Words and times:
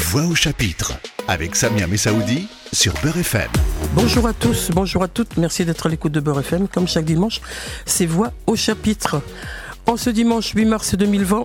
Voix 0.00 0.24
au 0.24 0.34
chapitre 0.34 0.94
avec 1.28 1.54
Samia 1.54 1.86
Messaoudi 1.86 2.48
sur 2.72 2.94
Beurre 3.02 3.18
FM. 3.18 3.50
Bonjour 3.94 4.26
à 4.26 4.32
tous, 4.32 4.70
bonjour 4.72 5.02
à 5.04 5.08
toutes, 5.08 5.36
merci 5.36 5.64
d'être 5.64 5.86
à 5.86 5.88
l'écoute 5.88 6.10
de 6.10 6.20
Beurre 6.20 6.40
FM. 6.40 6.68
Comme 6.68 6.88
chaque 6.88 7.04
dimanche, 7.04 7.40
c'est 7.84 8.06
Voix 8.06 8.32
au 8.46 8.56
chapitre. 8.56 9.22
En 9.86 9.96
ce 9.96 10.10
dimanche 10.10 10.52
8 10.54 10.64
mars 10.64 10.94
2020, 10.94 11.44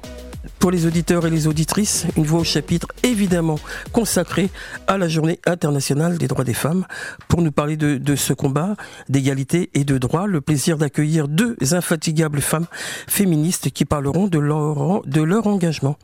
pour 0.59 0.71
les 0.71 0.85
auditeurs 0.85 1.25
et 1.25 1.29
les 1.29 1.47
auditrices, 1.47 2.05
une 2.17 2.25
voix 2.25 2.39
au 2.39 2.43
chapitre 2.43 2.87
évidemment 3.03 3.59
consacrée 3.91 4.49
à 4.87 4.97
la 4.97 5.07
journée 5.07 5.39
internationale 5.45 6.17
des 6.17 6.27
droits 6.27 6.43
des 6.43 6.53
femmes 6.53 6.85
pour 7.27 7.41
nous 7.41 7.51
parler 7.51 7.77
de, 7.77 8.15
ce 8.15 8.33
combat 8.33 8.75
d'égalité 9.09 9.69
et 9.73 9.83
de 9.83 9.97
droit. 9.97 10.27
Le 10.27 10.41
plaisir 10.41 10.77
d'accueillir 10.77 11.27
deux 11.27 11.55
infatigables 11.71 12.41
femmes 12.41 12.67
féministes 13.07 13.69
qui 13.71 13.85
parleront 13.85 14.27
de 14.27 14.39
leur, 14.39 15.01
de 15.05 15.21
leur 15.21 15.47
engagement. 15.47 15.97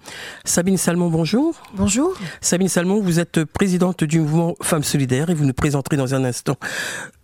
Sabine 0.45 0.77
Salmon, 0.77 1.09
bonjour. 1.09 1.55
Bonjour. 1.75 2.13
Sabine 2.41 2.67
Salmon, 2.69 3.01
vous 3.01 3.19
êtes 3.19 3.43
présidente 3.45 4.03
du 4.03 4.19
mouvement 4.19 4.55
Femmes 4.61 4.83
Solidaires 4.83 5.29
et 5.29 5.33
vous 5.33 5.45
nous 5.45 5.53
présenterez 5.53 5.97
dans 5.97 6.13
un 6.13 6.23
instant 6.23 6.57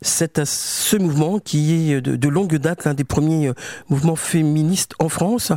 ce 0.01 0.95
mouvement 0.97 1.39
qui 1.39 1.91
est 1.91 2.01
de, 2.01 2.15
de 2.15 2.29
longue 2.29 2.55
date 2.55 2.85
l'un 2.85 2.93
des 2.93 3.03
premiers 3.03 3.51
mouvements 3.89 4.15
féministes 4.15 4.93
en 4.99 5.09
France. 5.09 5.51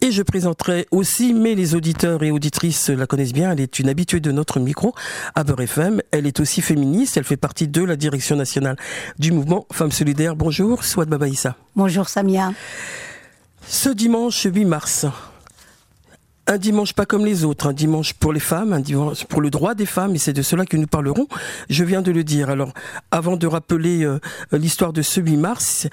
Et 0.00 0.10
je 0.10 0.22
présenterai 0.22 0.86
aussi, 0.90 1.13
mais 1.20 1.54
les 1.54 1.74
auditeurs 1.74 2.22
et 2.22 2.30
auditrices 2.30 2.88
la 2.88 3.06
connaissent 3.06 3.32
bien, 3.32 3.52
elle 3.52 3.60
est 3.60 3.78
une 3.78 3.88
habituée 3.88 4.20
de 4.20 4.32
notre 4.32 4.58
micro 4.58 4.94
à 5.34 5.44
Beurre 5.44 5.60
FM. 5.60 6.02
Elle 6.10 6.26
est 6.26 6.40
aussi 6.40 6.60
féministe, 6.60 7.16
elle 7.16 7.24
fait 7.24 7.36
partie 7.36 7.68
de 7.68 7.82
la 7.82 7.96
direction 7.96 8.36
nationale 8.36 8.76
du 9.18 9.30
mouvement 9.30 9.66
Femmes 9.72 9.92
Solidaires. 9.92 10.34
Bonjour, 10.34 10.82
Swad 10.82 11.08
Babaïssa. 11.08 11.56
Bonjour 11.76 12.08
Samia. 12.08 12.52
Ce 13.66 13.88
dimanche 13.88 14.42
8 14.42 14.64
mars, 14.64 15.06
un 16.46 16.58
dimanche 16.58 16.92
pas 16.92 17.06
comme 17.06 17.24
les 17.24 17.44
autres, 17.44 17.68
un 17.68 17.72
dimanche 17.72 18.14
pour 18.14 18.32
les 18.32 18.40
femmes, 18.40 18.72
un 18.72 18.80
dimanche 18.80 19.24
pour 19.24 19.40
le 19.40 19.50
droit 19.50 19.74
des 19.74 19.86
femmes, 19.86 20.14
et 20.14 20.18
c'est 20.18 20.32
de 20.32 20.42
cela 20.42 20.66
que 20.66 20.76
nous 20.76 20.86
parlerons. 20.86 21.28
Je 21.70 21.84
viens 21.84 22.02
de 22.02 22.10
le 22.10 22.24
dire. 22.24 22.50
Alors, 22.50 22.72
avant 23.10 23.36
de 23.36 23.46
rappeler 23.46 24.04
euh, 24.04 24.18
l'histoire 24.52 24.92
de 24.92 25.02
ce 25.02 25.20
8 25.20 25.36
mars, 25.36 25.86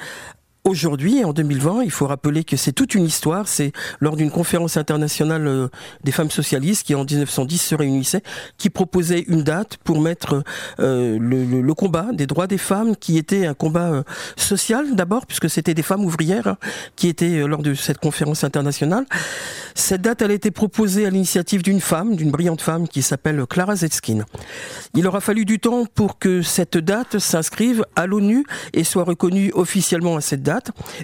Aujourd'hui, 0.64 1.26
en 1.26 1.34
2020, 1.34 1.82
il 1.82 1.90
faut 1.90 2.06
rappeler 2.06 2.44
que 2.44 2.56
c'est 2.56 2.72
toute 2.72 2.94
une 2.94 3.06
histoire. 3.06 3.48
C'est 3.48 3.72
lors 4.00 4.16
d'une 4.16 4.30
conférence 4.30 4.78
internationale 4.78 5.48
euh, 5.48 5.68
des 6.04 6.12
femmes 6.12 6.30
socialistes 6.30 6.86
qui, 6.86 6.94
en 6.94 7.04
1910, 7.04 7.58
se 7.58 7.74
réunissait, 7.74 8.22
qui 8.60 8.70
proposait 8.70 9.26
une 9.28 9.42
date 9.42 9.78
pour 9.84 10.00
mettre 10.00 10.44
euh, 10.80 11.18
le, 11.20 11.74
combat 11.74 12.10
des 12.14 12.28
droits 12.28 12.46
des 12.46 12.60
femmes, 12.60 12.96
qui 12.96 13.18
était 13.18 13.48
un 13.48 13.56
combat 13.56 13.92
euh, 13.92 14.04
social 14.36 14.96
d'abord, 14.96 15.26
puisque 15.26 15.50
c'était 15.50 15.74
des 15.74 15.82
femmes 15.82 16.06
ouvrières 16.06 16.46
hein, 16.46 16.58
qui 16.96 17.08
étaient 17.08 17.48
lors 17.48 17.64
de 17.64 17.74
cette 17.74 17.98
conférence 17.98 18.44
internationale. 18.44 19.06
Cette 19.74 20.02
date, 20.02 20.22
elle 20.22 20.32
a 20.32 20.36
été 20.36 20.52
proposée 20.52 21.08
à 21.08 21.10
l'initiative 21.10 21.64
d'une 21.64 21.82
femme, 21.82 22.16
d'une 22.16 22.30
brillante 22.30 22.62
femme 22.62 22.88
qui 22.88 23.02
s'appelle 23.02 23.48
Clara 23.48 23.76
Zetkin. 23.78 24.26
Il 24.94 25.08
aura 25.08 25.22
fallu 25.22 25.46
du 25.46 25.60
temps 25.60 25.86
pour 25.86 26.20
que 26.20 26.44
cette 26.44 26.78
date 26.78 27.18
s'inscrive 27.18 27.84
à 27.96 28.06
l'ONU 28.06 28.46
et 28.74 28.84
soit 28.84 29.06
reconnue 29.06 29.52
officiellement 29.56 30.18
à 30.18 30.22
cette 30.22 30.44
date. 30.44 30.51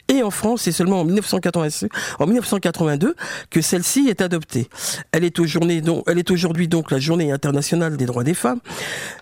Et 0.08 0.23
en 0.23 0.31
France, 0.31 0.62
c'est 0.64 0.72
seulement 0.72 1.02
en, 1.02 1.06
1982 1.06 3.16
que 3.50 3.62
celle-ci 3.62 4.08
est 4.09 4.22
adoptée. 4.22 4.67
Elle 5.12 5.23
est 5.23 5.40
aujourd'hui 5.40 6.67
donc, 6.67 6.92
la 6.92 7.00
journée 7.00 7.31
internationale 7.31 7.98
des 7.98 8.06
droits 8.06 8.23
des 8.23 8.34
femmes, 8.34 8.59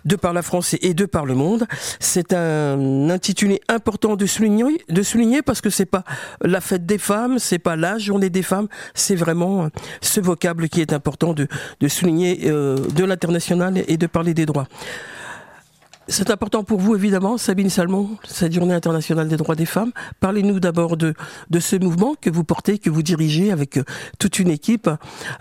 de 0.06 0.16
par 0.16 0.34
la 0.34 0.42
France 0.42 0.76
et 0.81 0.94
de 0.94 1.06
par 1.06 1.26
le 1.26 1.36
monde. 1.36 1.66
C'est 2.00 2.34
un 2.34 3.09
intitulé 3.09 3.62
important 3.68 4.16
de 4.16 4.26
souligner, 4.26 4.84
de 4.90 5.03
souligner 5.03 5.42
parce 5.42 5.62
que 5.62 5.70
c'est 5.70 5.86
pas 5.86 6.03
la 6.42 6.62
fête 6.62 6.86
des 6.86 6.98
femmes, 6.98 7.40
c'est 7.40 7.59
pas 7.59 7.76
la 7.76 7.98
journée 7.98 8.30
des 8.30 8.44
femmes, 8.44 8.68
c'est 8.94 9.16
vraiment 9.16 9.70
ce 10.02 10.20
vocable 10.20 10.70
qui 10.70 10.81
est 10.81 10.94
important 10.94 11.34
de, 11.34 11.48
de 11.80 11.88
souligner 11.88 12.42
euh, 12.46 12.78
de 12.96 13.03
l'international 13.03 13.84
et 13.88 13.98
de 13.98 14.08
parler 14.08 14.34
des 14.34 14.46
droits. 14.46 14.68
C'est 16.08 16.30
important 16.30 16.64
pour 16.64 16.80
vous, 16.80 16.95
évidemment, 16.95 17.38
Sabine 17.39 17.70
Salmon, 17.70 18.17
cette 18.28 18.53
journée 18.53 18.75
internationale 18.75 19.28
des 19.28 19.38
droits 19.38 19.56
des 19.56 19.66
femmes. 19.66 19.91
Parlez-nous 20.19 20.59
d'abord 20.59 20.97
de, 20.97 21.16
ce 21.59 21.75
mouvement 21.78 22.13
que 22.19 22.30
vous 22.30 22.44
portez, 22.44 22.78
que 22.78 22.91
vous 22.91 23.02
dirigez 23.02 23.52
avec 23.52 23.78
euh, 23.78 23.84
toute 24.19 24.38
une 24.38 24.50
équipe, 24.50 24.88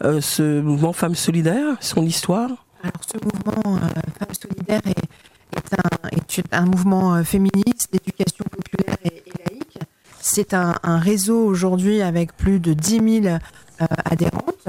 euh, 0.03 0.23
ce 0.23 0.63
mouvement 0.63 0.95
Femmes 0.95 1.17
Solidaires, 1.17 1.77
son 1.81 2.07
histoire. 2.07 2.49
Alors, 2.83 3.01
ce 3.07 3.19
mouvement 3.23 3.77
euh, 3.77 3.89
Femmes 4.19 4.35
Solidaires 4.41 4.81
est, 4.87 6.55
un, 6.55 6.65
mouvement 6.65 7.23
féministe 7.25 7.89
d'éducation 7.93 8.45
populaire 8.51 8.97
et, 9.05 9.23
laïque. 9.39 9.79
C'est 10.19 10.55
un, 10.55 10.75
réseau 10.83 11.45
aujourd'hui 11.45 12.01
avec 12.01 12.35
plus 12.37 12.59
de 12.59 12.73
10 12.73 13.23
000 13.23 13.39
adhérentes 13.79 14.67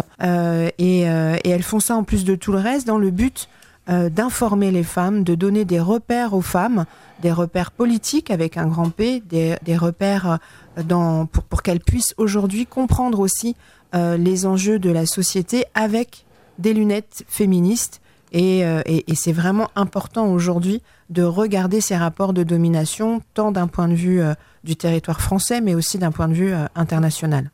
et 0.77 1.01
elles 1.01 1.63
font 1.63 1.79
ça 1.79 1.95
en 1.95 2.03
plus 2.03 2.23
de 2.25 2.35
tout 2.35 2.51
le 2.51 2.59
reste 2.59 2.85
dans 2.85 2.97
le 2.99 3.09
but 3.09 3.47
euh, 3.87 4.09
d'informer 4.09 4.71
les 4.71 4.81
femmes, 4.81 5.23
de 5.23 5.35
donner 5.35 5.63
des 5.63 5.79
repères 5.79 6.33
aux 6.33 6.41
femmes, 6.41 6.85
des 7.21 7.31
repères 7.31 7.69
politiques 7.69 8.31
avec 8.31 8.57
un 8.57 8.65
grand 8.65 8.89
P, 8.89 9.21
des, 9.21 9.77
repères 9.77 10.39
euh, 10.79 11.23
pour, 11.49 11.61
qu'elles 11.61 11.81
puissent 11.81 12.15
aujourd'hui 12.17 12.65
comprendre 12.65 13.19
aussi 13.19 13.55
euh, 13.93 14.17
les 14.17 14.47
enjeux 14.47 14.79
de 14.79 14.89
la 14.89 15.05
société 15.05 15.65
avec 15.75 16.25
des 16.57 16.73
lunettes 16.73 17.25
féministes. 17.27 18.01
Et, 18.31 18.65
c'est 19.13 19.31
vraiment 19.31 19.69
important 19.75 20.27
aujourd'hui 20.27 20.81
de 21.09 21.21
regarder 21.21 21.79
ces 21.79 21.95
rapports 21.95 22.33
de 22.33 22.43
domination, 22.43 23.21
tant 23.33 23.51
d'un 23.51 23.67
point 23.67 23.87
de 23.87 23.93
vue 23.93 24.19
du 24.65 24.75
territoire 24.75 25.21
français, 25.21 25.61
mais 25.61 25.73
aussi 25.73 25.99
d'un 25.99 26.11
point 26.11 26.27
de 26.27 26.33
vue 26.33 26.53
international. 26.75 27.49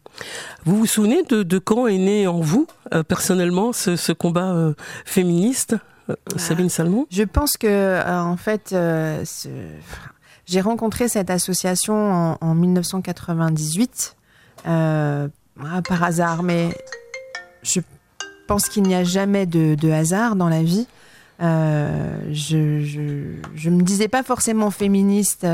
Vous 0.66 0.78
vous 0.78 0.86
souvenez 0.88 1.22
de, 1.22 1.60
quand 1.60 1.86
est 1.86 2.00
né 2.00 2.26
en 2.26 2.40
vous, 2.40 2.66
personnellement, 3.08 3.74
ce 3.74 4.12
combat 4.12 4.74
féministe? 5.06 5.76
Euh, 6.12 6.38
Sabine 6.38 6.70
Salmon? 6.70 7.06
Je 7.10 7.24
pense 7.24 7.54
que, 7.54 7.68
euh, 7.68 8.22
en 8.22 8.38
fait, 8.38 8.72
euh, 8.74 9.24
j'ai 10.46 10.62
rencontré 10.62 11.08
cette 11.08 11.30
association 11.30 12.38
en, 12.42 12.56
1998 12.56 14.16
par 14.64 16.04
hasard, 16.04 16.44
mais 16.44 16.70
je 17.64 17.82
pense 18.48 18.70
qu'il 18.70 18.84
n'y 18.84 18.96
a 18.96 19.04
jamais 19.04 19.46
de, 19.46 19.92
hasard 19.92 20.36
dans 20.36 20.50
la 20.50 20.64
vie. 20.64 20.88
je, 21.40 22.56
ne 22.56 23.70
me 23.70 23.82
disais 23.84 24.08
pas 24.08 24.24
forcément 24.24 24.72
féministe 24.72 25.46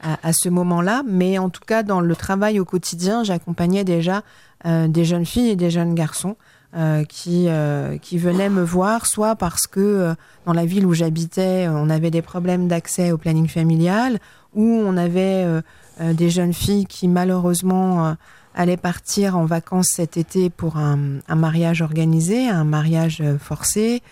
à, 0.00 0.32
ce 0.32 0.48
moment-là, 0.48 1.02
mais 1.06 1.38
en 1.38 1.48
tout 1.48 1.62
cas 1.64 1.82
dans 1.82 2.00
le 2.00 2.16
travail 2.16 2.58
au 2.58 2.64
quotidien, 2.64 3.22
j'accompagnais 3.22 3.84
déjà 3.84 4.22
des 4.64 5.04
jeunes 5.04 5.26
filles 5.26 5.50
et 5.50 5.56
des 5.56 5.70
jeunes 5.70 5.94
garçons 5.94 6.36
euh, 6.74 7.04
qui, 7.04 7.48
euh, 7.48 7.98
qui 7.98 8.16
venaient 8.16 8.48
me 8.48 8.62
voir, 8.62 9.04
soit 9.04 9.36
parce 9.36 9.66
que 9.66 9.80
euh, 9.80 10.14
dans 10.46 10.54
la 10.54 10.64
ville 10.64 10.86
où 10.86 10.94
j'habitais, 10.94 11.68
on 11.68 11.90
avait 11.90 12.10
des 12.10 12.22
problèmes 12.22 12.66
d'accès 12.66 13.12
au 13.12 13.18
planning 13.18 13.46
familial, 13.46 14.18
ou 14.54 14.64
on 14.64 14.96
avait 14.96 15.46
des 16.00 16.30
jeunes 16.30 16.54
filles 16.54 16.86
qui 16.86 17.08
malheureusement 17.08 18.16
allaient 18.54 18.76
partir 18.76 19.36
en 19.36 19.44
vacances 19.44 19.88
cet 19.94 20.16
été 20.16 20.50
pour 20.50 20.76
un, 20.76 21.20
un 21.26 21.34
mariage 21.36 21.80
organisé, 21.80 22.48
un 22.48 22.64
mariage 22.64 23.22
forcé, 23.38 24.02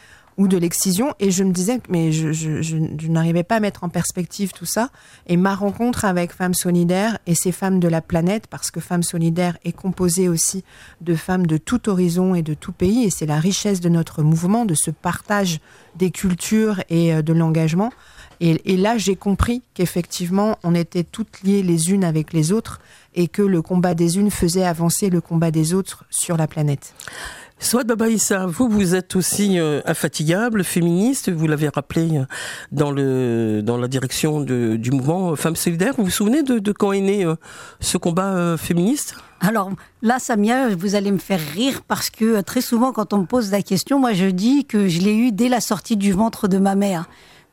ou 0.41 0.49
de 0.49 0.57
l'excision. 0.57 1.13
Et 1.21 1.31
je 1.31 1.45
me 1.45 1.53
disais, 1.53 1.81
mais 1.91 2.13
je, 2.13 2.33
je, 2.33 2.77
n'arrivais 3.09 3.43
pas 3.43 3.57
à 3.57 3.61
mettre 3.61 3.85
en 3.85 3.91
perspective 3.91 4.53
tout 4.53 4.65
ça. 4.65 4.89
Et 5.27 5.37
ma 5.37 5.55
rencontre 5.55 6.07
avec 6.07 6.33
Femmes 6.33 6.55
Solidaires 6.55 7.19
et 7.27 7.35
ces 7.35 7.53
femmes 7.53 7.79
de 7.79 7.89
la 7.89 8.01
planète, 8.01 8.47
parce 8.47 8.71
que 8.71 8.81
Femmes 8.81 9.03
Solidaires 9.03 9.59
est 9.65 9.73
composée 9.73 10.31
aussi 10.31 10.65
de 11.03 11.15
femmes 11.15 11.47
de 11.47 11.59
tout 11.59 11.91
horizon 11.91 12.35
et 12.35 12.41
de 12.41 12.55
tout 12.55 12.73
pays, 12.73 13.05
et 13.05 13.11
c'est 13.11 13.27
la 13.27 13.39
richesse 13.39 13.81
de 13.81 13.91
notre 13.91 14.23
mouvement, 14.23 14.65
de 14.65 14.75
ce 14.75 14.91
partage 14.91 15.61
des 15.97 16.11
cultures 16.11 16.83
et 16.89 17.13
euh, 17.13 17.21
de 17.21 17.35
l'engagement. 17.35 17.93
Et, 18.41 18.73
et, 18.73 18.79
là, 18.79 18.97
j'ai 18.97 19.17
compris 19.17 19.63
qu'effectivement, 19.75 20.57
on 20.63 20.75
était 20.75 21.05
toutes 21.05 21.43
liées 21.43 21.63
les 21.63 21.91
unes 21.91 22.05
avec 22.05 22.33
les 22.33 22.53
autres 22.53 22.81
et 23.15 23.29
que 23.29 23.43
le 23.43 23.61
combat 23.61 23.93
des 23.93 24.17
unes 24.17 24.31
faisait 24.31 24.65
avancer 24.65 25.11
le 25.11 25.21
combat 25.21 25.51
des 25.51 25.75
autres 25.75 26.07
sur 26.09 26.39
la 26.39 26.47
planète. 26.47 26.95
Soit 27.63 27.85
Babaïssa, 27.85 28.47
vous, 28.47 28.71
vous 28.71 28.95
êtes 28.95 29.15
aussi 29.17 29.61
euh, 29.61 29.83
infatigable, 29.85 30.65
féministe, 30.65 31.31
vous 31.31 31.47
l'avez 31.47 31.69
rappelé 31.69 32.17
euh, 32.17 32.25
dans, 32.73 32.91
le, 32.91 33.61
dans 33.63 33.77
la 33.77 33.87
direction 33.87 34.41
du 34.41 34.91
mouvement 34.91 35.37
Femmes 35.37 35.57
Solidaires. 35.57 35.93
Vous 35.99 36.05
vous 36.05 36.11
souvenez 36.11 36.43
de, 36.43 36.59
de 36.59 36.73
quand 36.73 36.93
est 36.93 37.03
né 37.03 37.25
euh, 37.27 37.35
ce 37.79 37.99
combat 37.99 38.57
féministe? 38.57 39.15
Alors 39.41 39.71
là, 40.01 40.19
Samia, 40.19 40.75
vous 40.75 40.95
allez 40.95 41.13
me 41.13 41.19
faire 41.19 41.41
rire 41.55 41.83
parce 41.87 42.09
que 42.09 42.41
très 42.41 42.63
souvent, 42.63 42.93
quand 42.93 43.13
on 43.13 43.19
me 43.19 43.27
pose 43.27 43.51
la 43.51 43.63
question, 43.63 43.99
moi 43.99 44.15
je 44.15 44.27
dis 44.27 44.65
que 44.65 44.89
je 44.89 45.01
l'ai 45.01 45.15
eu 45.15 45.31
dès 45.31 45.51
la 45.51 45.61
sortie 45.61 45.99
du 45.99 46.13
ventre 46.13 46.49
de 46.49 46.57
ma 46.57 46.75
mère 46.75 47.09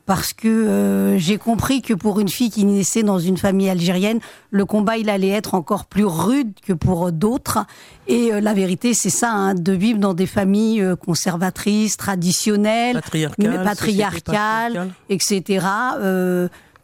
parce 0.08 0.32
que 0.32 0.48
euh, 0.48 1.18
j'ai 1.20 1.38
compris 1.38 1.82
que 1.82 1.94
pour 1.94 2.22
une 2.22 2.30
fille 2.30 2.50
qui 2.50 2.64
naissait 2.64 3.04
dans 3.04 3.20
une 3.20 3.38
famille 3.38 3.70
algérienne, 3.70 4.20
le 4.52 4.66
combat 4.66 4.98
il 4.98 5.10
allait 5.10 5.30
être 5.30 5.54
encore 5.54 5.86
plus 5.86 6.06
rude 6.06 6.54
que 6.66 6.72
pour 6.72 7.12
d'autres. 7.12 7.60
Et 8.08 8.34
euh, 8.34 8.40
la 8.40 8.54
vérité, 8.54 8.94
c'est 8.94 9.10
ça, 9.10 9.32
hein, 9.32 9.54
de 9.54 9.74
vivre 9.74 10.00
dans 10.00 10.14
des 10.14 10.26
familles 10.26 10.82
euh, 10.82 10.96
conservatrices, 10.96 11.98
traditionnelles, 11.98 12.96
patriarcales, 12.96 13.64
patriarcales, 13.64 14.90
etc 15.10 15.60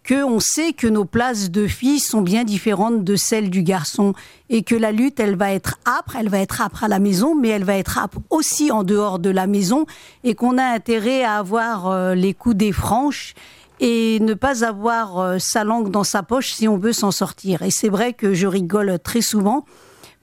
qu'on 0.07 0.39
sait 0.39 0.73
que 0.73 0.87
nos 0.87 1.05
places 1.05 1.49
de 1.49 1.67
filles 1.67 1.99
sont 1.99 2.21
bien 2.21 2.43
différentes 2.43 3.03
de 3.03 3.15
celles 3.15 3.49
du 3.49 3.63
garçon 3.63 4.13
et 4.49 4.63
que 4.63 4.75
la 4.75 4.91
lutte, 4.91 5.19
elle 5.19 5.35
va 5.35 5.53
être 5.53 5.77
âpre, 5.85 6.15
elle 6.17 6.29
va 6.29 6.39
être 6.39 6.61
âpre 6.61 6.83
à 6.83 6.87
la 6.87 6.99
maison, 6.99 7.35
mais 7.35 7.49
elle 7.49 7.63
va 7.63 7.77
être 7.77 7.97
âpre 7.97 8.19
aussi 8.29 8.71
en 8.71 8.83
dehors 8.83 9.19
de 9.19 9.29
la 9.29 9.47
maison 9.47 9.85
et 10.23 10.35
qu'on 10.35 10.57
a 10.57 10.65
intérêt 10.65 11.23
à 11.23 11.37
avoir 11.37 11.87
euh, 11.87 12.15
les 12.15 12.33
coups 12.33 12.55
des 12.55 12.71
franches 12.71 13.33
et 13.79 14.19
ne 14.19 14.33
pas 14.33 14.63
avoir 14.63 15.19
euh, 15.19 15.37
sa 15.39 15.63
langue 15.63 15.89
dans 15.89 16.03
sa 16.03 16.23
poche 16.23 16.53
si 16.53 16.67
on 16.67 16.77
veut 16.77 16.93
s'en 16.93 17.11
sortir. 17.11 17.61
Et 17.61 17.71
c'est 17.71 17.89
vrai 17.89 18.13
que 18.13 18.33
je 18.33 18.47
rigole 18.47 18.99
très 19.03 19.21
souvent 19.21 19.65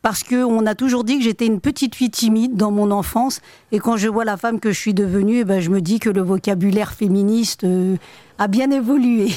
parce 0.03 0.23
qu'on 0.23 0.67
a 0.67 0.75
toujours 0.75 1.05
dit 1.05 1.19
que 1.19 1.25
j'étais 1.25 1.47
une 1.47 1.61
petite 1.61 1.95
fille 1.95 2.11
timide 2.11 2.57
dans 2.57 2.71
mon 2.71 2.91
enfance. 2.91 3.41
Et 3.73 3.79
quand 3.79 3.97
je 3.97 4.09
vois 4.09 4.25
la 4.25 4.37
femme 4.37 4.61
que 4.61 4.73
je 4.73 4.79
suis 4.79 4.95
devenue, 4.95 5.41
eh 5.41 5.45
ben, 5.45 5.61
je 5.61 5.71
me 5.71 5.81
dis 5.81 5.99
que 5.99 6.11
le 6.11 6.23
vocabulaire 6.23 6.93
féministe 6.93 7.65
euh, 7.65 7.97
a 8.39 8.49
bien 8.49 8.71
évolué. 8.71 9.31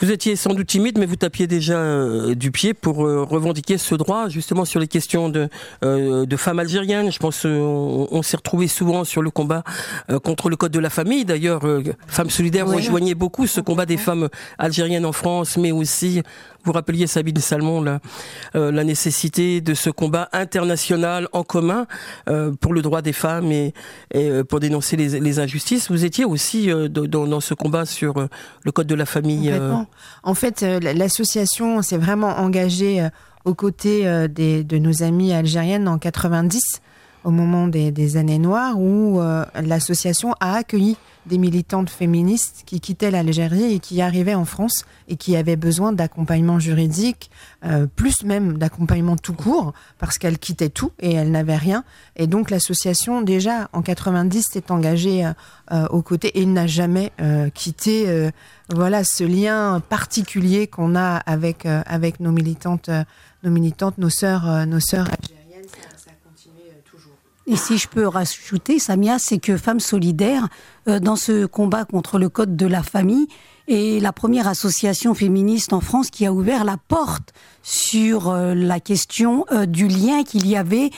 Vous 0.00 0.12
étiez 0.12 0.36
sans 0.36 0.54
doute 0.54 0.68
timide, 0.68 0.96
mais 0.96 1.06
vous 1.06 1.16
tapiez 1.16 1.48
déjà 1.48 1.76
euh, 1.76 2.36
du 2.36 2.52
pied 2.52 2.72
pour 2.72 3.04
euh, 3.04 3.24
revendiquer 3.24 3.78
ce 3.78 3.96
droit, 3.96 4.28
justement 4.28 4.64
sur 4.64 4.78
les 4.78 4.86
questions 4.86 5.28
de, 5.28 5.48
euh, 5.82 6.24
de 6.24 6.36
femmes 6.36 6.60
algériennes. 6.60 7.10
Je 7.10 7.18
pense 7.18 7.44
on, 7.44 8.22
s'est 8.22 8.36
retrouvé 8.36 8.68
souvent 8.68 9.02
sur 9.02 9.22
le 9.22 9.30
combat 9.30 9.64
contre 10.22 10.50
le 10.50 10.56
code 10.56 10.70
de 10.70 10.78
la 10.78 10.90
famille. 10.90 11.24
D'ailleurs, 11.24 11.62
Femmes 12.06 12.30
solidaires 12.30 12.68
rejoignait 12.68 13.14
beaucoup 13.14 13.46
ce 13.46 13.60
combat 13.60 13.86
des 13.86 13.96
femmes 13.96 14.28
algériennes 14.58 15.04
en 15.04 15.12
France, 15.12 15.56
mais 15.56 15.72
aussi 15.72 16.22
vous 16.68 16.74
rappeliez, 16.74 17.06
Sabine 17.06 17.38
Salmon, 17.38 17.82
la, 17.82 18.00
la 18.54 18.84
nécessité 18.84 19.60
de 19.60 19.74
ce 19.74 19.90
combat 19.90 20.28
international 20.32 21.28
en 21.32 21.42
commun 21.42 21.86
pour 22.60 22.74
le 22.74 22.82
droit 22.82 23.02
des 23.02 23.12
femmes 23.12 23.50
et, 23.52 23.72
et 24.12 24.44
pour 24.44 24.60
dénoncer 24.60 24.96
les, 24.96 25.38
injustices. 25.38 25.90
Vous 25.90 26.04
étiez 26.04 26.24
aussi 26.24 26.70
dans, 26.90 27.40
ce 27.40 27.54
combat 27.54 27.86
sur 27.86 28.28
le 28.64 28.72
code 28.72 28.86
de 28.86 28.94
la 28.94 29.06
famille. 29.06 29.52
En 30.22 30.34
fait, 30.34 30.62
euh, 30.62 30.80
l'association 30.80 31.82
s'est 31.82 31.96
vraiment 31.96 32.38
engagée 32.38 33.00
euh, 33.00 33.08
aux 33.44 33.54
côtés 33.54 34.06
euh, 34.06 34.28
de 34.28 34.78
nos 34.78 35.02
amies 35.02 35.32
algériennes 35.32 35.88
en 35.88 35.98
90, 35.98 36.60
au 37.24 37.30
moment 37.30 37.68
des, 37.68 38.16
années 38.16 38.38
noires, 38.38 38.78
où 38.78 39.20
l'association 39.62 40.34
a 40.40 40.54
accueilli 40.56 40.96
des 41.28 41.38
militantes 41.38 41.90
féministes 41.90 42.62
qui 42.66 42.80
quittaient 42.80 43.10
l'Algérie 43.10 43.74
et 43.74 43.78
qui 43.78 44.02
arrivaient 44.02 44.34
en 44.34 44.44
France 44.44 44.84
et 45.06 45.16
qui 45.16 45.36
avaient 45.36 45.56
besoin 45.56 45.92
d'accompagnement 45.92 46.58
juridique, 46.58 47.30
euh, 47.64 47.86
plus 47.86 48.24
même 48.24 48.58
d'accompagnement 48.58 49.16
tout 49.16 49.34
court, 49.34 49.72
parce 49.98 50.18
qu'elles 50.18 50.38
quittaient 50.38 50.68
tout 50.68 50.92
et 50.98 51.12
elles 51.12 51.30
n'avaient 51.30 51.56
rien. 51.56 51.84
Et 52.16 52.26
donc 52.26 52.50
l'association, 52.50 53.22
déjà 53.22 53.68
en 53.72 53.82
90, 53.82 54.44
s'est 54.52 54.72
engagée 54.72 55.24
euh, 55.24 55.32
euh, 55.72 55.86
aux 55.88 56.02
côtés 56.02 56.40
et 56.40 56.46
n'a 56.46 56.66
jamais 56.66 57.12
quitté 57.54 58.30
voilà, 58.70 59.04
ce 59.04 59.24
lien 59.24 59.80
particulier 59.80 60.66
qu'on 60.66 60.96
a 60.96 61.16
avec, 61.16 61.66
avec 61.66 62.20
nos 62.20 62.32
militantes, 62.32 62.90
nos 63.42 63.50
militantes, 63.50 63.98
nos 63.98 64.10
sœurs, 64.10 64.66
nos 64.66 64.80
sœurs 64.80 65.08
algériennes. 65.10 65.37
Et 67.50 67.56
si 67.56 67.78
je 67.78 67.88
peux 67.88 68.06
rajouter, 68.06 68.78
Samia, 68.78 69.18
c'est 69.18 69.38
que 69.38 69.56
Femmes 69.56 69.80
Solidaires, 69.80 70.48
dans 70.86 71.16
ce 71.16 71.46
combat 71.46 71.86
contre 71.86 72.18
le 72.18 72.28
code 72.28 72.56
de 72.56 72.66
la 72.66 72.82
famille, 72.82 73.26
et 73.68 74.00
la 74.00 74.12
première 74.12 74.48
association 74.48 75.14
féministe 75.14 75.74
en 75.74 75.80
France 75.80 76.10
qui 76.10 76.24
a 76.24 76.32
ouvert 76.32 76.64
la 76.64 76.78
porte 76.78 77.34
sur 77.62 78.30
euh, 78.30 78.54
la 78.54 78.80
question 78.80 79.44
euh, 79.52 79.66
du 79.66 79.86
lien 79.86 80.24
qu'il 80.24 80.46
y 80.46 80.56
avait 80.56 80.90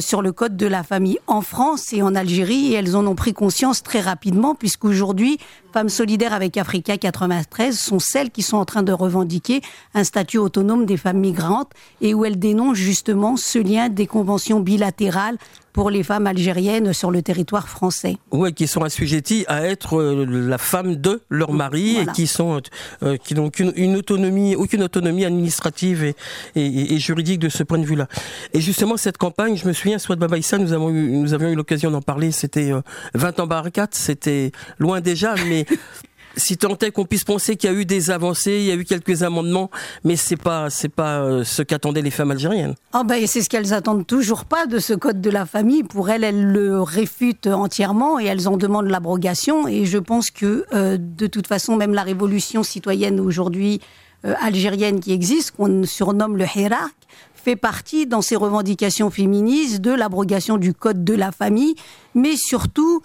sur 0.00 0.20
le 0.20 0.32
code 0.32 0.56
de 0.56 0.66
la 0.66 0.82
famille 0.82 1.18
en 1.28 1.40
France 1.40 1.92
et 1.92 2.02
en 2.02 2.14
Algérie. 2.14 2.72
Et 2.72 2.74
elles 2.74 2.96
en 2.96 3.06
ont 3.06 3.14
pris 3.14 3.32
conscience 3.32 3.82
très 3.82 4.00
rapidement 4.00 4.54
puisqu'aujourd'hui, 4.54 5.38
Femmes 5.72 5.88
solidaires 5.88 6.34
avec 6.34 6.56
Africa 6.56 6.98
93 6.98 7.78
sont 7.78 8.00
celles 8.00 8.30
qui 8.30 8.42
sont 8.42 8.56
en 8.56 8.64
train 8.64 8.82
de 8.82 8.92
revendiquer 8.92 9.62
un 9.94 10.02
statut 10.02 10.38
autonome 10.38 10.84
des 10.84 10.96
femmes 10.96 11.20
migrantes 11.20 11.70
et 12.00 12.12
où 12.12 12.24
elles 12.24 12.40
dénoncent 12.40 12.76
justement 12.76 13.36
ce 13.36 13.60
lien 13.60 13.88
des 13.88 14.08
conventions 14.08 14.58
bilatérales 14.58 15.38
pour 15.72 15.90
les 15.90 16.02
femmes 16.02 16.26
algériennes 16.26 16.92
sur 16.92 17.10
le 17.10 17.22
territoire 17.22 17.68
français. 17.68 18.16
Oui, 18.30 18.52
qui 18.52 18.66
sont 18.66 18.82
assujetties 18.82 19.44
à 19.48 19.66
être 19.66 20.00
euh, 20.00 20.26
la 20.26 20.58
femme 20.58 20.96
de 20.96 21.22
leur 21.28 21.52
mari 21.52 21.98
et 21.98 22.06
qui 22.14 22.26
sont 22.26 22.60
euh, 23.02 23.16
qui 23.16 23.34
n'ont 23.34 23.50
une 23.50 23.96
autonomie, 23.96 24.56
aucune 24.56 24.82
autonomie 24.82 25.24
administrative 25.24 26.04
et, 26.04 26.14
et, 26.56 26.98
juridique 26.98 27.38
de 27.38 27.48
ce 27.48 27.62
point 27.62 27.78
de 27.78 27.84
vue-là. 27.84 28.08
Et 28.52 28.60
justement, 28.60 28.96
cette 28.96 29.18
campagne, 29.18 29.56
je 29.56 29.66
me 29.66 29.72
souviens, 29.72 29.98
soit 29.98 30.16
de 30.16 30.20
Baba 30.20 30.36
nous 30.58 30.72
avons 30.72 30.90
eu, 30.90 31.10
nous 31.10 31.34
avions 31.34 31.50
eu 31.50 31.54
l'occasion 31.54 31.90
d'en 31.90 32.02
parler. 32.02 32.32
C'était 32.32 32.72
20 33.14 33.38
euh, 33.38 33.42
ans 33.42 33.46
barakat, 33.46 33.88
c'était 33.92 34.52
loin 34.78 35.00
déjà, 35.00 35.34
mais 35.48 35.66
si 36.36 36.56
tant 36.56 36.76
est 36.78 36.90
qu'on 36.90 37.04
puisse 37.04 37.24
penser 37.24 37.56
qu'il 37.56 37.70
y 37.70 37.74
a 37.74 37.76
eu 37.76 37.84
des 37.84 38.10
avancées, 38.10 38.58
il 38.60 38.64
y 38.64 38.70
a 38.70 38.74
eu 38.74 38.84
quelques 38.84 39.22
amendements, 39.22 39.70
mais 40.04 40.16
c'est 40.16 40.36
pas 40.36 40.70
c'est 40.70 40.88
pas 40.88 41.20
euh, 41.20 41.44
ce 41.44 41.62
qu'attendaient 41.62 42.02
les 42.02 42.10
femmes 42.10 42.30
algériennes. 42.30 42.74
Ah 42.92 43.04
ben 43.04 43.26
c'est 43.26 43.42
ce 43.42 43.48
qu'elles 43.48 43.72
attendent 43.72 44.06
toujours 44.06 44.44
pas 44.44 44.66
de 44.66 44.78
ce 44.78 44.92
code 44.92 45.20
de 45.20 45.30
la 45.30 45.46
famille. 45.46 45.82
Pour 45.82 46.10
elles, 46.10 46.24
elles 46.24 46.44
le 46.44 46.80
réfutent 46.80 47.46
entièrement 47.46 48.20
et 48.20 48.26
elles 48.26 48.48
en 48.48 48.56
demandent 48.56 48.88
l'abrogation. 48.88 49.68
Et 49.68 49.84
je 49.84 49.98
pense 49.98 50.30
que 50.30 50.64
euh, 50.72 50.98
de 50.98 51.26
toute 51.26 51.46
façon, 51.46 51.76
même 51.76 51.94
la 51.94 52.02
révolution 52.02 52.62
citoyenne 52.62 53.20
aujourd'hui 53.20 53.80
euh, 54.24 54.34
algérienne 54.42 55.00
qui 55.00 55.12
existe, 55.12 55.52
qu'on 55.52 55.84
surnomme 55.84 56.36
le 56.36 56.44
Hirak, 56.54 56.92
fait 57.34 57.56
partie 57.56 58.06
dans 58.06 58.20
ses 58.20 58.36
revendications 58.36 59.10
féministes 59.10 59.80
de 59.80 59.92
l'abrogation 59.92 60.58
du 60.58 60.74
code 60.74 61.04
de 61.04 61.14
la 61.14 61.32
famille, 61.32 61.74
mais 62.14 62.36
surtout 62.36 63.00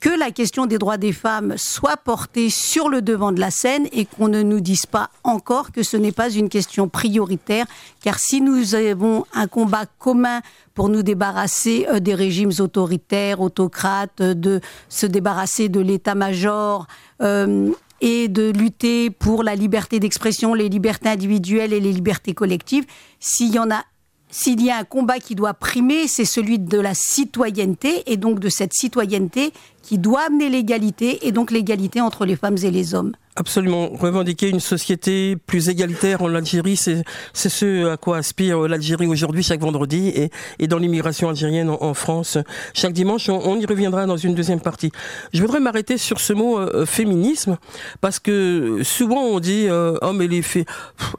que 0.00 0.08
la 0.08 0.30
question 0.30 0.66
des 0.66 0.78
droits 0.78 0.96
des 0.96 1.12
femmes 1.12 1.54
soit 1.56 1.96
portée 1.96 2.50
sur 2.50 2.88
le 2.88 3.02
devant 3.02 3.32
de 3.32 3.40
la 3.40 3.50
scène 3.50 3.88
et 3.92 4.04
qu'on 4.04 4.28
ne 4.28 4.42
nous 4.42 4.60
dise 4.60 4.86
pas 4.86 5.10
encore 5.24 5.72
que 5.72 5.82
ce 5.82 5.96
n'est 5.96 6.12
pas 6.12 6.30
une 6.30 6.48
question 6.48 6.88
prioritaire, 6.88 7.66
car 8.02 8.18
si 8.18 8.40
nous 8.40 8.74
avons 8.74 9.24
un 9.32 9.46
combat 9.46 9.86
commun 9.98 10.40
pour 10.74 10.88
nous 10.88 11.02
débarrasser 11.02 11.86
euh, 11.90 12.00
des 12.00 12.14
régimes 12.14 12.52
autoritaires, 12.60 13.40
autocrates, 13.40 14.20
euh, 14.20 14.34
de 14.34 14.60
se 14.88 15.06
débarrasser 15.06 15.68
de 15.68 15.80
l'état-major, 15.80 16.86
euh, 17.20 17.70
et 18.02 18.26
de 18.26 18.50
lutter 18.50 19.10
pour 19.10 19.44
la 19.44 19.54
liberté 19.54 20.00
d'expression, 20.00 20.54
les 20.54 20.68
libertés 20.68 21.08
individuelles 21.08 21.72
et 21.72 21.78
les 21.78 21.92
libertés 21.92 22.34
collectives, 22.34 22.84
s'il 23.20 23.54
y 23.54 23.60
en 23.60 23.70
a 23.70 23.84
s'il 24.32 24.62
y 24.62 24.70
a 24.70 24.78
un 24.78 24.84
combat 24.84 25.18
qui 25.18 25.34
doit 25.34 25.52
primer, 25.52 26.08
c'est 26.08 26.24
celui 26.24 26.58
de 26.58 26.80
la 26.80 26.94
citoyenneté, 26.94 28.02
et 28.10 28.16
donc 28.16 28.40
de 28.40 28.48
cette 28.48 28.72
citoyenneté 28.72 29.52
qui 29.82 29.98
doit 29.98 30.22
amener 30.26 30.48
l'égalité, 30.48 31.26
et 31.26 31.32
donc 31.32 31.50
l'égalité 31.50 32.00
entre 32.00 32.24
les 32.24 32.36
femmes 32.36 32.56
et 32.62 32.70
les 32.70 32.94
hommes. 32.94 33.12
Absolument. 33.34 33.88
Revendiquer 33.88 34.50
une 34.50 34.60
société 34.60 35.36
plus 35.36 35.70
égalitaire 35.70 36.20
en 36.20 36.34
Algérie, 36.34 36.76
c'est 36.76 37.02
ce 37.32 37.88
à 37.88 37.96
quoi 37.96 38.18
aspire 38.18 38.68
l'Algérie 38.68 39.06
aujourd'hui, 39.06 39.42
chaque 39.42 39.60
vendredi, 39.60 40.08
et, 40.08 40.30
et 40.58 40.66
dans 40.66 40.76
l'immigration 40.76 41.30
algérienne 41.30 41.70
en, 41.70 41.94
France, 41.94 42.36
chaque 42.74 42.92
dimanche. 42.92 43.30
On, 43.30 43.58
y 43.58 43.64
reviendra 43.64 44.04
dans 44.04 44.18
une 44.18 44.34
deuxième 44.34 44.60
partie. 44.60 44.92
Je 45.32 45.40
voudrais 45.40 45.60
m'arrêter 45.60 45.96
sur 45.96 46.20
ce 46.20 46.34
mot 46.34 46.58
euh, 46.58 46.84
féminisme, 46.84 47.56
parce 48.02 48.18
que 48.18 48.80
souvent 48.82 49.22
on 49.22 49.40
dit 49.40 49.66
euh, 49.66 49.96
oh 50.02 50.12
mais 50.12 50.26
les 50.26 50.42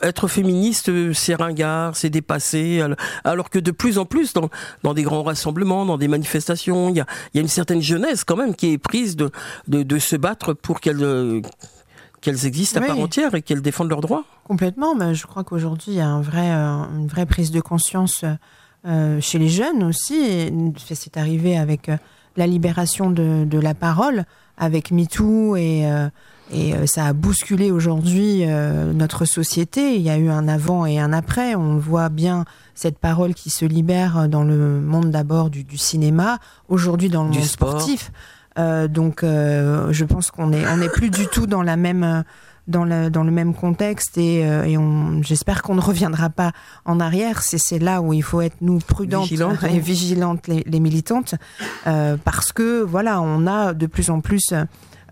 être 0.03 0.27
féministe 0.27 0.91
c'est 1.13 1.33
ringard, 1.33 1.95
c'est 1.95 2.11
dépassé, 2.11 2.83
alors 3.23 3.49
que 3.49 3.57
de 3.57 3.71
plus 3.71 3.97
en 3.97 4.05
plus 4.05 4.33
dans, 4.33 4.49
dans 4.83 4.93
des 4.93 5.01
grands 5.01 5.23
rassemblements, 5.23 5.83
dans 5.85 5.97
des 5.97 6.07
manifestations, 6.07 6.89
il 6.89 6.97
y 6.97 7.01
a, 7.01 7.07
y 7.33 7.39
a 7.39 7.41
une 7.41 7.47
certaine 7.47 7.81
jeunesse 7.81 8.23
quand 8.23 8.35
même 8.35 8.52
qui 8.53 8.71
est 8.71 8.77
prise 8.77 9.15
de, 9.15 9.31
de, 9.67 9.83
de 9.83 9.99
se 9.99 10.15
battre 10.15 10.53
pour 10.53 10.79
qu'elle 10.79 11.41
qu'elles 12.23 12.45
existent 12.45 12.81
à 12.81 12.85
part 12.85 12.99
entière 12.99 13.35
et 13.35 13.41
qu'elles 13.41 13.61
défendent 13.61 13.89
leurs 13.89 14.01
droits 14.01 14.23
Complètement, 14.45 14.95
mais 14.95 15.13
je 15.13 15.27
crois 15.27 15.43
qu'aujourd'hui, 15.43 15.85
il 15.87 15.95
y 15.95 16.01
a 16.01 16.07
un 16.07 16.21
vrai, 16.21 16.51
euh, 16.51 16.83
une 16.97 17.07
vraie 17.07 17.25
prise 17.25 17.51
de 17.51 17.61
conscience 17.61 18.25
euh, 18.85 19.21
chez 19.21 19.37
les 19.37 19.49
jeunes 19.49 19.83
aussi. 19.83 20.51
C'est 20.85 21.17
arrivé 21.17 21.57
avec 21.57 21.89
euh, 21.89 21.97
la 22.37 22.47
libération 22.47 23.09
de, 23.09 23.45
de, 23.45 23.59
la 23.59 23.73
parole, 23.73 24.23
avec 24.57 24.91
MeToo, 24.91 25.55
et, 25.55 25.83
et 26.51 26.87
ça 26.87 27.05
a 27.05 27.13
bousculé 27.13 27.71
aujourd'hui 27.71 28.43
notre 28.45 29.25
société. 29.25 29.95
Il 29.95 30.01
y 30.01 30.09
a 30.09 30.17
eu 30.17 30.29
un 30.29 30.47
avant 30.47 30.85
et 30.85 30.99
un 30.99 31.13
après. 31.13 31.53
On 31.55 31.77
voit 31.77 32.09
bien 32.09 32.45
cette 32.73 32.97
parole 32.97 33.35
qui 33.35 33.51
se 33.51 33.65
libère 33.65 34.27
dans 34.29 34.43
le 34.43 34.81
monde 34.81 35.11
d'abord 35.11 35.51
du, 35.51 35.63
du, 35.63 35.77
cinéma, 35.77 36.39
aujourd'hui 36.69 37.09
dans 37.09 37.23
le 37.23 37.29
monde 37.29 37.43
sportif. 37.43 38.11
Euh, 38.59 38.87
donc, 38.87 39.23
euh, 39.23 39.91
je 39.91 40.05
pense 40.05 40.31
qu'on 40.31 40.51
est, 40.53 40.67
on 40.67 40.77
n'est 40.77 40.89
plus 40.89 41.09
du 41.09 41.27
tout 41.27 41.47
dans 41.47 41.63
la 41.63 41.75
même, 41.75 42.23
dans 42.67 42.85
le, 42.85 43.09
dans 43.09 43.23
le 43.23 43.31
même 43.31 43.53
contexte 43.53 44.17
et, 44.17 44.45
euh, 44.45 44.63
et 44.63 44.77
on, 44.77 45.21
j'espère 45.23 45.61
qu'on 45.61 45.75
ne 45.75 45.81
reviendra 45.81 46.29
pas 46.29 46.51
en 46.85 46.99
arrière. 46.99 47.41
C'est, 47.41 47.57
c'est 47.57 47.79
là 47.79 48.01
où 48.01 48.13
il 48.13 48.23
faut 48.23 48.41
être 48.41 48.57
nous 48.61 48.79
prudentes 48.79 49.31
et 49.69 49.79
vigilantes 49.79 50.47
les, 50.47 50.63
les 50.65 50.79
militantes, 50.79 51.35
parce 51.83 52.51
que 52.51 52.81
voilà, 52.81 53.21
on 53.21 53.47
a 53.47 53.73
de 53.73 53.87
plus 53.87 54.09
en 54.09 54.21
plus 54.21 54.53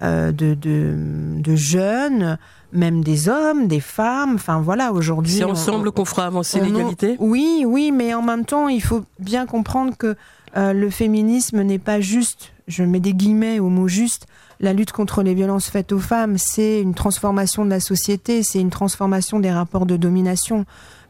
de, 0.01 0.31
de, 0.31 0.95
de 1.39 1.55
jeunes 1.55 2.37
même 2.73 3.03
des 3.03 3.27
hommes, 3.27 3.67
des 3.67 3.79
femmes. 3.79 4.35
Enfin 4.35 4.61
voilà, 4.61 4.93
aujourd'hui. 4.93 5.33
C'est 5.33 5.43
ensemble 5.43 5.91
qu'on 5.91 6.05
fera 6.05 6.25
avancer 6.25 6.61
l'égalité? 6.61 7.17
Oui, 7.19 7.65
oui, 7.67 7.91
mais 7.91 8.13
en 8.13 8.21
même 8.21 8.45
temps, 8.45 8.69
il 8.69 8.81
faut 8.81 9.03
bien 9.19 9.45
comprendre 9.45 9.95
que 9.97 10.15
euh, 10.57 10.73
le 10.73 10.89
féminisme 10.89 11.61
n'est 11.61 11.79
pas 11.79 12.01
juste, 12.01 12.50
je 12.67 12.83
mets 12.83 12.99
des 12.99 13.13
guillemets 13.13 13.59
au 13.59 13.69
mot 13.69 13.87
juste, 13.87 14.27
la 14.59 14.73
lutte 14.73 14.91
contre 14.91 15.23
les 15.23 15.33
violences 15.33 15.69
faites 15.69 15.91
aux 15.91 15.99
femmes, 15.99 16.37
c'est 16.37 16.81
une 16.81 16.93
transformation 16.93 17.65
de 17.65 17.69
la 17.69 17.79
société, 17.79 18.43
c'est 18.43 18.59
une 18.59 18.69
transformation 18.69 19.39
des 19.39 19.51
rapports 19.51 19.85
de 19.85 19.97
domination. 19.97 20.65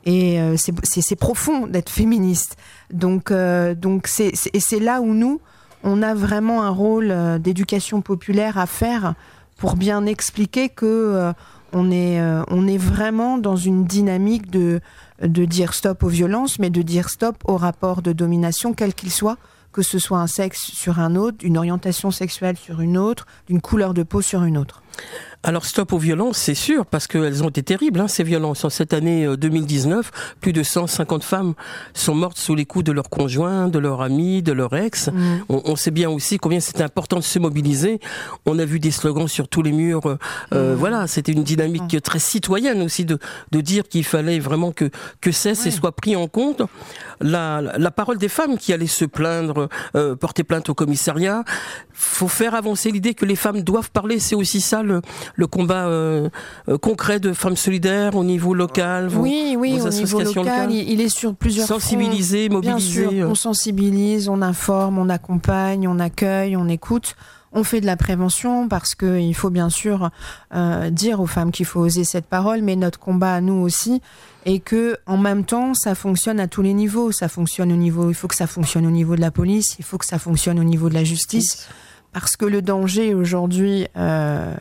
Et 0.06 0.42
euh, 0.42 0.56
c'est 0.58 1.16
profond 1.16 1.68
d'être 1.68 1.92
féministe. 1.92 2.58
Donc, 2.92 3.30
euh, 3.30 3.76
donc 3.76 4.08
c'est 4.08 4.80
là 4.80 5.02
où 5.02 5.14
nous, 5.14 5.42
on 5.84 6.02
a 6.02 6.16
vraiment 6.16 6.64
un 6.64 6.70
rôle 6.70 7.14
d'éducation 7.40 8.02
populaire 8.02 8.58
à 8.58 8.66
faire 8.66 9.14
pour 9.58 9.76
bien 9.76 10.06
expliquer 10.08 10.70
que 10.70 11.32
on 11.74 11.92
est, 11.92 12.20
on 12.50 12.68
est 12.68 12.78
vraiment 12.78 13.38
dans 13.38 13.56
une 13.56 13.86
dynamique 13.86 14.50
de 14.50 14.82
de 15.22 15.46
dire 15.46 15.74
stop 15.74 16.04
aux 16.04 16.10
violences, 16.10 16.60
mais 16.60 16.70
de 16.70 16.82
dire 16.82 17.10
stop 17.10 17.38
aux 17.46 17.58
rapports 17.58 18.02
de 18.02 18.12
domination, 18.12 18.74
quel 18.74 18.94
qu'il 18.94 19.12
soit, 19.12 19.38
que 19.72 19.82
ce 19.82 20.00
soit 20.00 20.20
un 20.20 20.28
sexe 20.28 20.72
sur 20.72 21.00
un 21.00 21.16
autre, 21.16 21.38
une 21.44 21.58
orientation 21.58 22.12
sexuelle 22.12 22.58
sur 22.58 22.82
une 22.82 22.98
autre, 22.98 23.26
d'une 23.48 23.62
couleur 23.62 23.94
de 23.94 24.04
peau 24.04 24.22
sur 24.22 24.44
une 24.44 24.58
autre. 24.58 24.82
Alors 25.44 25.66
stop 25.66 25.92
aux 25.94 25.98
violences, 25.98 26.38
c'est 26.38 26.54
sûr, 26.54 26.86
parce 26.86 27.08
qu'elles 27.08 27.44
ont 27.44 27.50
été 27.50 27.64
terribles, 27.64 28.00
hein, 28.00 28.08
ces 28.08 28.24
violences. 28.24 28.64
En 28.64 28.70
cette 28.70 28.94
année 28.94 29.26
2019, 29.36 30.12
euh, 30.14 30.36
plus 30.40 30.54
de 30.54 30.62
150 30.62 31.24
femmes 31.24 31.54
sont 31.96 32.14
mortes 32.14 32.38
sous 32.38 32.54
les 32.54 32.66
coups 32.66 32.86
de 32.86 32.92
leurs 32.92 33.10
conjoints, 33.10 33.68
de 33.68 33.80
leurs 33.80 34.02
amis, 34.02 34.44
de 34.44 34.52
leur 34.52 34.76
ex. 34.76 35.08
Mm. 35.08 35.40
On, 35.50 35.76
sait 35.76 35.90
bien 35.90 36.12
aussi 36.12 36.38
combien 36.38 36.60
c'était 36.60 36.84
important 36.84 37.18
de 37.18 37.24
se 37.24 37.40
mobiliser. 37.40 38.00
On 38.46 38.60
a 38.60 38.66
vu 38.66 38.80
des 38.80 38.92
slogans 38.92 39.28
sur 39.28 39.48
tous 39.48 39.64
les 39.64 39.72
murs. 39.72 40.06
Euh, 40.06 40.18
euh, 40.54 40.76
mm. 40.76 40.78
Voilà, 40.78 41.08
c'était 41.08 41.32
une 41.32 41.44
dynamique 41.44 41.96
mm. 41.96 42.02
très 42.02 42.20
citoyenne 42.20 42.84
aussi 42.84 43.04
de, 43.04 43.18
de 43.52 43.62
dire 43.62 43.88
qu'il 43.88 44.04
fallait 44.04 44.38
vraiment 44.38 44.72
que, 44.72 44.92
que 45.22 45.32
cesse 45.32 45.66
et 45.66 45.72
soit 45.72 45.92
pris 45.92 46.16
en 46.16 46.28
compte 46.28 46.62
la, 47.20 47.62
la 47.62 47.92
parole 47.92 48.20
des 48.20 48.30
femmes 48.30 48.60
qui 48.60 48.74
allaient 48.74 48.86
se 48.86 49.06
plaindre, 49.06 49.70
porter 50.20 50.44
plainte 50.44 50.70
au 50.70 50.76
commissariat. 50.76 51.44
Faut 51.94 52.28
faire 52.28 52.54
avancer 52.54 52.92
l'idée 52.92 53.14
que 53.16 53.26
les 53.26 53.36
femmes 53.36 53.62
doivent 53.62 53.92
parler. 53.92 54.20
C'est 54.20 54.36
aussi 54.36 54.62
ça 54.62 54.84
le, 54.84 55.02
le 55.36 55.48
combat 55.48 55.88
euh, 55.88 56.30
euh, 56.70 56.78
concret 56.78 57.20
de 57.20 57.34
femmes 57.34 57.56
solidaires 57.56 58.16
au 58.16 58.24
niveau 58.24 58.54
local 58.54 59.10
Oui, 59.16 59.56
oui, 59.58 59.80
au 59.82 59.90
niveau 59.90 60.22
local, 60.22 60.72
il 60.72 61.02
est 61.02 61.16
sur 61.16 61.36
plusieurs 61.36 61.68
Sensibiliser, 61.68 62.50
mobiliser. 62.50 63.02
Bien 63.02 63.10
sûr, 63.10 63.30
on 63.30 63.36
sensibilise, 63.36 64.30
on 64.30 64.42
informe, 64.42 64.98
on 64.98 65.10
accompagne, 65.10 65.88
on 65.88 66.00
accueille, 66.00 66.56
on 66.56 66.68
écoute. 66.68 67.16
On 67.54 67.66
fait 67.66 67.82
de 67.82 67.86
la 67.86 67.98
prévention 67.98 68.70
parce 68.70 68.96
qu'il 68.96 69.36
faut 69.36 69.50
bien 69.50 69.70
sûr 69.70 70.10
euh, 70.54 70.90
dire 70.90 71.20
aux 71.20 71.26
femmes 71.28 71.52
qu'il 71.52 71.66
faut 71.66 71.82
oser 71.82 72.06
cette 72.06 72.26
parole, 72.26 72.62
mais 72.62 72.78
notre 72.78 72.98
combat 72.98 73.34
à 73.36 73.42
nous 73.42 73.62
aussi 73.62 74.02
et 74.46 74.60
que 74.60 74.98
en 75.06 75.18
même 75.18 75.44
temps 75.44 75.74
ça 75.74 75.94
fonctionne 75.94 76.40
à 76.40 76.48
tous 76.48 76.62
les 76.62 76.74
niveaux. 76.74 77.12
Ça 77.12 77.28
fonctionne 77.28 77.74
au 77.74 77.76
niveau, 77.76 78.10
il 78.10 78.14
faut 78.14 78.30
que 78.30 78.36
ça 78.36 78.48
fonctionne 78.48 78.86
au 78.86 78.92
niveau 78.92 79.18
de 79.18 79.22
la 79.22 79.32
police, 79.32 79.76
il 79.80 79.86
faut 79.86 79.98
que 79.98 80.06
ça 80.06 80.18
fonctionne 80.18 80.60
au 80.60 80.64
niveau 80.64 80.88
de 80.88 80.94
la 80.94 81.04
justice, 81.04 81.68
parce 82.14 82.38
que 82.38 82.46
le 82.46 82.62
danger 82.62 83.14
aujourd'hui. 83.14 83.88
Euh, 83.98 84.56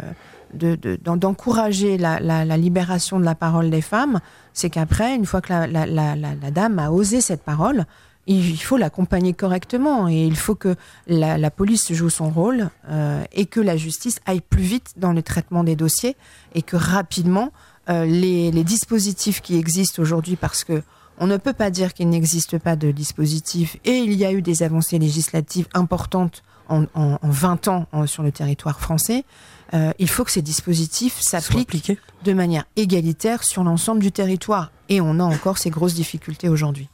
d'encourager 0.53 1.99
la, 1.99 2.57
libération 2.57 3.19
de 3.21 3.25
la 3.25 3.35
parole 3.35 3.71
des 3.71 3.81
femmes, 3.83 4.21
c'est 4.53 4.71
qu'après, 4.71 5.15
une 5.15 5.27
fois 5.27 5.41
que 5.41 5.53
la, 5.53 6.51
dame 6.51 6.79
a 6.79 6.91
osé 6.91 7.21
cette 7.21 7.43
parole, 7.43 7.87
il 8.27 8.61
faut 8.61 8.77
l'accompagner 8.77 9.33
correctement 9.33 10.09
et 10.09 10.25
il 10.25 10.37
faut 10.37 10.55
que 10.55 10.77
la, 11.07 11.51
police 11.51 11.93
joue 11.93 12.11
son 12.11 12.31
rôle 12.31 12.71
euh, 12.89 13.23
et 13.33 13.47
que 13.47 13.61
la 13.61 13.77
justice 13.77 14.21
aille 14.27 14.41
plus 14.41 14.63
vite 14.63 14.93
dans 14.97 15.13
le 15.13 15.23
traitement 15.23 15.65
des 15.65 15.77
dossiers 15.77 16.17
et 16.55 16.63
que 16.63 16.77
rapidement 16.77 17.53
euh, 17.89 18.05
les, 18.05 18.51
dispositifs 18.63 19.41
qui 19.41 19.57
existent 19.57 20.01
aujourd'hui, 20.01 20.37
parce 20.37 20.65
que 20.65 20.83
on 21.19 21.27
ne 21.27 21.37
peut 21.37 21.53
pas 21.53 21.71
dire 21.71 21.93
qu'il 21.93 22.09
n'existe 22.09 22.59
pas 22.59 22.77
de 22.77 22.93
dispositifs 22.93 23.77
et 23.85 23.97
il 23.97 24.13
y 24.15 24.25
a 24.25 24.33
eu 24.33 24.43
des 24.43 24.63
avancées 24.63 24.99
législatives 24.99 25.67
importantes 25.75 26.43
en, 26.71 26.85
en 26.95 27.19
20 27.23 27.69
ans 27.69 27.87
sur 28.07 28.23
le 28.23 28.33
territoire 28.33 28.81
français. 28.81 29.25
Euh, 29.73 29.93
il 29.99 30.09
faut 30.09 30.25
que 30.25 30.31
ces 30.31 30.43
dispositifs 30.43 31.21
s'appliquent 31.21 31.99
de 32.25 32.33
manière 32.33 32.65
égalitaire 32.77 33.45
sur 33.45 33.63
l'ensemble 33.63 34.01
du 34.01 34.13
territoire. 34.13 34.73
Et 34.89 35.01
on 35.01 35.21
a 35.21 35.23
encore 35.23 35.59
ces 35.59 35.71
grosses 35.71 35.95
difficultés 35.95 36.49
aujourd'hui. 36.49 36.89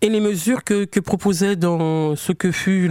Et 0.00 0.08
les 0.08 0.20
mesures 0.20 0.64
que, 0.64 0.84
proposait 1.00 1.56
dans 1.56 2.14
ce 2.16 2.32
que 2.32 2.52
fut 2.52 2.90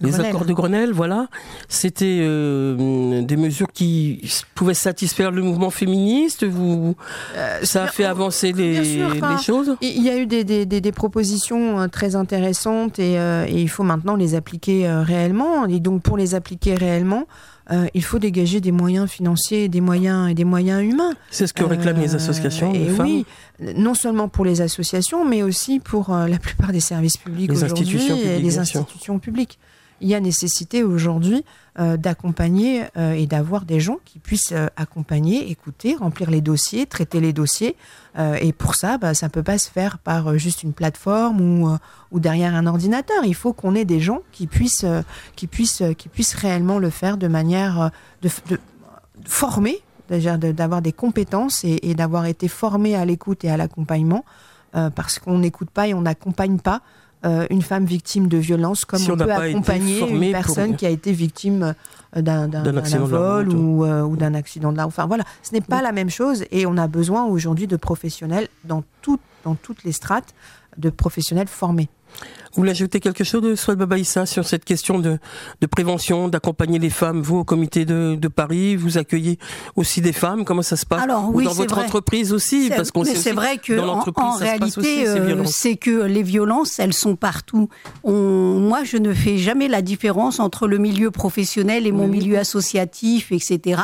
les 0.00 0.20
accords 0.20 0.44
de 0.44 0.52
Grenelle, 0.52 0.92
voilà, 0.92 1.28
c'était 1.68 2.18
euh, 2.20 3.22
des 3.22 3.36
mesures 3.36 3.68
qui 3.72 4.20
pouvaient 4.54 4.74
satisfaire 4.74 5.30
le 5.30 5.42
mouvement 5.42 5.70
féministe. 5.70 6.44
Vous, 6.44 6.96
euh, 7.36 7.60
ça 7.62 7.84
a 7.84 7.86
fait 7.86 8.04
avancer 8.04 8.52
les, 8.52 9.02
choses? 9.42 9.76
Il 9.80 10.02
y 10.02 10.10
a 10.10 10.18
eu 10.18 10.26
des, 10.26 10.92
propositions 10.92 11.88
très 11.88 12.16
intéressantes 12.16 12.98
et, 12.98 13.14
et, 13.14 13.60
il 13.60 13.68
faut 13.68 13.82
maintenant 13.82 14.16
les 14.16 14.34
appliquer 14.34 14.88
réellement. 14.88 15.66
Et 15.66 15.80
donc 15.80 16.02
pour 16.02 16.16
les 16.16 16.34
appliquer 16.34 16.74
réellement, 16.74 17.26
euh, 17.72 17.86
il 17.94 18.04
faut 18.04 18.20
dégager 18.20 18.60
des 18.60 18.70
moyens 18.70 19.10
financiers, 19.10 19.68
des 19.68 19.80
moyens 19.80 20.30
et 20.30 20.34
des 20.34 20.44
moyens 20.44 20.82
humains. 20.82 21.14
C'est 21.30 21.48
ce 21.48 21.52
que 21.52 21.64
réclament 21.64 22.00
les 22.00 22.12
euh, 22.12 22.16
associations. 22.16 22.72
Et 22.72 22.90
oui, 23.00 23.26
non 23.76 23.94
seulement 23.94 24.28
pour 24.28 24.44
les 24.44 24.60
associations, 24.60 25.24
mais 25.24 25.42
aussi 25.42 25.80
pour 25.80 26.14
euh, 26.14 26.28
la 26.28 26.38
plupart 26.38 26.70
des 26.70 26.80
services 26.80 27.16
publics 27.16 27.50
aujourd'hui 27.50 28.08
et 28.12 28.38
les 28.38 28.58
institutions 28.58 29.18
publiques 29.18 29.58
il 30.00 30.08
y 30.08 30.14
a 30.14 30.20
nécessité 30.20 30.82
aujourd'hui 30.82 31.44
euh, 31.78 31.96
d'accompagner 31.96 32.84
euh, 32.96 33.12
et 33.12 33.26
d'avoir 33.26 33.64
des 33.64 33.80
gens 33.80 33.98
qui 34.04 34.18
puissent 34.18 34.52
euh, 34.52 34.68
accompagner, 34.76 35.50
écouter, 35.50 35.94
remplir 35.94 36.30
les 36.30 36.40
dossiers, 36.40 36.86
traiter 36.86 37.20
les 37.20 37.32
dossiers. 37.32 37.76
et 38.40 38.54
pour 38.54 38.74
ça, 38.74 38.96
bah, 38.96 39.12
ça 39.12 39.26
ne 39.26 39.30
peut 39.30 39.42
pas 39.42 39.58
se 39.58 39.68
faire 39.68 39.98
par 39.98 40.38
juste 40.38 40.62
une 40.62 40.72
plateforme 40.72 41.40
ou, 42.10 42.18
derrière 42.18 42.54
un 42.54 42.66
ordinateur. 42.66 43.24
Il 43.24 43.34
faut 43.34 43.52
qu'on 43.52 43.74
ait 43.74 43.84
des 43.84 44.00
gens 44.00 44.22
qui 44.32 44.46
puissent, 44.46 44.86
qui 45.34 45.46
puissent, 45.46 45.82
qui 45.98 46.08
puissent 46.08 46.32
réellement 46.32 46.78
le 46.78 46.88
faire 46.88 47.18
de 47.18 47.28
manière 47.28 47.90
de, 48.22 48.30
former, 49.26 49.82
d'avoir 50.08 50.80
des 50.80 50.92
compétences 50.92 51.62
et, 51.62 51.78
et 51.82 51.94
d'avoir 51.94 52.24
été 52.24 52.48
formé 52.48 52.94
à 52.94 53.04
l'écoute 53.04 53.44
et 53.44 53.50
à 53.50 53.58
l'accompagnement, 53.58 54.24
parce 54.72 55.18
qu'on 55.18 55.40
n'écoute 55.40 55.68
pas 55.68 55.88
et 55.88 55.92
on 55.92 56.02
n'accompagne 56.02 56.58
pas. 56.58 56.80
Euh, 57.24 57.46
une 57.50 57.62
femme 57.62 57.86
victime 57.86 58.28
de 58.28 58.36
violence, 58.36 58.84
comme 58.84 59.00
on, 59.10 59.16
peut 59.16 59.32
accompagner 59.32 60.00
une 60.00 60.32
personne 60.32 60.76
qui 60.76 60.84
a 60.84 60.90
été 60.90 61.12
victime 61.12 61.74
euh, 62.14 62.20
d'un 62.22 62.46
vol 62.98 63.48
euh, 63.48 64.02
ou, 64.02 64.16
d'un 64.16 64.34
accident 64.34 64.70
de 64.70 64.76
la 64.76 64.86
Enfin 64.86 65.06
voilà, 65.06 65.24
ce 65.42 65.54
n'est 65.54 65.62
pas 65.62 65.80
la 65.80 65.92
même 65.92 66.10
chose 66.10 66.44
et 66.50 66.66
on 66.66 66.76
a 66.76 66.86
besoin 66.86 67.24
aujourd'hui 67.24 67.66
de 67.66 67.76
professionnels 67.76 68.48
dans, 68.64 68.84
dans 69.44 69.54
toutes 69.54 69.82
les 69.84 69.92
strates, 69.92 70.34
de 70.76 70.90
professionnels 70.90 71.48
formés. 71.48 71.88
Vous 72.56 72.62
voulez 72.62 72.70
ajouter 72.70 73.00
quelque 73.00 73.22
chose 73.22 73.42
de 73.42 73.54
Swad 73.54 73.76
Babaïssa 73.76 74.24
sur 74.24 74.46
cette 74.46 74.64
question 74.64 74.98
de, 74.98 75.18
prévention, 75.70 76.28
d'accompagner 76.28 76.78
les 76.78 76.88
femmes 76.88 77.20
Vous, 77.20 77.36
au 77.36 77.44
comité 77.44 77.84
de, 77.84 78.28
Paris, 78.28 78.76
vous 78.76 78.96
accueillez 78.96 79.38
aussi 79.76 80.00
des 80.00 80.14
femmes 80.14 80.46
Comment 80.46 80.62
ça 80.62 80.76
se 80.76 80.86
passe 80.86 81.02
Alors, 81.02 81.28
oui, 81.34 81.44
Ou 81.44 81.48
dans 81.48 81.54
votre 81.54 81.76
entreprise 81.76 82.32
aussi 82.32 82.70
Parce 82.74 82.90
qu'on 82.90 83.04
c'est 83.04 83.32
vrai 83.32 83.58
que 83.58 83.78
en, 83.78 84.36
réalité, 84.36 85.06
euh, 85.06 85.44
c'est 85.44 85.76
que 85.76 86.04
les 86.04 86.22
violences, 86.22 86.78
elles 86.78 86.94
sont 86.94 87.14
partout. 87.14 87.68
moi, 88.04 88.84
je 88.84 88.96
ne 88.96 89.12
fais 89.12 89.36
jamais 89.36 89.68
la 89.68 89.82
différence 89.82 90.40
entre 90.40 90.66
le 90.66 90.78
milieu 90.78 91.10
professionnel 91.10 91.86
et 91.86 91.92
mon 91.92 92.08
milieu 92.08 92.38
associatif, 92.38 93.32
etc 93.32 93.82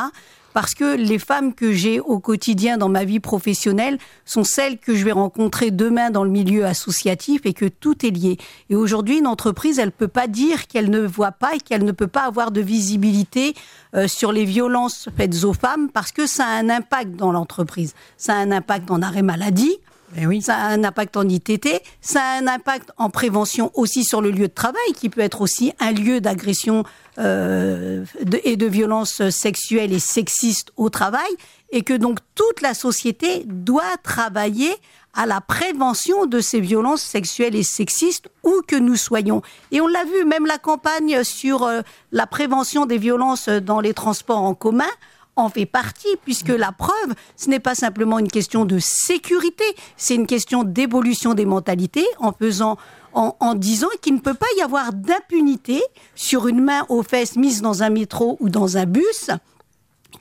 parce 0.53 0.75
que 0.75 0.95
les 0.95 1.19
femmes 1.19 1.53
que 1.53 1.71
j'ai 1.71 1.99
au 1.99 2.19
quotidien 2.19 2.77
dans 2.77 2.89
ma 2.89 3.03
vie 3.03 3.19
professionnelle 3.19 3.97
sont 4.25 4.43
celles 4.43 4.77
que 4.77 4.95
je 4.95 5.03
vais 5.03 5.11
rencontrer 5.11 5.71
demain 5.71 6.09
dans 6.09 6.23
le 6.23 6.29
milieu 6.29 6.65
associatif 6.65 7.41
et 7.45 7.53
que 7.53 7.65
tout 7.65 8.05
est 8.05 8.11
lié. 8.11 8.37
Et 8.69 8.75
aujourd'hui, 8.75 9.17
une 9.17 9.27
entreprise, 9.27 9.79
elle 9.79 9.91
peut 9.91 10.07
pas 10.07 10.27
dire 10.27 10.67
qu'elle 10.67 10.89
ne 10.89 11.01
voit 11.01 11.31
pas 11.31 11.55
et 11.55 11.59
qu'elle 11.59 11.83
ne 11.83 11.91
peut 11.91 12.07
pas 12.07 12.25
avoir 12.25 12.51
de 12.51 12.61
visibilité 12.61 13.55
euh, 13.95 14.07
sur 14.07 14.31
les 14.31 14.45
violences 14.45 15.09
faites 15.17 15.43
aux 15.43 15.53
femmes 15.53 15.89
parce 15.89 16.11
que 16.11 16.27
ça 16.27 16.45
a 16.45 16.51
un 16.51 16.69
impact 16.69 17.15
dans 17.15 17.31
l'entreprise. 17.31 17.93
Ça 18.17 18.33
a 18.33 18.37
un 18.37 18.51
impact 18.51 18.91
en 18.91 19.01
arrêt 19.01 19.21
maladie, 19.21 19.77
eh 20.17 20.25
oui. 20.27 20.41
Ça 20.41 20.55
a 20.55 20.67
un 20.67 20.83
impact 20.83 21.17
en 21.17 21.27
ITT, 21.27 21.81
ça 22.01 22.21
a 22.21 22.37
un 22.39 22.47
impact 22.47 22.91
en 22.97 23.09
prévention 23.09 23.71
aussi 23.73 24.03
sur 24.03 24.21
le 24.21 24.31
lieu 24.31 24.47
de 24.47 24.53
travail, 24.53 24.93
qui 24.95 25.09
peut 25.09 25.21
être 25.21 25.41
aussi 25.41 25.73
un 25.79 25.91
lieu 25.91 26.21
d'agression 26.21 26.83
euh, 27.19 28.05
et 28.43 28.55
de 28.55 28.65
violence 28.65 29.29
sexuelle 29.29 29.93
et 29.93 29.99
sexiste 29.99 30.71
au 30.77 30.89
travail, 30.89 31.29
et 31.71 31.83
que 31.83 31.93
donc 31.93 32.19
toute 32.35 32.61
la 32.61 32.73
société 32.73 33.43
doit 33.45 33.97
travailler 34.03 34.73
à 35.13 35.25
la 35.25 35.41
prévention 35.41 36.25
de 36.25 36.39
ces 36.39 36.59
violences 36.59 37.01
sexuelles 37.01 37.55
et 37.55 37.63
sexistes 37.63 38.29
où 38.43 38.61
que 38.67 38.75
nous 38.75 38.95
soyons. 38.95 39.41
Et 39.71 39.79
on 39.79 39.87
l'a 39.87 40.03
vu, 40.05 40.25
même 40.25 40.45
la 40.45 40.57
campagne 40.57 41.23
sur 41.23 41.63
euh, 41.63 41.81
la 42.11 42.25
prévention 42.25 42.85
des 42.85 42.97
violences 42.97 43.47
dans 43.47 43.79
les 43.79 43.93
transports 43.93 44.41
en 44.41 44.55
commun, 44.55 44.89
en 45.35 45.49
fait 45.49 45.65
partie, 45.65 46.15
puisque 46.23 46.49
la 46.49 46.71
preuve, 46.71 47.13
ce 47.35 47.49
n'est 47.49 47.59
pas 47.59 47.75
simplement 47.75 48.19
une 48.19 48.29
question 48.29 48.65
de 48.65 48.79
sécurité, 48.79 49.63
c'est 49.97 50.15
une 50.15 50.27
question 50.27 50.63
d'évolution 50.63 51.33
des 51.33 51.45
mentalités 51.45 52.05
en 52.19 52.31
faisant 52.31 52.77
en, 53.15 53.53
disant 53.53 53.89
qu'il 54.01 54.15
ne 54.15 54.19
peut 54.19 54.33
pas 54.33 54.47
y 54.57 54.61
avoir 54.61 54.91
d'impunité 54.91 55.83
sur 56.15 56.47
une 56.47 56.63
main 56.63 56.83
aux 56.89 57.03
fesses 57.03 57.35
mise 57.35 57.61
dans 57.61 57.83
un 57.83 57.91
métro 57.91 58.37
ou 58.39 58.49
dans 58.49 58.77
un 58.77 58.85
bus 58.85 59.29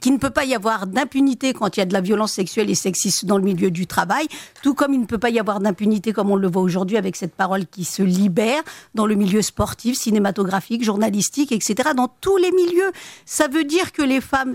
qu'il 0.02 0.12
ne 0.12 0.18
peut 0.18 0.30
pas 0.30 0.44
y 0.44 0.54
avoir 0.54 0.86
d'impunité 0.86 1.54
quand 1.54 1.76
il 1.76 1.80
y 1.80 1.82
a 1.82 1.86
de 1.86 1.92
la 1.92 2.00
violence 2.00 2.32
sexuelle 2.32 2.68
et 2.68 2.74
sexiste 2.74 3.24
dans 3.24 3.38
le 3.38 3.44
milieu 3.44 3.70
du 3.70 3.86
travail, 3.86 4.26
tout 4.62 4.74
comme 4.74 4.92
il 4.92 5.00
ne 5.00 5.06
peut 5.06 5.18
pas 5.18 5.30
y 5.30 5.38
avoir 5.38 5.60
d'impunité 5.60 6.12
comme 6.12 6.30
on 6.30 6.36
le 6.36 6.48
voit 6.48 6.60
aujourd'hui 6.60 6.96
avec 6.96 7.16
cette 7.16 7.34
parole 7.34 7.66
qui 7.66 7.84
se 7.84 8.02
libère 8.02 8.62
dans 8.94 9.06
le 9.06 9.14
milieu 9.14 9.40
sportif, 9.42 9.96
cinématographique, 9.96 10.82
journalistique, 10.82 11.52
etc. 11.52 11.90
Dans 11.96 12.08
tous 12.20 12.36
les 12.36 12.50
milieux, 12.50 12.90
ça 13.24 13.46
veut 13.46 13.64
dire 13.64 13.92
que 13.92 14.02
les 14.02 14.20
femmes, 14.20 14.54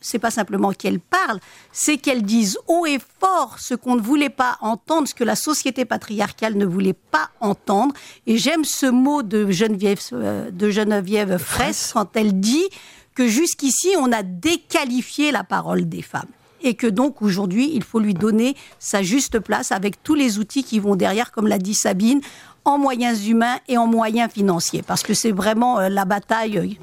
c'est 0.00 0.18
pas 0.18 0.32
simplement 0.32 0.72
qu'elles 0.72 1.00
parlent, 1.00 1.38
c'est 1.70 1.96
qu'elles 1.96 2.24
disent 2.24 2.58
haut 2.66 2.84
et 2.84 2.98
fort 3.20 3.56
ce 3.58 3.74
qu'on 3.74 3.94
ne 3.94 4.02
voulait 4.02 4.30
pas 4.30 4.58
entendre, 4.60 5.06
ce 5.06 5.14
que 5.14 5.24
la 5.24 5.36
société 5.36 5.84
patriarcale 5.84 6.56
ne 6.56 6.66
voulait 6.66 6.92
pas 6.92 7.30
entendre. 7.40 7.94
Et 8.26 8.36
j'aime 8.36 8.64
ce 8.64 8.86
mot 8.86 9.22
de 9.22 9.48
Geneviève, 9.48 10.00
euh, 10.12 10.50
de 10.50 10.70
Geneviève 10.70 11.38
Fraisse 11.38 11.92
quand 11.94 12.16
elle 12.16 12.40
dit 12.40 12.68
que 13.18 13.26
jusqu'ici, 13.26 13.96
on 13.98 14.12
a 14.12 14.22
déqualifié 14.22 15.32
la 15.32 15.42
parole 15.42 15.88
des 15.88 16.02
femmes. 16.02 16.30
Et 16.62 16.74
que 16.74 16.86
donc 16.86 17.20
aujourd'hui, 17.20 17.68
il 17.74 17.82
faut 17.82 17.98
lui 17.98 18.14
donner 18.14 18.54
sa 18.78 19.02
juste 19.02 19.40
place 19.40 19.72
avec 19.72 20.04
tous 20.04 20.14
les 20.14 20.38
outils 20.38 20.62
qui 20.62 20.78
vont 20.78 20.94
derrière, 20.94 21.32
comme 21.32 21.48
l'a 21.48 21.58
dit 21.58 21.74
Sabine, 21.74 22.20
en 22.64 22.78
moyens 22.78 23.26
humains 23.26 23.58
et 23.68 23.78
en 23.78 23.86
moyens 23.86 24.30
financiers, 24.30 24.82
parce 24.82 25.02
que 25.02 25.14
c'est 25.14 25.32
vraiment 25.32 25.78
euh, 25.78 25.88
la 25.88 26.04
bataille, 26.04 26.78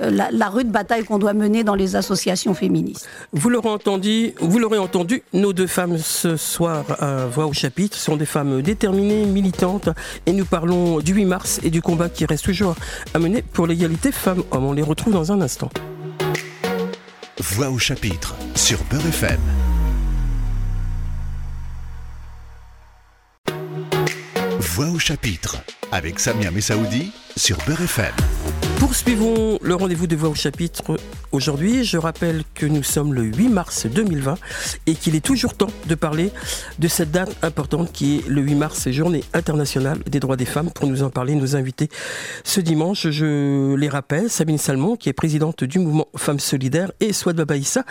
euh, 0.00 0.10
la, 0.10 0.48
rude 0.48 0.70
bataille 0.70 1.04
qu'on 1.04 1.18
doit 1.18 1.32
mener 1.32 1.64
dans 1.64 1.74
les 1.74 1.96
associations 1.96 2.54
féministes. 2.54 3.08
Vous 3.32 3.50
l'aurez 3.50 3.70
entendu, 3.70 4.34
vous 4.40 4.58
l'aurez 4.58 4.78
entendu, 4.78 5.22
nos 5.32 5.52
deux 5.52 5.66
femmes 5.66 5.98
ce 5.98 6.36
soir 6.36 6.84
à 7.00 7.26
Voix 7.26 7.46
au 7.46 7.52
chapitre 7.52 7.96
sont 7.96 8.16
des 8.16 8.26
femmes 8.26 8.62
déterminées, 8.62 9.24
militantes, 9.24 9.88
et 10.26 10.32
nous 10.32 10.44
parlons 10.44 11.00
du 11.00 11.14
8 11.14 11.24
mars 11.24 11.60
et 11.62 11.70
du 11.70 11.82
combat 11.82 12.08
qui 12.08 12.26
reste 12.26 12.44
toujours 12.44 12.74
à 13.14 13.18
mener 13.18 13.42
pour 13.42 13.66
l'égalité 13.66 14.12
femmes-hommes. 14.12 14.64
On 14.64 14.72
les 14.72 14.82
retrouve 14.82 15.12
dans 15.12 15.32
un 15.32 15.40
instant. 15.40 15.70
Voix 17.40 17.70
au 17.70 17.78
chapitre 17.78 18.34
sur 18.54 18.78
Peur 18.84 19.00
FM. 19.06 19.69
Voix 24.80 24.92
au 24.92 24.98
chapitre 24.98 25.58
avec 25.92 26.18
Samia 26.18 26.50
Messaoudi 26.50 27.12
sur 27.36 27.58
Beurre 27.66 27.82
FM. 27.82 28.14
Poursuivons 28.78 29.58
le 29.60 29.74
rendez-vous 29.74 30.06
de 30.06 30.16
voix 30.16 30.30
au 30.30 30.34
chapitre 30.34 30.96
aujourd'hui. 31.32 31.84
Je 31.84 31.98
rappelle 31.98 32.42
que 32.54 32.66
nous 32.66 32.82
sommes 32.82 33.14
le 33.14 33.22
8 33.22 33.48
mars 33.48 33.86
2020 33.86 34.36
et 34.86 34.94
qu'il 34.94 35.14
est 35.14 35.24
toujours 35.24 35.54
temps 35.54 35.70
de 35.86 35.94
parler 35.94 36.32
de 36.78 36.88
cette 36.88 37.10
date 37.10 37.36
importante 37.42 37.92
qui 37.92 38.18
est 38.18 38.28
le 38.28 38.42
8 38.42 38.54
mars, 38.54 38.90
journée 38.90 39.24
internationale 39.34 39.98
des 40.06 40.20
droits 40.20 40.36
des 40.36 40.44
femmes. 40.44 40.70
Pour 40.70 40.86
nous 40.86 41.02
en 41.02 41.10
parler, 41.10 41.34
nous 41.34 41.56
inviter 41.56 41.88
ce 42.44 42.60
dimanche, 42.60 43.08
je 43.10 43.74
les 43.74 43.88
rappelle, 43.88 44.30
Sabine 44.30 44.58
Salmon, 44.58 44.96
qui 44.96 45.08
est 45.08 45.12
présidente 45.12 45.64
du 45.64 45.78
mouvement 45.78 46.08
Femmes 46.16 46.40
Solidaires, 46.40 46.92
et 47.00 47.12
Swad 47.12 47.36
Babaïssa, 47.36 47.84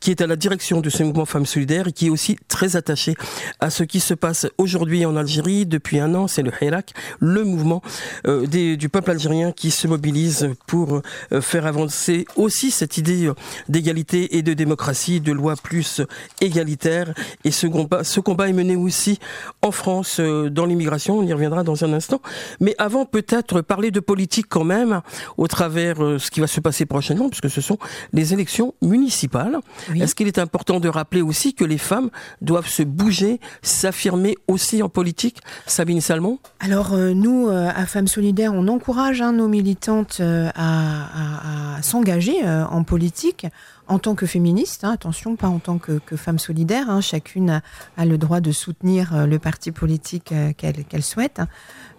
qui 0.00 0.10
est 0.10 0.20
à 0.20 0.26
la 0.26 0.36
direction 0.36 0.80
de 0.80 0.90
ce 0.90 1.02
mouvement 1.02 1.24
Femmes 1.24 1.46
Solidaires 1.46 1.88
et 1.88 1.92
qui 1.92 2.06
est 2.06 2.10
aussi 2.10 2.36
très 2.48 2.76
attachée 2.76 3.14
à 3.60 3.70
ce 3.70 3.82
qui 3.82 4.00
se 4.00 4.14
passe 4.14 4.46
aujourd'hui 4.58 5.06
en 5.06 5.16
Algérie. 5.16 5.66
Depuis 5.66 5.98
un 5.98 6.14
an, 6.14 6.28
c'est 6.28 6.42
le 6.42 6.52
Hirak, 6.60 6.92
le 7.20 7.44
mouvement 7.44 7.82
euh, 8.26 8.46
du 8.46 8.88
peuple 8.88 9.10
algérien 9.10 9.52
qui 9.52 9.70
se 9.70 9.88
mobilise 9.88 10.50
pour 10.66 11.00
euh, 11.32 11.40
faire 11.40 11.66
avancer 11.66 12.26
aussi 12.36 12.70
cette 12.70 12.83
idée 12.96 13.26
euh, 13.26 13.34
d'égalité 13.68 14.36
et 14.36 14.42
de 14.42 14.52
démocratie, 14.54 15.20
de 15.20 15.32
loi 15.32 15.54
plus 15.56 16.02
égalitaire. 16.40 17.12
Et 17.44 17.50
ce 17.50 17.66
combat, 17.66 18.04
ce 18.04 18.20
combat 18.20 18.48
est 18.48 18.52
mené 18.52 18.76
aussi 18.76 19.18
en 19.62 19.70
France 19.70 20.20
euh, 20.20 20.50
dans 20.50 20.66
l'immigration. 20.66 21.18
On 21.18 21.22
y 21.22 21.32
reviendra 21.32 21.62
dans 21.62 21.84
un 21.84 21.92
instant. 21.92 22.20
Mais 22.60 22.74
avant, 22.78 23.04
peut-être 23.04 23.60
parler 23.60 23.90
de 23.90 24.00
politique 24.00 24.46
quand 24.48 24.64
même, 24.64 25.00
au 25.36 25.48
travers 25.48 25.96
ce 25.96 26.30
qui 26.30 26.40
va 26.40 26.46
se 26.46 26.60
passer 26.60 26.86
prochainement, 26.86 27.28
puisque 27.28 27.50
ce 27.50 27.60
sont 27.60 27.78
les 28.12 28.32
élections 28.32 28.74
municipales. 28.82 29.58
Est-ce 29.94 30.14
qu'il 30.14 30.28
est 30.28 30.38
important 30.38 30.80
de 30.80 30.88
rappeler 30.88 31.22
aussi 31.22 31.54
que 31.54 31.64
les 31.64 31.78
femmes 31.78 32.10
doivent 32.40 32.68
se 32.68 32.82
bouger, 32.82 33.40
s'affirmer 33.62 34.36
aussi 34.48 34.82
en 34.82 34.88
politique 34.88 35.38
Sabine 35.66 36.00
Salmon? 36.00 36.38
Alors, 36.60 36.96
nous, 36.96 37.48
à 37.48 37.86
Femmes 37.86 38.08
Solidaires, 38.08 38.52
on 38.54 38.68
encourage 38.68 39.22
hein, 39.22 39.32
nos 39.32 39.48
militantes 39.48 40.18
euh, 40.20 40.50
à, 40.54 41.82
s'engager 41.82 42.36
euh, 42.44 42.64
en 42.74 42.84
politique 42.84 43.46
en 43.86 43.98
tant 43.98 44.14
que 44.14 44.26
féministe, 44.26 44.84
hein, 44.84 44.92
attention, 44.92 45.36
pas 45.36 45.48
en 45.48 45.58
tant 45.58 45.78
que, 45.78 46.00
femme 46.16 46.38
solidaire. 46.38 46.88
Hein. 46.88 47.00
chacune 47.00 47.62
a, 47.96 48.04
le 48.04 48.18
droit 48.18 48.40
de 48.40 48.52
soutenir 48.52 49.14
euh, 49.14 49.26
le 49.26 49.38
parti 49.38 49.72
politique 49.72 50.32
qu'elle 50.56 51.02
souhaite. 51.02 51.40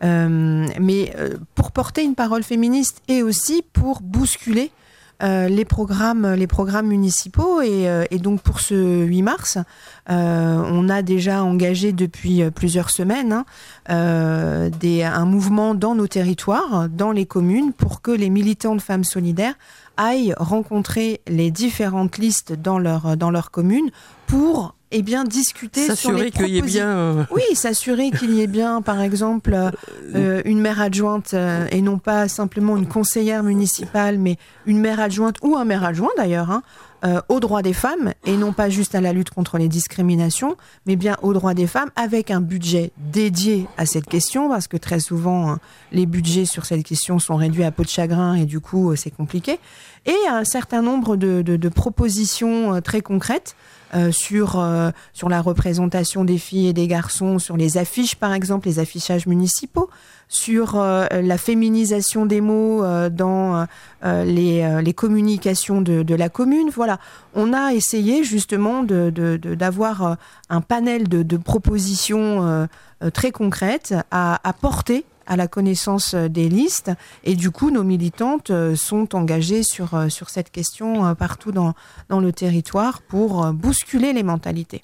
mais 0.01 1.15
pour 1.55 1.71
porter 1.71 2.03
une 2.03 2.15
parole 2.15 2.43
féministe 2.43 3.01
et 3.07 3.23
aussi 3.23 3.63
pour 3.73 4.01
bousculer 4.01 4.71
euh, 5.23 5.47
les 5.47 5.65
programmes, 5.65 6.33
les 6.33 6.47
programmes 6.47 6.87
municipaux 6.87 7.61
et, 7.61 7.87
euh, 7.87 8.03
donc 8.19 8.41
pour 8.41 8.59
ce 8.59 9.05
8 9.05 9.21
mars, 9.21 9.57
euh, 10.09 10.63
on 10.71 10.89
a 10.89 11.01
déjà 11.01 11.43
engagé 11.43 11.93
depuis 11.93 12.43
plusieurs 12.51 12.89
semaines 12.89 13.31
hein, 13.31 13.45
un 13.87 15.25
mouvement 15.25 15.75
dans 15.75 15.95
nos 15.95 16.07
territoires, 16.07 16.89
dans 16.89 17.11
les 17.11 17.25
communes, 17.25 17.71
pour 17.71 18.01
que 18.01 18.11
les 18.11 18.29
militants 18.29 18.75
de 18.75 18.81
femmes 18.81 19.03
solidaires 19.03 19.55
aillent 19.97 20.33
rencontrer 20.37 21.21
les 21.27 21.51
différentes 21.51 22.17
listes 22.17 22.51
dans 22.53 22.79
leur 22.79 23.15
dans 23.15 23.31
leur 23.31 23.51
commune 23.51 23.91
pour 24.27 24.75
et 24.95 25.01
bien, 25.01 25.25
discuter 25.25 25.93
sur 25.93 26.13
les 26.13 26.31
qu'il 26.31 26.47
y 26.47 26.57
ait 26.57 26.61
bien. 26.61 26.87
Euh, 26.87 27.23
oui, 27.29 27.43
s'assurer 27.53 28.11
qu'il 28.11 28.33
y 28.33 28.41
ait 28.41 28.47
bien, 28.47 28.81
par 28.81 29.01
exemple, 29.01 29.53
euh, 29.53 29.69
euh, 30.15 30.41
une 30.45 30.61
maire 30.61 30.79
adjointe 30.79 31.35
et 31.71 31.81
non 31.81 31.97
pas 31.97 32.29
simplement 32.29 32.77
une 32.77 32.87
conseillère 32.87 33.43
municipale, 33.43 34.17
mais 34.17 34.37
une 34.65 34.79
maire 34.79 35.01
adjointe 35.01 35.35
ou 35.41 35.57
un 35.57 35.65
maire 35.65 35.83
adjoint 35.83 36.11
d'ailleurs. 36.15 36.49
Hein, 36.49 36.63
aux 37.29 37.39
droits 37.39 37.61
des 37.61 37.73
femmes 37.73 38.13
et 38.25 38.35
non 38.35 38.51
pas 38.51 38.67
juste 38.67 38.95
à 38.95 39.01
la 39.01 39.13
lutte 39.13 39.29
contre 39.29 39.59
les 39.59 39.67
discriminations, 39.67 40.55
mais 40.87 40.95
bien 40.95 41.15
aux 41.21 41.33
droits 41.33 41.53
des 41.53 41.67
femmes 41.67 41.91
avec 41.95 42.31
un 42.31 42.41
budget 42.41 42.93
dédié 42.97 43.67
à 43.77 43.85
cette 43.85 44.07
question 44.07 44.49
parce 44.49 44.67
que 44.67 44.75
très 44.75 44.99
souvent 44.99 45.51
hein, 45.51 45.59
les 45.91 46.07
budgets 46.07 46.45
sur 46.45 46.65
cette 46.65 46.83
question 46.83 47.19
sont 47.19 47.35
réduits 47.35 47.63
à 47.63 47.69
peau 47.69 47.83
de 47.83 47.89
chagrin 47.89 48.33
et 48.33 48.45
du 48.45 48.59
coup 48.59 48.95
c'est 48.95 49.11
compliqué. 49.11 49.59
Et 50.07 50.15
un 50.27 50.45
certain 50.45 50.81
nombre 50.81 51.15
de 51.15 51.69
propositions 51.69 52.81
très 52.81 53.01
concrètes 53.01 53.55
euh, 53.95 54.11
sur, 54.11 54.59
euh, 54.59 54.91
sur 55.13 55.29
la 55.29 55.41
représentation 55.41 56.25
des 56.25 56.37
filles 56.37 56.67
et 56.67 56.73
des 56.73 56.87
garçons, 56.87 57.39
sur 57.39 57.55
les 57.55 57.77
affiches 57.77 58.15
par 58.15 58.33
exemple, 58.33 58.67
les 58.67 58.79
affichages 58.79 59.25
municipaux, 59.25 59.89
sur 60.27 60.75
euh, 60.75 61.05
la 61.09 61.37
féminisation 61.37 62.25
des 62.25 62.41
mots 62.41 62.83
dans 63.09 63.65
les, 64.03 64.93
communications 64.95 65.81
de, 65.81 66.03
de, 66.03 66.15
la 66.15 66.29
commune. 66.29 66.69
Voilà, 66.75 66.99
on 67.35 67.53
a 67.53 67.73
essayé 67.73 68.23
justement 68.23 68.83
d'avoir 68.83 70.17
un 70.49 70.61
panel 70.61 71.07
de, 71.07 71.37
propositions 71.37 72.67
très 73.13 73.31
concrètes 73.31 73.93
à, 74.11 74.41
à 74.43 74.53
porter 74.53 75.05
à 75.27 75.35
la 75.35 75.47
connaissance 75.47 76.13
euh, 76.13 76.27
des 76.27 76.49
listes. 76.49 76.91
Et 77.23 77.35
du 77.35 77.51
coup, 77.51 77.71
nos 77.71 77.83
militantes 77.83 78.51
euh, 78.51 78.75
sont 78.75 79.15
engagées 79.15 79.63
sur, 79.63 79.93
euh, 79.93 80.09
sur 80.09 80.29
cette 80.29 80.51
question 80.51 81.15
partout 81.15 81.51
dans, 81.51 81.73
dans 82.09 82.19
le 82.19 82.31
territoire 82.31 83.01
pour 83.01 83.51
bousculer 83.53 84.13
les 84.13 84.23
mentalités. 84.23 84.81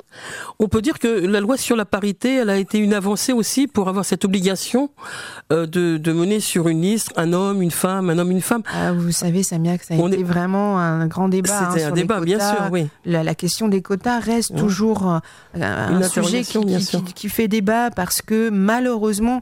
On 0.60 0.68
peut 0.68 0.82
dire 0.82 1.00
que 1.00 1.08
la 1.08 1.40
loi 1.40 1.58
sur 1.58 1.76
la 1.76 1.86
parité, 1.86 2.36
elle 2.36 2.50
a 2.50 2.58
été 2.58 2.78
une 2.78 2.94
avancée 2.94 3.34
aussi 3.34 3.68
pour 3.68 3.90
avoir 3.90 4.06
cette 4.06 4.26
obligation 4.26 4.90
de, 5.50 5.66
de 5.66 6.14
mener 6.14 6.40
sur 6.40 6.68
une 6.68 6.82
liste 6.82 7.12
un 7.16 7.34
homme, 7.34 7.62
une 7.62 7.72
femme, 7.72 8.10
un 8.10 8.18
homme, 8.18 8.32
une 8.32 8.42
femme. 8.42 8.64
Ah, 8.74 8.94
vous 8.94 9.12
savez, 9.12 9.44
Samia, 9.44 9.78
que 9.78 9.86
ça 9.86 9.94
a 9.94 9.98
été 9.98 10.24
vraiment 10.24 10.80
un 10.80 11.08
grand 11.08 11.30
débat. 11.30 11.72
C'était 11.72 11.86
hein, 11.86 11.90
un 11.90 11.96
débat, 11.96 12.20
bien 12.22 12.40
sûr, 12.40 12.70
oui. 12.72 12.88
La, 13.06 13.36
question 13.36 13.68
des 13.68 13.82
quotas 13.82 14.20
reste 14.20 14.56
toujours 14.56 15.20
un 15.54 16.04
sujet 16.04 16.44
qui, 16.44 16.60
qui, 17.16 17.30
fait 17.30 17.48
débat 17.48 17.90
parce 17.92 18.22
que 18.22 18.50
malheureusement, 18.50 19.42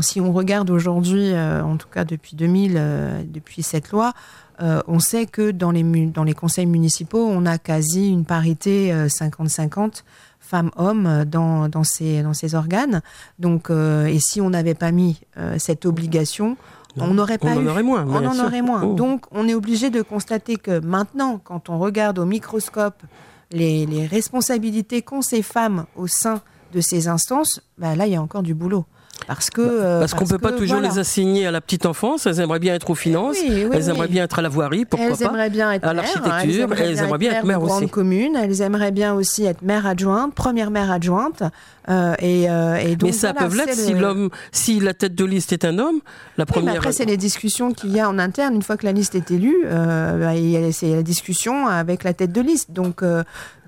si 0.00 0.20
on 0.20 0.32
regarde 0.32 0.70
aujourd'hui, 0.70 1.32
euh, 1.32 1.62
en 1.62 1.76
tout 1.76 1.88
cas 1.88 2.04
depuis 2.04 2.36
2000, 2.36 2.74
euh, 2.76 3.22
depuis 3.24 3.62
cette 3.62 3.90
loi, 3.90 4.12
euh, 4.60 4.82
on 4.86 4.98
sait 4.98 5.26
que 5.26 5.50
dans 5.50 5.70
les, 5.70 5.82
dans 5.82 6.24
les 6.24 6.34
conseils 6.34 6.66
municipaux, 6.66 7.26
on 7.26 7.46
a 7.46 7.58
quasi 7.58 8.10
une 8.10 8.24
parité 8.24 8.92
50-50 8.92 10.02
femmes-hommes 10.40 11.24
dans, 11.24 11.68
dans, 11.68 11.84
ces, 11.84 12.22
dans 12.22 12.34
ces 12.34 12.54
organes. 12.54 13.00
Donc, 13.38 13.70
et 13.70 14.18
si 14.20 14.40
on 14.40 14.50
n'avait 14.50 14.74
pas 14.74 14.92
mis 14.92 15.20
cette 15.56 15.86
obligation, 15.86 16.56
on 16.98 17.14
n'aurait 17.14 17.38
pas 17.38 17.56
on 17.56 17.62
en 17.62 17.66
aurait 17.66 17.82
moins. 17.82 18.04
On 18.06 18.26
en 18.26 18.38
aurait 18.38 18.62
moins. 18.62 18.82
Oh. 18.84 18.94
Donc, 18.94 19.24
on 19.32 19.48
est 19.48 19.54
obligé 19.54 19.90
de 19.90 20.02
constater 20.02 20.56
que 20.56 20.78
maintenant, 20.78 21.40
quand 21.42 21.70
on 21.70 21.78
regarde 21.78 22.18
au 22.18 22.26
microscope 22.26 23.02
les, 23.50 23.86
les 23.86 24.06
responsabilités 24.06 25.02
qu'ont 25.02 25.22
ces 25.22 25.42
femmes 25.42 25.86
au 25.96 26.06
sein 26.06 26.42
de 26.72 26.80
ces 26.80 27.08
instances, 27.08 27.60
bah 27.78 27.96
là, 27.96 28.06
il 28.06 28.12
y 28.12 28.16
a 28.16 28.22
encore 28.22 28.42
du 28.42 28.54
boulot. 28.54 28.84
Parce 29.26 29.50
que 29.50 29.60
euh, 29.60 30.00
parce, 30.00 30.14
qu'on 30.14 30.26
peut 30.26 30.38
pas 30.38 30.52
toujours 30.52 30.78
voilà. 30.78 30.88
les 30.94 30.98
assigner 30.98 31.46
à 31.46 31.50
la 31.50 31.60
petite 31.60 31.86
enfance. 31.86 32.26
Elles 32.26 32.40
aimeraient 32.40 32.58
bien 32.58 32.74
être 32.74 32.90
aux 32.90 32.94
finances. 32.94 33.36
Oui, 33.40 33.48
oui, 33.50 33.68
elles 33.72 33.84
oui. 33.84 33.90
aimeraient 33.90 34.08
bien 34.08 34.24
être 34.24 34.38
à 34.38 34.42
la 34.42 34.48
voirie. 34.48 34.84
Pourquoi 34.84 35.08
elles 35.08 35.16
pas 35.16 35.30
aimeraient 35.30 35.50
bien 35.50 35.72
être 35.72 35.84
à 35.84 35.94
mères, 35.94 36.02
l'architecture, 36.02 36.68
elles 36.72 36.90
elles 36.90 36.98
aimeraient 36.98 37.18
bien 37.18 37.32
être 37.32 37.46
grandes 37.46 37.82
aussi. 37.82 37.90
communes, 37.90 38.36
elles 38.36 38.60
aimeraient 38.60 38.90
bien 38.90 39.14
aussi 39.14 39.44
être 39.44 39.62
mère 39.62 39.86
adjointe, 39.86 40.34
première 40.34 40.70
mère 40.70 40.90
adjointe. 40.90 41.42
euh, 41.88 42.14
et, 42.20 42.48
euh, 42.48 42.76
et 42.76 42.96
donc, 42.96 43.10
Mais 43.10 43.12
ça 43.12 43.32
voilà, 43.32 43.48
peut 43.48 43.56
l'être 43.56 43.74
si 43.74 43.92
l'homme, 43.92 44.30
si 44.50 44.80
la 44.80 44.94
tête 44.94 45.14
de 45.14 45.24
liste 45.24 45.52
est 45.52 45.64
un 45.64 45.78
homme, 45.78 46.00
la 46.36 46.46
première. 46.46 46.72
mais 46.72 46.78
après, 46.78 46.92
c'est 46.92 47.04
les 47.04 47.16
discussions 47.16 47.72
qu'il 47.72 47.90
y 47.90 48.00
a 48.00 48.08
en 48.08 48.18
interne. 48.18 48.54
Une 48.54 48.62
fois 48.62 48.76
que 48.76 48.86
la 48.86 48.92
liste 48.92 49.14
est 49.14 49.30
élue, 49.30 49.64
euh, 49.66 50.18
bah, 50.18 50.72
c'est 50.72 50.94
la 50.94 51.02
discussion 51.02 51.66
avec 51.66 52.04
la 52.04 52.12
tête 52.12 52.32
de 52.32 52.40
liste. 52.40 52.70
Donc, 52.70 53.02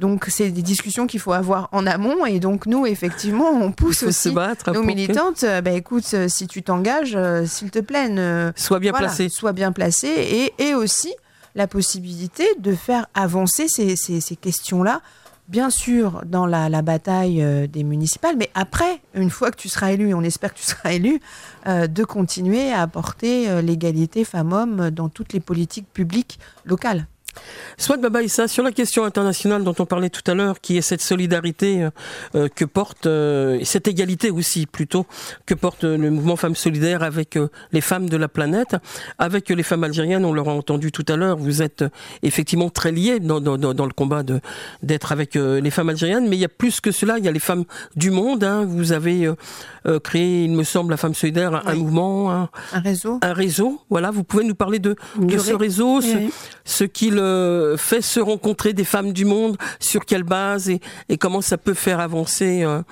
donc 0.00 0.26
c'est 0.28 0.50
des 0.50 0.62
discussions 0.62 1.06
qu'il 1.06 1.20
faut 1.20 1.32
avoir 1.32 1.68
en 1.72 1.86
amont. 1.86 2.26
Et 2.26 2.40
donc, 2.40 2.66
nous, 2.66 2.86
effectivement, 2.86 3.50
on 3.50 3.72
pousse 3.72 3.98
se 3.98 4.06
aussi 4.06 4.30
battre 4.30 4.72
nos 4.72 4.82
pour 4.82 4.86
euh, 5.42 5.60
bah, 5.60 5.72
écoute, 5.72 6.04
euh, 6.14 6.28
si 6.28 6.46
tu 6.46 6.62
t'engages, 6.62 7.14
euh, 7.16 7.44
s'il 7.46 7.70
te 7.70 7.80
plaît, 7.80 8.08
ne- 8.08 8.52
soit 8.56 8.78
bien 8.78 8.92
voilà, 8.92 9.08
placé. 9.08 9.28
Soit 9.28 9.52
bien 9.52 9.72
placé. 9.72 10.06
Et, 10.08 10.52
et 10.68 10.74
aussi 10.74 11.12
la 11.56 11.66
possibilité 11.66 12.44
de 12.58 12.74
faire 12.74 13.06
avancer 13.14 13.66
ces, 13.68 13.96
ces- 13.96 14.20
ces 14.20 14.36
questions-là. 14.36 15.00
Bien 15.48 15.68
sûr, 15.68 16.22
dans 16.24 16.46
la, 16.46 16.70
la 16.70 16.80
bataille 16.80 17.42
euh, 17.42 17.66
des 17.66 17.84
municipales, 17.84 18.34
mais 18.38 18.48
après, 18.54 19.02
une 19.12 19.28
fois 19.28 19.50
que 19.50 19.56
tu 19.56 19.68
seras 19.68 19.92
élu, 19.92 20.14
on 20.14 20.22
espère 20.22 20.54
que 20.54 20.58
tu 20.58 20.64
seras 20.64 20.92
élu, 20.92 21.20
euh, 21.66 21.86
de 21.86 22.02
continuer 22.02 22.72
à 22.72 22.80
apporter 22.80 23.50
euh, 23.50 23.60
l'égalité 23.60 24.24
femmes-hommes 24.24 24.88
dans 24.90 25.10
toutes 25.10 25.34
les 25.34 25.40
politiques 25.40 25.86
publiques 25.92 26.38
locales. 26.64 27.06
Soit 27.78 27.96
Baba 27.96 28.22
Issa, 28.22 28.48
sur 28.48 28.62
la 28.62 28.72
question 28.72 29.04
internationale 29.04 29.64
dont 29.64 29.74
on 29.78 29.86
parlait 29.86 30.10
tout 30.10 30.22
à 30.30 30.34
l'heure, 30.34 30.60
qui 30.60 30.76
est 30.76 30.82
cette 30.82 31.00
solidarité 31.02 31.82
euh, 31.84 31.90
euh, 32.34 32.48
que 32.48 32.64
porte, 32.64 33.06
euh, 33.06 33.58
et 33.58 33.64
cette 33.64 33.88
égalité 33.88 34.30
aussi 34.30 34.66
plutôt, 34.66 35.06
que 35.46 35.54
porte 35.54 35.84
le 35.84 36.10
mouvement 36.10 36.36
Femmes 36.36 36.54
Solidaires 36.56 37.02
avec 37.02 37.36
euh, 37.36 37.48
les 37.72 37.80
femmes 37.80 38.08
de 38.08 38.16
la 38.16 38.28
planète, 38.28 38.76
avec 39.18 39.48
les 39.50 39.62
femmes 39.62 39.84
algériennes, 39.84 40.24
on 40.24 40.32
l'aura 40.32 40.52
entendu 40.52 40.92
tout 40.92 41.04
à 41.08 41.16
l'heure, 41.16 41.36
vous 41.36 41.62
êtes 41.62 41.84
effectivement 42.22 42.70
très 42.70 42.92
liés 42.92 43.20
dans, 43.20 43.40
dans, 43.40 43.58
dans, 43.58 43.74
dans 43.74 43.86
le 43.86 43.92
combat 43.92 44.22
de 44.22 44.40
d'être 44.82 45.12
avec 45.12 45.34
les 45.34 45.70
femmes 45.70 45.88
algériennes, 45.88 46.28
mais 46.28 46.36
il 46.36 46.40
y 46.40 46.44
a 46.44 46.48
plus 46.48 46.80
que 46.80 46.90
cela, 46.90 47.18
il 47.18 47.24
y 47.24 47.28
a 47.28 47.32
les 47.32 47.38
femmes 47.38 47.64
du 47.96 48.10
monde, 48.10 48.44
hein, 48.44 48.64
vous 48.66 48.92
avez 48.92 49.28
créé, 50.02 50.44
il 50.44 50.52
me 50.52 50.64
semble, 50.64 50.90
la 50.92 50.96
Femme 50.96 51.14
Solidaire, 51.14 51.54
un, 51.66 51.72
Oui. 51.74 51.78
mouvement, 51.80 52.30
un, 52.32 52.48
Un 52.72 52.80
réseau. 52.80 53.18
un 53.22 53.32
réseau, 53.32 53.80
voilà, 53.90 54.10
vous 54.10 54.24
pouvez 54.24 54.44
nous 54.44 54.54
parler 54.54 54.78
de, 54.78 54.96
ce 55.28 55.50
ré- 55.50 55.54
réseau, 55.56 56.00
ce, 56.00 56.16
ce 56.64 56.84
qu'il 56.84 57.18
euh, 57.24 57.76
fait 57.76 58.02
se 58.02 58.20
rencontrer 58.20 58.72
des 58.72 58.84
femmes 58.84 59.12
du 59.12 59.24
monde, 59.24 59.56
sur 59.80 60.04
quelle 60.04 60.22
base 60.22 60.70
et, 60.70 60.80
comment 61.18 61.40
ça 61.40 61.58
peut 61.58 61.74
faire 61.74 62.00
avancer 62.00 62.62
euh, 62.62 62.82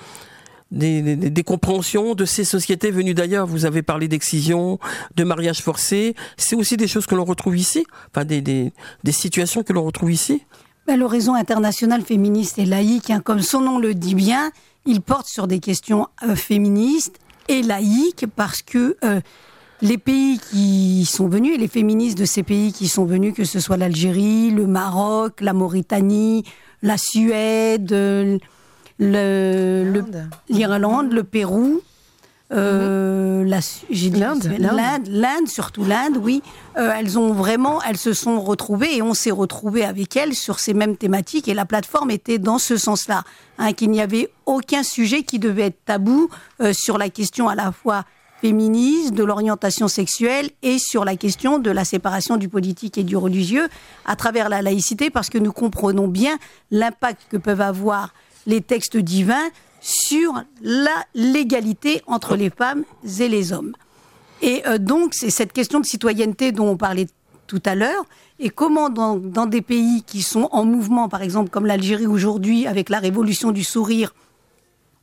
des, 0.71 1.15
des, 1.15 1.43
compréhensions 1.43 2.15
de 2.15 2.25
ces 2.25 2.43
sociétés 2.43 2.91
venues 2.91 3.13
d'ailleurs. 3.13 3.45
Vous 3.45 3.65
avez 3.65 3.81
parlé 3.81 4.07
d'excision, 4.07 4.79
de 5.15 5.23
mariage 5.23 5.61
forcé. 5.61 6.15
C'est 6.37 6.55
aussi 6.55 6.77
des 6.77 6.87
choses 6.87 7.05
que 7.05 7.15
l'on 7.15 7.25
retrouve 7.25 7.57
ici, 7.57 7.85
enfin 8.09 8.25
des, 8.25 8.41
des, 8.41 8.71
situations 9.11 9.63
que 9.63 9.73
l'on 9.73 9.83
retrouve 9.83 10.11
ici. 10.11 10.41
Ben, 10.87 10.97
le 10.97 11.05
réseau 11.05 11.33
international 11.33 12.01
féministe 12.01 12.59
et 12.59 12.65
laïque, 12.65 13.09
hein, 13.09 13.21
comme 13.21 13.41
son 13.41 13.61
nom 13.61 13.79
le 13.79 13.93
dit 13.93 14.15
bien, 14.15 14.51
il 14.85 15.01
porte 15.01 15.27
sur 15.27 15.47
des 15.47 15.59
questions 15.59 16.07
euh, 16.23 16.35
féministes 16.35 17.19
et 17.47 17.61
laïques 17.61 18.25
parce 18.35 18.61
que 18.61 18.97
les 19.81 19.97
pays 19.97 20.39
qui 20.51 21.05
sont 21.05 21.27
venus 21.27 21.55
et 21.55 21.57
les 21.57 21.67
féministes 21.67 22.17
de 22.17 22.25
ces 22.25 22.43
pays 22.43 22.71
qui 22.71 22.87
sont 22.87 23.05
venus, 23.05 23.33
que 23.33 23.43
ce 23.43 23.59
soit 23.59 23.77
l'Algérie, 23.77 24.49
le 24.51 24.65
Maroc, 24.67 25.41
la 25.41 25.53
Mauritanie, 25.53 26.43
la 26.81 26.97
Suède, 26.97 27.91
euh, 27.91 28.37
le- 28.99 29.83
le- 29.91 29.99
L'Inde. 29.99 30.29
l'Irlande, 30.49 31.11
le 31.11 31.23
Pérou, 31.23 31.81
euh, 32.51 33.43
dit 33.89 34.09
L'Inde, 34.11 35.47
surtout 35.47 35.83
l'Inde, 35.83 36.17
oui. 36.21 36.41
Euh, 36.77 36.91
elles 36.97 37.17
ont 37.17 37.33
vraiment, 37.33 37.81
elles 37.81 37.97
se 37.97 38.13
sont 38.13 38.39
retrouvées 38.41 38.97
et 38.97 39.01
on 39.01 39.13
s'est 39.13 39.31
retrouvés 39.31 39.83
avec 39.83 40.15
elles 40.15 40.35
sur 40.35 40.59
ces 40.59 40.73
mêmes 40.73 40.95
thématiques 40.95 41.47
et 41.47 41.53
la 41.53 41.65
plateforme 41.65 42.11
était 42.11 42.37
dans 42.39 42.59
ce 42.59 42.77
sens-là, 42.77 43.23
hein, 43.57 43.73
qu'il 43.73 43.89
n'y 43.89 44.01
avait 44.01 44.29
aucun 44.45 44.83
sujet 44.83 45.23
qui 45.23 45.39
devait 45.39 45.63
être 45.67 45.83
tabou 45.85 46.29
euh, 46.61 46.73
sur 46.73 46.97
la 46.97 47.09
question 47.09 47.47
à 47.49 47.55
la 47.55 47.71
fois 47.71 48.03
féministe, 48.43 49.13
de 49.13 49.23
l'orientation 49.23 49.87
sexuelle 49.87 50.49
et 50.63 50.77
sur 50.77 51.05
la 51.05 51.15
question 51.15 51.59
de 51.59 51.71
la 51.71 51.85
séparation 51.85 52.35
du 52.35 52.49
politique 52.49 52.97
et 52.97 53.03
du 53.05 53.15
religieux 53.15 53.69
à 54.03 54.17
travers 54.17 54.49
la 54.49 54.61
laïcité 54.61 55.09
parce 55.09 55.29
que 55.29 55.37
nous 55.37 55.53
comprenons 55.53 56.09
bien 56.09 56.37
l'impact 56.69 57.21
que 57.29 57.37
peuvent 57.37 57.61
avoir 57.61 58.13
les 58.45 58.59
textes 58.59 58.97
divins 58.97 59.47
sur 59.79 60.43
la 60.61 60.91
l'égalité 61.15 62.01
entre 62.05 62.35
les 62.35 62.49
femmes 62.49 62.83
et 63.17 63.29
les 63.29 63.53
hommes. 63.53 63.71
Et 64.41 64.67
euh, 64.67 64.77
donc, 64.77 65.13
c'est 65.13 65.29
cette 65.29 65.53
question 65.53 65.79
de 65.79 65.85
citoyenneté 65.85 66.51
dont 66.51 66.67
on 66.67 66.75
parlait 66.75 67.07
tout 67.47 67.63
à 67.65 67.75
l'heure, 67.75 68.03
et 68.39 68.49
comment 68.49 68.89
dans, 68.89 69.15
dans 69.15 69.45
des 69.45 69.61
pays 69.61 70.03
qui 70.05 70.21
sont 70.21 70.49
en 70.51 70.65
mouvement, 70.65 71.07
par 71.07 71.21
exemple 71.21 71.49
comme 71.49 71.65
l'Algérie 71.65 72.07
aujourd'hui, 72.07 72.67
avec 72.67 72.89
la 72.89 72.99
révolution 72.99 73.51
du 73.51 73.63
sourire, 73.63 74.13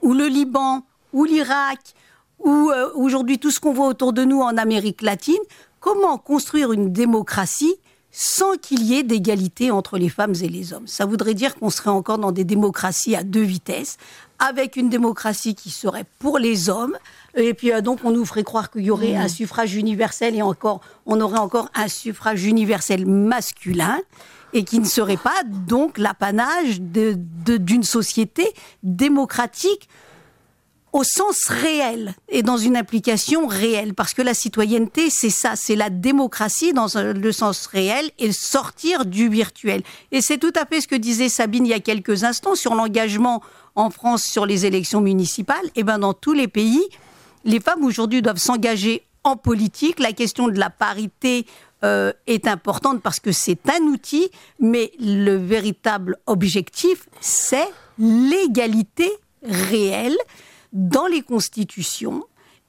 ou 0.03 0.12
le 0.12 0.26
Liban, 0.26 0.83
ou 1.14 1.24
l'Irak, 1.24 1.94
ou 2.40 2.70
euh, 2.70 2.90
aujourd'hui 2.94 3.38
tout 3.38 3.50
ce 3.50 3.61
qu'on 3.61 3.72
voit 3.72 3.87
autour 3.88 4.12
de 4.12 4.24
nous 4.24 4.40
en 4.40 4.57
Amérique 4.57 5.03
latine, 5.03 5.38
comment 5.81 6.18
construire 6.18 6.72
une 6.72 6.92
démocratie 6.92 7.74
sans 8.12 8.57
qu'il 8.57 8.83
y 8.83 8.96
ait 8.96 9.03
d'égalité 9.05 9.70
entre 9.70 9.96
les 9.96 10.09
femmes 10.09 10.35
et 10.42 10.48
les 10.48 10.72
hommes? 10.72 10.87
Ça 10.87 11.07
voudrait 11.07 11.35
dire 11.35 11.55
qu'on 11.57 11.70
serait 11.70 11.90
encore 11.90 12.18
dans 12.18 12.33
des 12.33 12.44
démocraties 12.44 13.14
à 13.14 13.22
deux 13.22 13.42
vitesses, 13.42 13.98
avec 14.40 14.76
une 14.76 14.88
démocratie 14.88 15.55
qui 15.55 15.70
serait 15.70 16.07
pour 16.18 16.38
les 16.38 16.68
hommes, 16.70 16.96
et 17.37 17.55
puis 17.55 17.72
euh, 17.72 17.83
donc 17.83 18.00
on 18.05 18.11
nous 18.11 18.24
ferait 18.24 18.42
croire 18.42 18.70
qu'il 18.70 18.83
y 18.83 18.90
aurait 18.90 19.14
un 19.14 19.29
suffrage 19.29 19.74
universel 19.76 20.35
et 20.35 20.42
encore, 20.42 20.81
on 21.07 21.20
aurait 21.20 21.38
encore 21.38 21.68
un 21.74 21.88
suffrage 21.88 22.44
universel 22.44 23.07
masculin 23.07 23.98
et 24.53 24.64
qui 24.64 24.81
ne 24.81 24.85
serait 24.87 25.16
pas 25.18 25.44
donc 25.46 25.96
l'apanage 25.98 26.81
de- 26.81 27.14
de- 27.44 27.59
d'une 27.59 27.85
société 27.85 28.53
démocratique 28.83 29.88
au 30.92 31.05
sens 31.05 31.46
réel 31.48 32.14
et 32.29 32.42
dans 32.42 32.57
une 32.57 32.76
application 32.76 33.46
réelle. 33.46 33.94
Parce 33.94 34.14
que 34.14 34.22
la 34.22 34.35
citoyenneté, 34.35 35.11
c'est 35.11 35.31
ça, 35.31 35.55
c'est 35.57 35.76
la 35.76 35.90
démocratie 35.90 36.72
dans 36.72 36.87
le 36.96 37.33
sens 37.33 37.66
réel 37.66 38.11
et 38.18 38.33
sortir 38.33 39.05
du 39.07 39.29
virtuel. 39.29 39.83
Et 40.12 40.20
c'est 40.20 40.38
tout 40.38 40.53
à 40.57 40.66
fait 40.66 40.81
ce 40.81 40.88
que 40.88 40.96
disait 40.96 41.29
Sabine 41.29 41.66
il 41.66 41.70
y 41.70 41.74
a 41.74 41.81
quelques 41.81 42.24
instants 42.24 42.55
sur 42.55 42.74
l'engagement 42.74 43.42
en 43.76 43.90
France 43.90 44.24
sur 44.24 44.46
les 44.46 44.66
élections 44.66 45.00
municipales. 45.00 45.70
Et 45.76 45.85
ben 45.85 45.98
dans 45.98 46.14
tous 46.14 46.33
les 46.33 46.48
pays, 46.48 46.83
les 47.44 47.61
femmes 47.61 47.85
aujourd'hui 47.85 48.22
doivent 48.22 48.38
s'engager 48.38 49.03
en 49.24 49.37
politique. 49.37 50.00
La 50.00 50.12
question 50.12 50.48
de 50.48 50.59
la 50.59 50.70
parité 50.70 51.46
euh, 51.85 52.12
est 52.26 52.46
importante 52.46 53.00
parce 53.00 53.20
que 53.20 53.33
c'est 53.33 53.68
un 53.70 53.83
outil, 53.85 54.31
mais 54.59 54.92
le 54.98 55.37
véritable 55.37 56.18
objectif, 56.26 57.07
c'est 57.20 57.68
l'égalité 57.98 59.11
réelle 59.42 60.16
dans 60.72 61.06
les 61.06 61.22
constitutions 61.22 62.24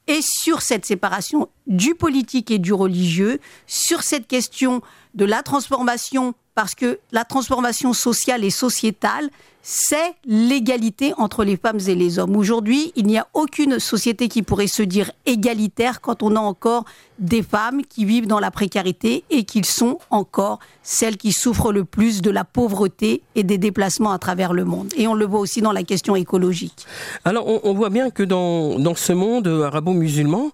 et 0.06 0.20
sur 0.22 0.62
cette 0.62 0.84
séparation 0.84 1.48
du 1.66 1.94
politique 1.94 2.50
et 2.50 2.58
du 2.58 2.72
religieux, 2.72 3.38
sur 3.66 4.02
cette 4.02 4.26
question 4.26 4.82
de 5.14 5.24
la 5.24 5.42
transformation, 5.42 6.34
parce 6.54 6.74
que 6.74 6.98
la 7.12 7.24
transformation 7.24 7.92
sociale 7.92 8.44
et 8.44 8.50
sociétale, 8.50 9.30
c'est 9.62 10.14
l'égalité 10.26 11.14
entre 11.16 11.44
les 11.44 11.56
femmes 11.56 11.78
et 11.86 11.94
les 11.94 12.18
hommes. 12.18 12.36
Aujourd'hui, 12.36 12.92
il 12.96 13.06
n'y 13.06 13.18
a 13.18 13.28
aucune 13.32 13.78
société 13.78 14.28
qui 14.28 14.42
pourrait 14.42 14.66
se 14.66 14.82
dire 14.82 15.12
égalitaire 15.24 16.00
quand 16.00 16.22
on 16.22 16.34
a 16.34 16.40
encore 16.40 16.84
des 17.20 17.42
femmes 17.42 17.82
qui 17.88 18.04
vivent 18.04 18.26
dans 18.26 18.40
la 18.40 18.50
précarité 18.50 19.22
et 19.30 19.44
qui 19.44 19.62
sont 19.62 19.98
encore 20.10 20.58
celles 20.82 21.16
qui 21.16 21.32
souffrent 21.32 21.72
le 21.72 21.84
plus 21.84 22.20
de 22.20 22.30
la 22.30 22.44
pauvreté 22.44 23.22
et 23.36 23.44
des 23.44 23.58
déplacements 23.58 24.10
à 24.10 24.18
travers 24.18 24.52
le 24.52 24.64
monde. 24.64 24.92
Et 24.96 25.06
on 25.06 25.14
le 25.14 25.24
voit 25.24 25.38
aussi 25.38 25.62
dans 25.62 25.70
la 25.70 25.84
question 25.84 26.16
écologique. 26.16 26.84
Alors, 27.24 27.46
on, 27.64 27.72
voit 27.74 27.90
bien 27.90 28.10
que 28.10 28.24
dans, 28.24 28.78
dans 28.80 28.96
ce 28.96 29.12
monde 29.12 29.46
arabo-musulman, 29.46 30.50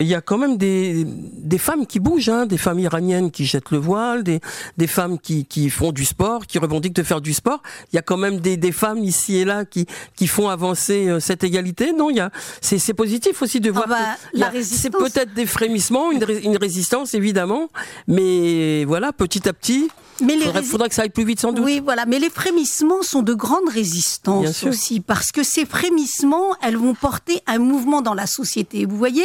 il 0.00 0.08
y 0.08 0.14
a 0.14 0.20
quand 0.20 0.38
même 0.38 0.56
des, 0.56 1.04
des 1.04 1.58
femmes 1.58 1.86
qui 1.86 2.00
bougent, 2.00 2.30
hein, 2.30 2.46
des 2.46 2.58
femmes 2.58 2.80
iraniennes 2.80 3.30
qui 3.30 3.44
jettent 3.44 3.70
le 3.70 3.78
voile, 3.78 4.24
des, 4.24 4.40
des 4.76 4.86
femmes 4.88 5.18
qui, 5.18 5.44
qui 5.44 5.70
font 5.70 5.92
du 5.92 6.04
sport, 6.04 6.46
qui 6.46 6.58
revendiquent 6.58 6.96
de 6.96 7.02
faire 7.04 7.20
du 7.20 7.32
sport. 7.32 7.62
Il 7.92 7.96
y 7.96 7.98
a 7.98 8.02
quand 8.02 8.16
même 8.16 8.39
des, 8.40 8.56
des 8.56 8.72
femmes 8.72 9.04
ici 9.04 9.36
et 9.36 9.44
là 9.44 9.64
qui, 9.64 9.86
qui 10.16 10.26
font 10.26 10.48
avancer 10.48 11.08
euh, 11.08 11.20
cette 11.20 11.44
égalité. 11.44 11.92
Non, 11.92 12.10
il 12.10 12.16
y 12.16 12.20
a, 12.20 12.30
c'est, 12.60 12.78
c'est 12.78 12.94
positif 12.94 13.40
aussi 13.42 13.60
de 13.60 13.70
voir 13.70 13.86
bah, 13.86 14.50
que 14.52 14.62
c'est 14.62 14.90
peut-être 14.90 15.34
des 15.34 15.46
frémissements, 15.46 16.10
une, 16.10 16.24
une 16.42 16.56
résistance 16.56 17.14
évidemment, 17.14 17.68
mais 18.08 18.84
voilà, 18.84 19.12
petit 19.12 19.48
à 19.48 19.52
petit, 19.52 19.88
Mais 20.20 20.36
les 20.36 20.62
faudrait, 20.62 20.88
que 20.88 20.94
ça 20.94 21.02
aille 21.02 21.10
plus 21.10 21.24
vite 21.24 21.40
sans 21.40 21.52
doute. 21.52 21.64
Oui, 21.64 21.80
voilà. 21.82 22.06
Mais 22.06 22.18
les 22.18 22.30
frémissements 22.30 23.02
sont 23.02 23.22
de 23.22 23.34
grandes 23.34 23.68
résistances 23.68 24.64
aussi, 24.64 25.00
parce 25.00 25.32
que 25.32 25.42
ces 25.42 25.66
frémissements, 25.66 26.54
elles 26.62 26.76
vont 26.76 26.94
porter 26.94 27.40
un 27.46 27.58
mouvement 27.58 28.02
dans 28.02 28.14
la 28.14 28.26
société. 28.26 28.86
Vous 28.86 28.96
voyez, 28.96 29.24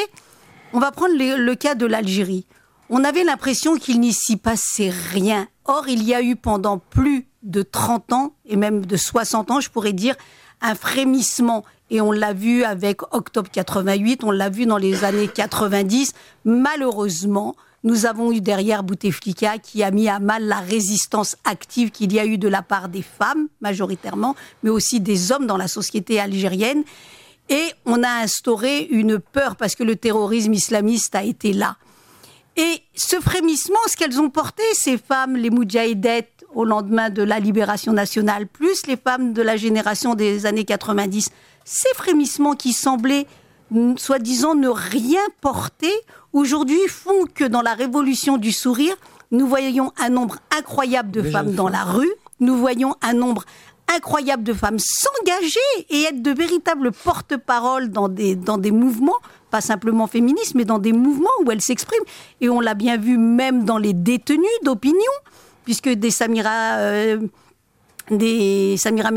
on 0.74 0.80
va 0.80 0.92
prendre 0.92 1.16
le, 1.18 1.38
le 1.38 1.56
cas 1.56 1.76
de 1.76 1.86
l'Algérie. 1.86 2.46
On 2.90 3.04
avait 3.04 3.24
l'impression 3.24 3.78
qu'il 3.78 4.00
n'y 4.00 4.14
s'y 4.14 4.38
passait 4.38 4.92
rien. 5.12 5.48
Or, 5.66 5.88
il 5.88 6.04
y 6.04 6.14
a 6.14 6.22
eu 6.22 6.36
pendant 6.36 6.78
plus 6.78 7.28
de 7.46 7.62
30 7.62 8.12
ans, 8.12 8.34
et 8.46 8.58
même 8.58 8.86
de 8.86 8.98
60 8.98 9.52
ans, 9.52 9.60
je 9.62 9.70
pourrais 9.70 9.94
dire, 9.94 10.16
un 10.62 10.76
frémissement. 10.76 11.64
Et 11.90 12.02
on 12.02 12.12
l'a 12.12 12.34
vu 12.34 12.64
avec 12.64 13.02
Octobre 13.14 13.50
88, 13.52 14.24
on 14.24 14.32
l'a 14.32 14.50
vu 14.50 14.66
dans 14.66 14.78
les 14.78 15.04
années 15.04 15.28
90. 15.28 16.14
Malheureusement, 16.44 17.56
nous 17.84 18.08
avons 18.08 18.32
eu 18.32 18.42
derrière 18.42 18.82
Bouteflika 18.82 19.60
qui 19.60 19.84
a 19.84 19.92
mis 19.92 20.10
à 20.10 20.20
mal 20.20 20.46
la 20.46 20.60
résistance 20.60 21.36
active 21.46 21.92
qu'il 21.92 22.12
y 22.12 22.20
a 22.20 22.26
eu 22.26 22.40
de 22.40 22.48
la 22.48 22.64
part 22.64 22.90
des 22.90 23.04
femmes, 23.04 23.48
majoritairement, 23.62 24.36
mais 24.64 24.72
aussi 24.72 25.00
des 25.00 25.32
hommes 25.32 25.46
dans 25.46 25.58
la 25.58 25.68
société 25.68 26.20
algérienne. 26.20 26.84
Et 27.50 27.64
on 27.86 28.02
a 28.02 28.24
instauré 28.24 28.88
une 28.90 29.20
peur 29.20 29.56
parce 29.56 29.76
que 29.76 29.84
le 29.84 29.96
terrorisme 29.96 30.54
islamiste 30.54 31.14
a 31.14 31.24
été 31.24 31.54
là. 31.54 31.78
Et 32.58 32.82
ce 32.96 33.20
frémissement, 33.20 33.78
ce 33.88 33.98
qu'elles 33.98 34.20
ont 34.20 34.32
porté, 34.32 34.64
ces 34.74 34.98
femmes, 34.98 35.36
les 35.36 35.52
moudjahidettes, 35.52 36.35
au 36.56 36.66
lendemain 36.66 37.10
de 37.10 37.22
la 37.22 37.40
libération 37.40 37.94
nationale, 37.94 38.48
plus 38.48 38.88
les 38.88 38.98
femmes 38.98 39.34
de 39.34 39.42
la 39.42 39.58
génération 39.58 40.16
des 40.16 40.46
années 40.46 40.66
90, 40.66 41.30
ces 41.64 41.94
frémissements 41.94 42.56
qui 42.56 42.74
semblaient 42.74 43.28
soi-disant 43.98 44.56
ne 44.56 44.70
rien 44.70 45.22
porter, 45.42 45.92
aujourd'hui 46.34 46.80
font 46.88 47.26
que 47.34 47.44
dans 47.44 47.62
la 47.62 47.74
révolution 47.74 48.38
du 48.38 48.52
sourire, 48.52 48.96
nous 49.32 49.48
voyons 49.48 49.92
un 49.98 50.10
nombre 50.10 50.38
incroyable 50.58 51.12
de 51.12 51.22
femmes 51.22 51.54
dans 51.54 51.68
la 51.68 51.84
rue, 51.84 52.12
nous 52.40 52.58
voyons 52.58 52.96
un 53.02 53.14
nombre 53.14 53.44
incroyable 53.94 54.44
de 54.44 54.54
femmes 54.54 54.80
s'engager 54.80 55.60
et 55.90 56.04
être 56.04 56.22
de 56.22 56.32
véritables 56.32 56.92
porte-parole 56.92 57.90
dans 57.90 58.10
des, 58.10 58.36
dans 58.36 58.58
des 58.58 58.72
mouvements, 58.72 59.18
pas 59.52 59.62
simplement 59.62 60.08
féministes, 60.08 60.56
mais 60.56 60.66
dans 60.66 60.80
des 60.80 60.94
mouvements 60.94 61.30
où 61.44 61.52
elles 61.52 61.62
s'expriment. 61.62 62.04
Et 62.42 62.50
on 62.50 62.62
l'a 62.62 62.74
bien 62.74 62.98
vu 62.98 63.18
même 63.18 63.64
dans 63.64 63.78
les 63.78 63.94
détenus 63.94 64.48
d'opinion, 64.64 64.96
puisque 65.66 65.90
des 65.90 66.12
Samira... 66.12 66.78
Euh, 66.78 67.20
des 68.12 68.78
Samira 68.78 69.10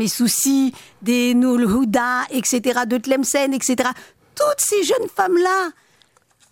des 1.01 1.33
Noul 1.35 1.65
Houda, 1.65 2.23
etc., 2.31 2.81
de 2.87 2.97
Tlemcen, 2.97 3.53
etc. 3.53 3.89
Toutes 4.35 4.57
ces 4.57 4.83
jeunes 4.83 5.07
femmes-là, 5.15 5.69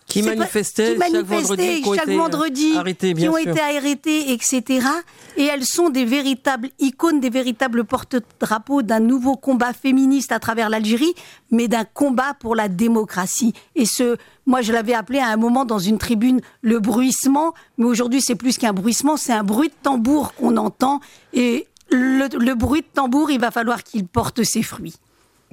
qui 0.07 0.21
manifestaient, 0.21 0.95
qui 0.95 1.95
chaque 1.95 2.09
vendredi, 2.09 2.71
qui, 2.97 3.27
ont 3.27 3.37
été 3.37 3.59
arrêtées, 3.59 4.31
etc. 4.31 4.87
Et 5.35 5.43
elles 5.43 5.65
sont 5.65 5.89
des 5.89 6.05
véritables 6.05 6.69
icônes, 6.79 7.19
des 7.19 7.29
véritables 7.29 7.83
porte-drapeaux 7.83 8.81
d'un 8.81 9.01
nouveau 9.01 9.35
combat 9.35 9.73
féministe 9.73 10.31
à 10.31 10.39
travers 10.39 10.69
l'Algérie, 10.69 11.13
mais 11.51 11.67
d'un 11.67 11.83
combat 11.83 12.33
pour 12.39 12.55
la 12.55 12.69
démocratie. 12.69 13.53
Et 13.75 13.85
ce, 13.85 14.15
moi 14.45 14.61
je 14.61 14.71
l'avais 14.71 14.93
appelé 14.93 15.19
à 15.19 15.27
un 15.27 15.37
moment 15.37 15.65
dans 15.65 15.79
une 15.79 15.97
tribune 15.97 16.39
le 16.61 16.79
bruissement, 16.79 17.53
mais 17.77 17.85
aujourd'hui 17.85 18.21
c'est 18.21 18.35
plus 18.35 18.57
qu'un 18.57 18.73
bruissement, 18.73 19.17
c'est 19.17 19.33
un 19.33 19.43
bruit 19.43 19.69
de 19.69 19.75
tambour 19.83 20.33
qu'on 20.35 20.55
entend. 20.55 21.01
Et 21.33 21.67
le, 21.91 22.27
le 22.37 22.55
bruit 22.55 22.81
de 22.81 22.87
tambour, 22.93 23.29
il 23.29 23.41
va 23.41 23.51
falloir 23.51 23.83
qu'il 23.83 24.07
porte 24.07 24.43
ses 24.43 24.63
fruits 24.63 24.95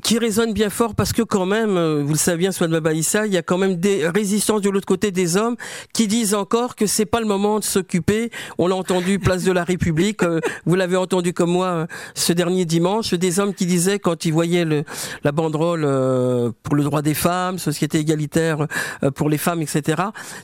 qui 0.04 0.18
résonne 0.18 0.52
bien 0.52 0.68
fort 0.68 0.94
parce 0.94 1.14
que 1.14 1.22
quand 1.22 1.46
même, 1.46 1.78
euh, 1.78 2.02
vous 2.04 2.12
le 2.12 2.18
savez 2.18 2.36
bien, 2.36 2.52
Swan 2.52 2.70
Babaïssa, 2.70 3.26
il 3.26 3.32
y 3.32 3.38
a 3.38 3.42
quand 3.42 3.56
même 3.56 3.76
des 3.76 4.06
résistances 4.06 4.60
de 4.60 4.68
l'autre 4.68 4.86
côté 4.86 5.10
des 5.10 5.38
hommes 5.38 5.56
qui 5.94 6.06
disent 6.06 6.34
encore 6.34 6.76
que 6.76 6.86
c'est 6.86 7.06
pas 7.06 7.20
le 7.20 7.26
moment 7.26 7.58
de 7.58 7.64
s'occuper. 7.64 8.30
On 8.58 8.68
l'a 8.68 8.76
entendu 8.76 9.18
place 9.18 9.44
de 9.44 9.52
la 9.52 9.64
République, 9.64 10.22
euh, 10.22 10.40
vous 10.66 10.74
l'avez 10.74 10.98
entendu 10.98 11.32
comme 11.32 11.50
moi 11.50 11.66
euh, 11.66 11.86
ce 12.14 12.34
dernier 12.34 12.66
dimanche, 12.66 13.14
des 13.14 13.40
hommes 13.40 13.54
qui 13.54 13.64
disaient 13.64 13.98
quand 13.98 14.26
ils 14.26 14.32
voyaient 14.32 14.66
le, 14.66 14.84
la 15.24 15.32
banderole 15.32 16.52
pour 16.62 16.74
le 16.74 16.84
droit 16.84 17.00
des 17.00 17.14
femmes, 17.14 17.58
société 17.58 17.98
égalitaire 17.98 18.66
pour 19.14 19.30
les 19.30 19.38
femmes, 19.38 19.62
etc. 19.62 20.02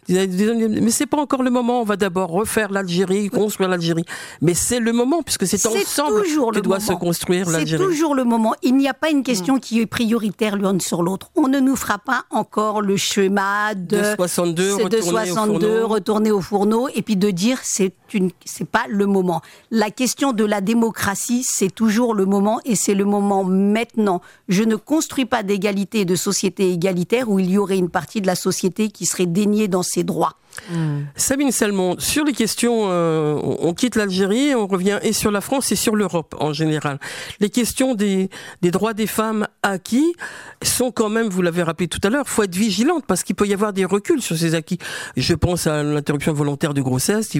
Disaient, 0.09 0.27
mais 0.27 0.90
c'est 0.90 1.07
pas 1.07 1.18
encore 1.18 1.42
le 1.42 1.51
moment. 1.51 1.83
On 1.83 1.85
va 1.85 1.96
d'abord 1.96 2.31
refaire 2.31 2.70
l'Algérie, 2.73 3.29
construire 3.29 3.68
l'Algérie. 3.68 4.05
Mais 4.40 4.55
c'est 4.55 4.81
le 4.81 4.92
moment 4.92 5.23
puisque 5.23 5.46
c'est 5.46 5.66
ensemble 5.66 6.23
que 6.23 6.61
doit 6.61 6.81
se 6.81 6.94
construire 6.94 7.51
l'Algérie. 7.51 7.83
C'est 7.83 7.90
toujours 7.90 8.14
le 8.14 8.25
moment. 8.25 8.55
Il 8.62 8.77
n'y 8.77 8.88
a 8.88 8.94
pas 8.94 9.11
une 9.11 9.23
question 9.23 9.49
qui 9.58 9.80
est 9.80 9.86
prioritaire 9.86 10.56
l'une 10.56 10.80
sur 10.80 11.02
l'autre. 11.02 11.30
On 11.36 11.48
ne 11.48 11.60
nous 11.60 11.76
fera 11.76 11.98
pas 11.98 12.24
encore 12.30 12.80
le 12.80 12.96
schéma 12.96 13.74
de, 13.74 14.14
62, 14.16 14.88
de 14.88 15.00
62 15.00 15.84
retourner 15.84 16.30
au 16.30 16.40
fourneau 16.40 16.88
et 16.94 17.02
puis 17.02 17.16
de 17.16 17.30
dire 17.30 17.58
c'est 17.62 17.94
une 18.14 18.30
c'est 18.44 18.68
pas 18.68 18.84
le 18.88 19.06
moment. 19.06 19.40
La 19.70 19.90
question 19.90 20.32
de 20.32 20.44
la 20.44 20.60
démocratie, 20.60 21.44
c'est 21.44 21.74
toujours 21.74 22.14
le 22.14 22.26
moment 22.26 22.60
et 22.64 22.74
c'est 22.74 22.94
le 22.94 23.04
moment 23.04 23.44
maintenant. 23.44 24.20
Je 24.48 24.62
ne 24.62 24.76
construis 24.76 25.26
pas 25.26 25.42
d'égalité 25.42 26.04
de 26.04 26.14
société 26.14 26.70
égalitaire 26.70 27.28
où 27.28 27.38
il 27.38 27.50
y 27.50 27.58
aurait 27.58 27.78
une 27.78 27.90
partie 27.90 28.20
de 28.20 28.26
la 28.26 28.34
société 28.34 28.90
qui 28.90 29.06
serait 29.06 29.26
déniée 29.26 29.68
dans 29.68 29.82
ses 29.82 30.04
droits. 30.04 30.36
Hmm. 30.70 31.02
Sabine 31.16 31.52
Salmon, 31.52 31.96
sur 31.98 32.24
les 32.24 32.32
questions, 32.32 32.86
euh, 32.88 33.40
on 33.42 33.72
quitte 33.72 33.96
l'Algérie, 33.96 34.54
on 34.54 34.66
revient 34.66 34.98
et 35.02 35.12
sur 35.12 35.30
la 35.30 35.40
France 35.40 35.72
et 35.72 35.76
sur 35.76 35.96
l'Europe 35.96 36.34
en 36.38 36.52
général. 36.52 36.98
Les 37.40 37.50
questions 37.50 37.94
des, 37.94 38.30
des 38.62 38.70
droits 38.70 38.94
des 38.94 39.06
femmes 39.06 39.46
acquis 39.62 40.14
sont 40.62 40.90
quand 40.90 41.08
même, 41.08 41.28
vous 41.28 41.42
l'avez 41.42 41.62
rappelé 41.62 41.88
tout 41.88 42.00
à 42.02 42.10
l'heure, 42.10 42.28
faut 42.28 42.42
être 42.42 42.54
vigilante 42.54 43.04
parce 43.06 43.22
qu'il 43.22 43.36
peut 43.36 43.46
y 43.46 43.54
avoir 43.54 43.72
des 43.72 43.84
reculs 43.84 44.22
sur 44.22 44.36
ces 44.36 44.54
acquis. 44.54 44.78
Je 45.16 45.34
pense 45.34 45.66
à 45.66 45.82
l'interruption 45.82 46.32
volontaire 46.32 46.74
de 46.74 46.82
grossesse, 46.82 47.30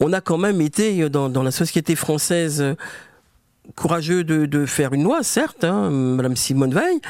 on 0.00 0.12
a 0.12 0.20
quand 0.20 0.38
même 0.38 0.60
été 0.60 1.08
dans, 1.08 1.28
dans 1.28 1.42
la 1.42 1.50
société 1.50 1.96
française 1.96 2.76
courageux 3.74 4.24
de, 4.24 4.46
de, 4.46 4.66
faire 4.66 4.92
une 4.92 5.04
loi, 5.04 5.22
certes, 5.22 5.64
hein, 5.64 5.90
Madame 5.90 6.36
Simone 6.36 6.72
Veil, 6.72 7.00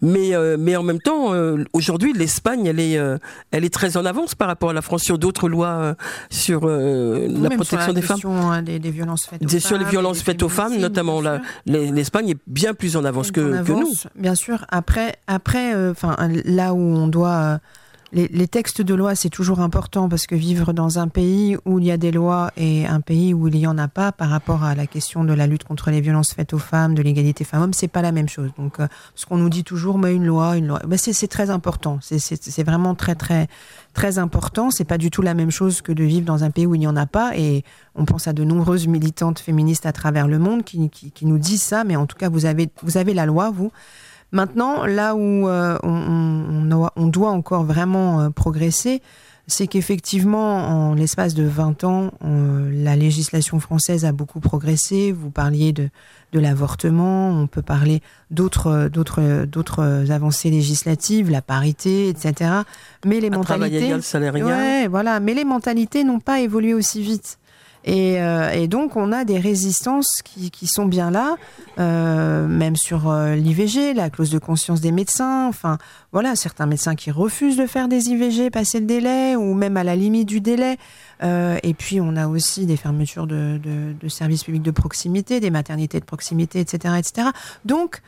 mais 0.00 0.34
euh, 0.34 0.56
mais 0.58 0.76
en 0.76 0.82
même 0.82 1.00
temps, 1.00 1.32
euh, 1.34 1.64
aujourd'hui, 1.72 2.12
l'Espagne, 2.12 2.66
elle 2.66 2.80
est 2.80 2.98
euh, 2.98 3.18
elle 3.50 3.64
est 3.64 3.72
très 3.72 3.96
en 3.96 4.04
avance 4.04 4.34
par 4.34 4.48
rapport 4.48 4.70
à 4.70 4.72
la 4.72 4.82
France 4.82 5.02
sur 5.02 5.18
d'autres 5.18 5.48
lois 5.48 5.94
sur 6.30 6.66
la 6.66 7.50
protection 7.50 7.92
des 7.92 8.02
femmes, 8.02 8.20
hein, 8.24 8.62
des, 8.62 8.78
des, 8.78 8.90
violences 8.90 9.26
faites 9.26 9.42
aux 9.42 9.48
femmes, 9.48 9.60
sur 9.60 9.78
les 9.78 9.84
violences 9.84 10.22
faites 10.22 10.42
aux 10.42 10.48
femmes, 10.48 10.76
notamment 10.78 11.20
l'Espagne 11.66 12.30
est 12.30 12.38
bien 12.46 12.74
plus 12.74 12.96
en 12.96 13.04
avance 13.04 13.30
que, 13.30 13.62
que, 13.62 13.72
nous. 13.72 13.92
Bien 14.14 14.34
sûr. 14.34 14.64
Après 14.68 15.16
après, 15.26 15.74
enfin 15.90 16.16
là 16.44 16.74
où 16.74 16.78
on 16.78 17.08
doit 17.08 17.60
les, 18.12 18.46
textes 18.46 18.82
de 18.82 18.94
loi, 18.94 19.14
c'est 19.14 19.30
toujours 19.30 19.60
important 19.60 20.08
parce 20.08 20.26
que 20.26 20.34
vivre 20.34 20.72
dans 20.72 20.98
un 20.98 21.08
pays 21.08 21.56
où 21.64 21.78
il 21.78 21.86
y 21.86 21.90
a 21.90 21.96
des 21.96 22.12
lois 22.12 22.52
et 22.56 22.86
un 22.86 23.00
pays 23.00 23.34
où 23.34 23.48
il 23.48 23.56
n'y 23.56 23.66
en 23.66 23.78
a 23.78 23.88
pas 23.88 24.12
par 24.12 24.30
rapport 24.30 24.62
à 24.62 24.74
la 24.74 24.86
question 24.86 25.24
de 25.24 25.32
la 25.32 25.46
lutte 25.46 25.64
contre 25.64 25.90
les 25.90 26.00
violences 26.00 26.32
faites 26.32 26.52
aux 26.54 26.58
femmes, 26.58 26.94
de 26.94 27.02
l'égalité 27.02 27.44
femmes-hommes, 27.44 27.72
c'est 27.72 27.88
pas 27.88 28.02
la 28.02 28.12
même 28.12 28.28
chose. 28.28 28.50
Donc, 28.58 28.78
euh, 28.78 28.86
ce 29.16 29.26
qu'on 29.26 29.38
nous 29.38 29.48
dit 29.48 29.64
toujours, 29.64 29.98
mais 29.98 30.14
une 30.14 30.24
loi, 30.24 30.56
une 30.56 30.68
loi, 30.68 30.80
ben 30.86 30.96
c'est 30.96 31.28
très 31.28 31.50
important. 31.50 31.98
C'est 32.00 32.64
vraiment 32.64 32.94
très, 32.94 33.16
très, 33.16 33.48
très 33.92 34.18
important. 34.18 34.70
C'est 34.70 34.84
pas 34.84 34.98
du 34.98 35.10
tout 35.10 35.22
la 35.22 35.34
même 35.34 35.50
chose 35.50 35.82
que 35.82 35.92
de 35.92 36.04
vivre 36.04 36.26
dans 36.26 36.44
un 36.44 36.50
pays 36.50 36.66
où 36.66 36.74
il 36.74 36.78
n'y 36.78 36.86
en 36.86 36.96
a 36.96 37.06
pas. 37.06 37.36
Et 37.36 37.64
on 37.96 38.04
pense 38.04 38.28
à 38.28 38.32
de 38.32 38.44
nombreuses 38.44 38.86
militantes 38.86 39.40
féministes 39.40 39.86
à 39.86 39.92
travers 39.92 40.28
le 40.28 40.38
monde 40.38 40.62
qui, 40.62 40.90
nous 41.22 41.38
disent 41.38 41.62
ça. 41.62 41.82
Mais 41.82 41.96
en 41.96 42.06
tout 42.06 42.16
cas, 42.16 42.28
vous 42.28 42.46
avez, 42.46 42.68
vous 42.82 42.98
avez 42.98 43.14
la 43.14 43.26
loi, 43.26 43.50
vous. 43.50 43.72
Maintenant, 44.32 44.86
là 44.86 45.14
où 45.14 45.48
euh, 45.48 45.78
on, 45.82 47.06
doit 47.06 47.30
encore 47.30 47.64
vraiment 47.64 48.20
euh, 48.20 48.30
progresser, 48.30 49.00
c'est 49.46 49.68
qu'effectivement, 49.68 50.90
en 50.90 50.94
l'espace 50.94 51.34
de 51.34 51.44
20 51.44 51.84
ans, 51.84 52.10
la 52.20 52.96
législation 52.96 53.60
française 53.60 54.04
a 54.04 54.10
beaucoup 54.10 54.40
progressé. 54.40 55.12
Vous 55.12 55.30
parliez 55.30 55.72
de, 55.72 55.88
l'avortement, 56.32 57.30
on 57.30 57.46
peut 57.46 57.62
parler 57.62 58.02
d'autres, 58.32 58.88
d'autres, 58.92 59.44
d'autres 59.44 60.10
avancées 60.10 60.50
législatives, 60.50 61.30
la 61.30 61.42
parité, 61.42 62.08
etc. 62.08 62.50
Mais 63.04 63.20
les 63.20 63.30
mentalités, 63.30 63.94
ouais, 63.94 64.88
voilà. 64.88 65.20
Mais 65.20 65.32
les 65.32 65.44
mentalités 65.44 66.02
n'ont 66.02 66.20
pas 66.20 66.40
évolué 66.40 66.74
aussi 66.74 67.00
vite. 67.00 67.38
Euh, 67.88 68.50
et, 68.50 68.66
donc, 68.68 68.96
on 68.96 69.12
a 69.12 69.24
des 69.24 69.38
résistances 69.38 70.08
qui, 70.24 70.66
sont 70.66 70.86
bien 70.86 71.10
là, 71.10 71.36
euh, 71.78 72.46
même 72.48 72.76
sur 72.76 73.08
euh, 73.08 73.34
l'IVG, 73.34 73.94
la 73.94 74.10
clause 74.10 74.30
de 74.30 74.38
conscience 74.38 74.80
des 74.80 74.92
médecins. 74.92 75.46
Enfin, 75.46 75.78
voilà, 76.12 76.34
certains 76.34 76.66
médecins 76.66 76.94
qui 76.94 77.10
refusent 77.10 77.56
de 77.56 77.66
faire 77.66 77.88
des 77.88 78.08
IVG, 78.08 78.50
passer 78.50 78.80
le 78.80 78.86
délai, 78.86 79.36
ou 79.36 79.54
même 79.54 79.76
à 79.76 79.84
la 79.84 79.96
limite 79.96 80.28
du 80.28 80.40
délai. 80.40 80.78
Et 81.22 81.74
puis, 81.74 82.00
on 82.00 82.14
a 82.16 82.26
aussi 82.26 82.66
des 82.66 82.76
fermetures 82.76 83.26
de, 83.26 83.58
services 84.08 84.44
publics 84.44 84.62
de 84.62 84.70
proximité, 84.70 85.40
des 85.40 85.50
maternités 85.50 86.00
de 86.00 86.04
proximité, 86.04 86.60
etc., 86.60 86.94
etc. 86.98 87.28
Donc, 87.64 88.02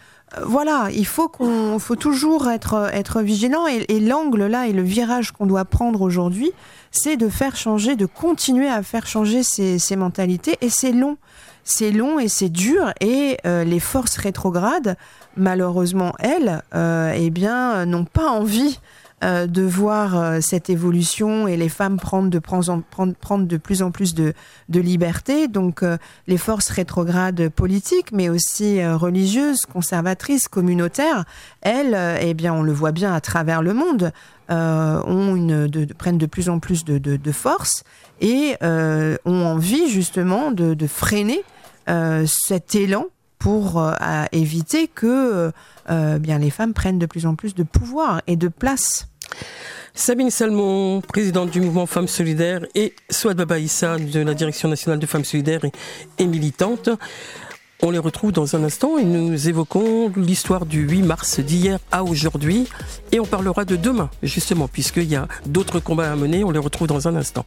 voilà, 0.45 0.89
il 0.93 1.07
faut 1.07 1.29
qu'on, 1.29 1.79
faut 1.79 1.97
toujours 1.97 2.51
être 2.51 2.91
être 2.93 3.23
vigilant 3.23 3.67
et, 3.67 3.87
et 3.89 3.99
l'angle 3.99 4.45
là 4.45 4.67
et 4.67 4.75
le 4.75 4.83
virage 4.83 5.33
qu'on 5.33 5.47
doit 5.47 5.65
prendre 5.65 6.03
aujourd'hui, 6.03 6.53
c'est 6.91 7.17
de 7.17 7.29
faire 7.29 7.57
changer, 7.57 7.97
de 7.97 8.07
continuer 8.07 8.69
à 8.69 8.83
faire 8.83 9.07
changer 9.07 9.43
ces, 9.43 9.97
mentalités. 9.97 10.57
Et 10.61 10.71
c'est 10.71 10.93
long. 10.93 11.17
C'est 11.65 11.91
long 11.91 12.19
et 12.19 12.29
c'est 12.29 12.49
dur. 12.49 12.93
Et 13.01 13.37
euh, 13.47 13.65
les 13.65 13.81
forces 13.81 14.17
rétrogrades, 14.17 14.97
malheureusement, 15.37 16.15
elles, 16.19 16.63
euh, 16.75 17.13
eh 17.15 17.31
bien, 17.31 17.85
n'ont 17.85 18.07
pas 18.07 18.29
envie 18.29 18.81
euh, 19.25 19.47
de 19.47 19.63
voir 19.63 20.41
cette 20.41 20.71
évolution 20.71 21.49
et 21.49 21.57
les 21.57 21.69
femmes 21.69 21.99
prendre 21.99 22.31
de, 22.31 22.39
prendre, 22.39 22.83
prendre 23.21 23.47
de 23.47 23.57
plus 23.57 23.83
en 23.83 23.91
plus 23.91 24.15
de, 24.15 24.33
de 24.69 24.81
liberté. 24.81 25.47
Donc 25.49 25.85
les 26.27 26.39
forces 26.39 26.71
rétrogrades 26.71 27.51
politiques, 27.51 28.13
mais 28.13 28.31
aussi 28.31 28.85
religieuses, 28.87 29.61
conservatrices, 29.71 30.49
communautaires, 30.49 31.25
elles, 31.61 31.99
eh 32.23 32.33
bien, 32.33 32.55
on 32.55 32.63
le 32.63 32.73
voit 32.73 32.93
bien 32.93 33.13
à 33.13 33.21
travers 33.21 33.61
le 33.61 33.75
monde, 33.75 34.13
ont 34.49 35.37
une, 35.37 35.67
de, 35.67 35.93
prennent 35.93 36.19
de 36.19 36.27
plus 36.27 36.49
en 36.49 36.59
plus 36.59 36.85
de, 36.85 37.33
force 37.33 37.85
et 38.21 38.57
ont 38.63 39.47
envie 39.47 39.89
justement 39.89 40.51
de, 40.51 40.87
freiner 40.87 41.43
cet 42.27 42.75
élan 42.75 43.07
pour 43.39 43.83
éviter 44.33 44.89
que 44.89 45.53
bien 45.89 46.39
les 46.39 46.51
femmes 46.51 46.75
prennent 46.75 46.99
de 46.99 47.07
plus 47.07 47.27
en 47.27 47.35
plus 47.35 47.55
de 47.55 47.63
pouvoir 47.63 48.23
et 48.27 48.37
de 48.37 48.49
place. 48.49 49.09
Sabine 49.99 50.31
Salmon, 50.31 51.01
présidente 51.01 51.51
du 51.51 51.61
mouvement 51.61 51.85
Femmes 51.85 52.07
Solidaires, 52.07 52.65
et 52.77 52.95
Swad 53.11 53.37
Baba 53.37 53.59
Issa 53.59 53.99
de 53.99 54.21
la 54.21 54.33
Direction 54.33 54.69
nationale 54.69 55.01
de 55.01 55.07
Femmes 55.07 55.25
Solidaires 55.25 55.63
et, 56.19 56.27
militante. 56.27 56.89
On 57.81 57.93
les 57.93 57.99
retrouve 57.99 58.33
dans 58.33 58.57
un 58.57 58.65
instant 58.65 58.99
et 58.99 59.05
nous 59.05 59.49
évoquons 59.49 60.13
l'histoire 60.17 60.67
du 60.67 60.81
8 60.81 61.03
mars 61.03 61.39
d'hier 61.39 61.79
à 61.93 62.03
aujourd'hui 62.03 62.67
et 63.13 63.21
on 63.21 63.25
parlera 63.25 63.65
de 63.65 63.77
demain 63.77 64.11
justement 64.21 64.67
puisqu'il 64.67 65.05
y 65.05 65.15
a 65.15 65.29
d'autres 65.47 65.79
combats 65.79 66.11
à 66.11 66.17
mener, 66.17 66.43
on 66.43 66.51
les 66.51 66.59
retrouve 66.59 66.89
dans 66.89 67.07
un 67.07 67.15
instant. 67.15 67.47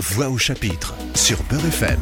Voix 0.00 0.28
au 0.28 0.38
chapitre 0.38 0.92
sur 1.14 1.40
Beurre 1.44 1.66
FM. 1.66 2.00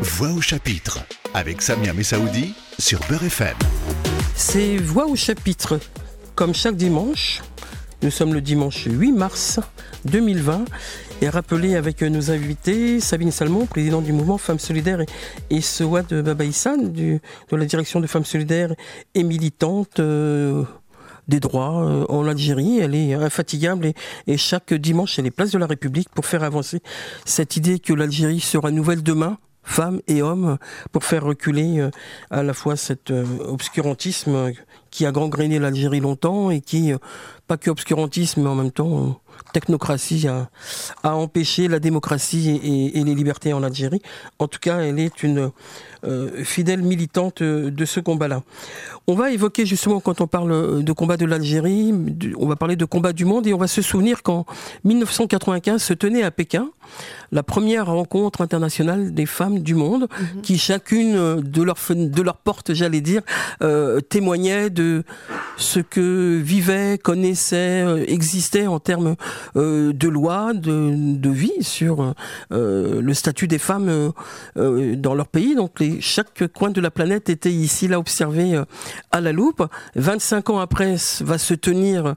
Voix 0.00 0.30
au 0.30 0.40
chapitre 0.40 1.00
avec 1.34 1.60
Samia 1.60 1.92
Messaoudi 1.92 2.54
sur 2.78 3.00
Beurre 3.08 3.24
FM. 3.24 3.56
C'est 4.36 4.76
Voix 4.76 5.06
au 5.06 5.16
chapitre. 5.16 5.80
Comme 6.36 6.54
chaque 6.54 6.76
dimanche, 6.76 7.42
nous 8.02 8.10
sommes 8.10 8.34
le 8.34 8.40
dimanche 8.40 8.86
8 8.90 9.12
mars 9.12 9.60
2020 10.06 10.64
et 11.20 11.28
rappelé 11.28 11.76
avec 11.76 12.02
nos 12.02 12.30
invités 12.30 12.98
Sabine 12.98 13.30
Salmon, 13.30 13.66
présidente 13.66 14.04
du 14.04 14.12
mouvement 14.12 14.38
Femmes 14.38 14.58
Solidaires 14.58 15.00
et, 15.50 15.60
Sewad 15.60 16.12
Babaïssan 16.12 16.92
de 16.92 17.20
la 17.52 17.64
direction 17.64 18.00
de 18.00 18.06
Femmes 18.06 18.24
Solidaires 18.24 18.74
et 19.14 19.22
militante. 19.22 20.00
Euh, 20.00 20.64
des 21.28 21.38
droits 21.38 21.84
euh, 21.84 22.04
en 22.08 22.26
Algérie. 22.26 22.80
Elle 22.80 22.96
est 22.96 23.14
infatigable 23.14 23.86
et, 23.86 23.94
et, 24.26 24.36
chaque 24.36 24.74
dimanche, 24.74 25.20
elle 25.20 25.26
est 25.26 25.30
place 25.30 25.52
de 25.52 25.58
la 25.58 25.66
République 25.66 26.08
pour 26.08 26.26
faire 26.26 26.42
avancer 26.42 26.80
cette 27.24 27.56
idée 27.56 27.78
que 27.78 27.92
l'Algérie 27.92 28.40
sera 28.40 28.72
nouvelle 28.72 29.04
demain, 29.04 29.38
femmes 29.62 30.00
et 30.08 30.22
hommes, 30.22 30.58
pour 30.90 31.04
faire 31.04 31.24
reculer 31.24 31.80
euh, 31.80 31.90
à 32.30 32.42
la 32.42 32.54
fois 32.54 32.76
cet 32.76 33.10
euh, 33.10 33.24
obscurantisme 33.44 34.52
qui 34.90 35.06
a 35.06 35.12
gangréné 35.12 35.58
l'Algérie 35.58 36.00
longtemps 36.00 36.50
et 36.50 36.60
qui, 36.60 36.92
euh, 36.92 36.98
pas 37.46 37.56
que 37.56 37.70
obscurantisme, 37.70 38.42
mais 38.42 38.48
en 38.48 38.54
même 38.54 38.72
temps 38.72 39.20
technocratie 39.52 40.28
a, 40.28 40.48
a 41.02 41.14
empêché 41.14 41.68
la 41.68 41.78
démocratie 41.78 42.50
et, 42.50 42.98
et, 42.98 43.04
les 43.04 43.14
libertés 43.14 43.52
en 43.52 43.62
Algérie. 43.62 44.02
En 44.38 44.48
tout 44.48 44.58
cas, 44.60 44.78
elle 44.80 44.98
est 44.98 45.22
une 45.22 45.50
fidèle 46.42 46.82
militante 46.82 47.44
de 47.44 47.84
ce 47.84 48.00
combat-là. 48.00 48.42
On 49.06 49.14
va 49.14 49.30
évoquer 49.30 49.66
justement 49.66 50.00
quand 50.00 50.20
on 50.20 50.26
parle 50.26 50.82
de 50.82 50.92
combat 50.92 51.16
de 51.16 51.26
l'Algérie, 51.26 51.94
on 52.36 52.48
va 52.48 52.56
parler 52.56 52.74
de 52.74 52.84
combat 52.84 53.12
du 53.12 53.24
monde 53.24 53.46
et 53.46 53.54
on 53.54 53.58
va 53.58 53.68
se 53.68 53.82
souvenir 53.82 54.22
qu'en 54.22 54.44
1995 54.84 55.80
se 55.80 55.94
tenait 55.94 56.24
à 56.24 56.32
Pékin 56.32 56.70
la 57.30 57.42
première 57.42 57.86
rencontre 57.86 58.42
internationale 58.42 59.14
des 59.14 59.26
femmes 59.26 59.60
du 59.60 59.74
monde, 59.74 60.02
mhm. 60.02 60.42
qui 60.42 60.58
chacune 60.58 61.16
euh, 61.16 61.40
de 61.40 61.62
leur 61.62 61.76
de 61.90 62.22
leur 62.22 62.36
porte, 62.36 62.74
j'allais 62.74 63.00
dire, 63.00 63.22
euh, 63.62 64.00
témoignait 64.00 64.70
de 64.70 65.02
ce 65.56 65.80
que 65.80 66.38
vivaient, 66.42 66.98
connaissaient, 66.98 67.82
euh, 67.82 68.04
existaient 68.06 68.66
en 68.66 68.78
termes 68.78 69.16
euh, 69.56 69.92
de 69.92 70.08
loi, 70.08 70.52
de, 70.54 71.30
vie 71.30 71.62
sur 71.62 72.14
euh, 72.52 73.00
le 73.00 73.14
statut 73.14 73.48
des 73.48 73.58
femmes 73.58 74.12
dans 74.56 75.14
leur 75.14 75.28
pays. 75.28 75.54
Donc 75.54 75.82
chaque 76.00 76.46
coin 76.52 76.70
de 76.70 76.80
la 76.80 76.90
planète 76.90 77.30
était 77.30 77.50
ici 77.50 77.88
là 77.88 77.98
observé 77.98 78.60
à 79.10 79.20
la 79.20 79.32
loupe. 79.32 79.64
25 79.96 80.50
ans 80.50 80.58
après 80.58 80.96
va 81.20 81.38
se 81.38 81.54
tenir 81.54 82.14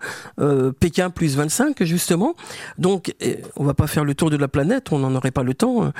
Pékin 0.79 1.09
plus 1.09 1.37
25 1.37 1.83
justement. 1.83 2.35
Donc 2.77 3.13
on 3.55 3.63
va 3.63 3.73
pas 3.73 3.87
faire 3.87 4.03
le 4.03 4.15
tour 4.15 4.29
de 4.29 4.37
la 4.37 4.47
planète, 4.47 4.91
on 4.91 4.99
n'en 4.99 5.15
aurait 5.15 5.31
pas 5.31 5.43
le 5.43 5.53
temps 5.53 5.91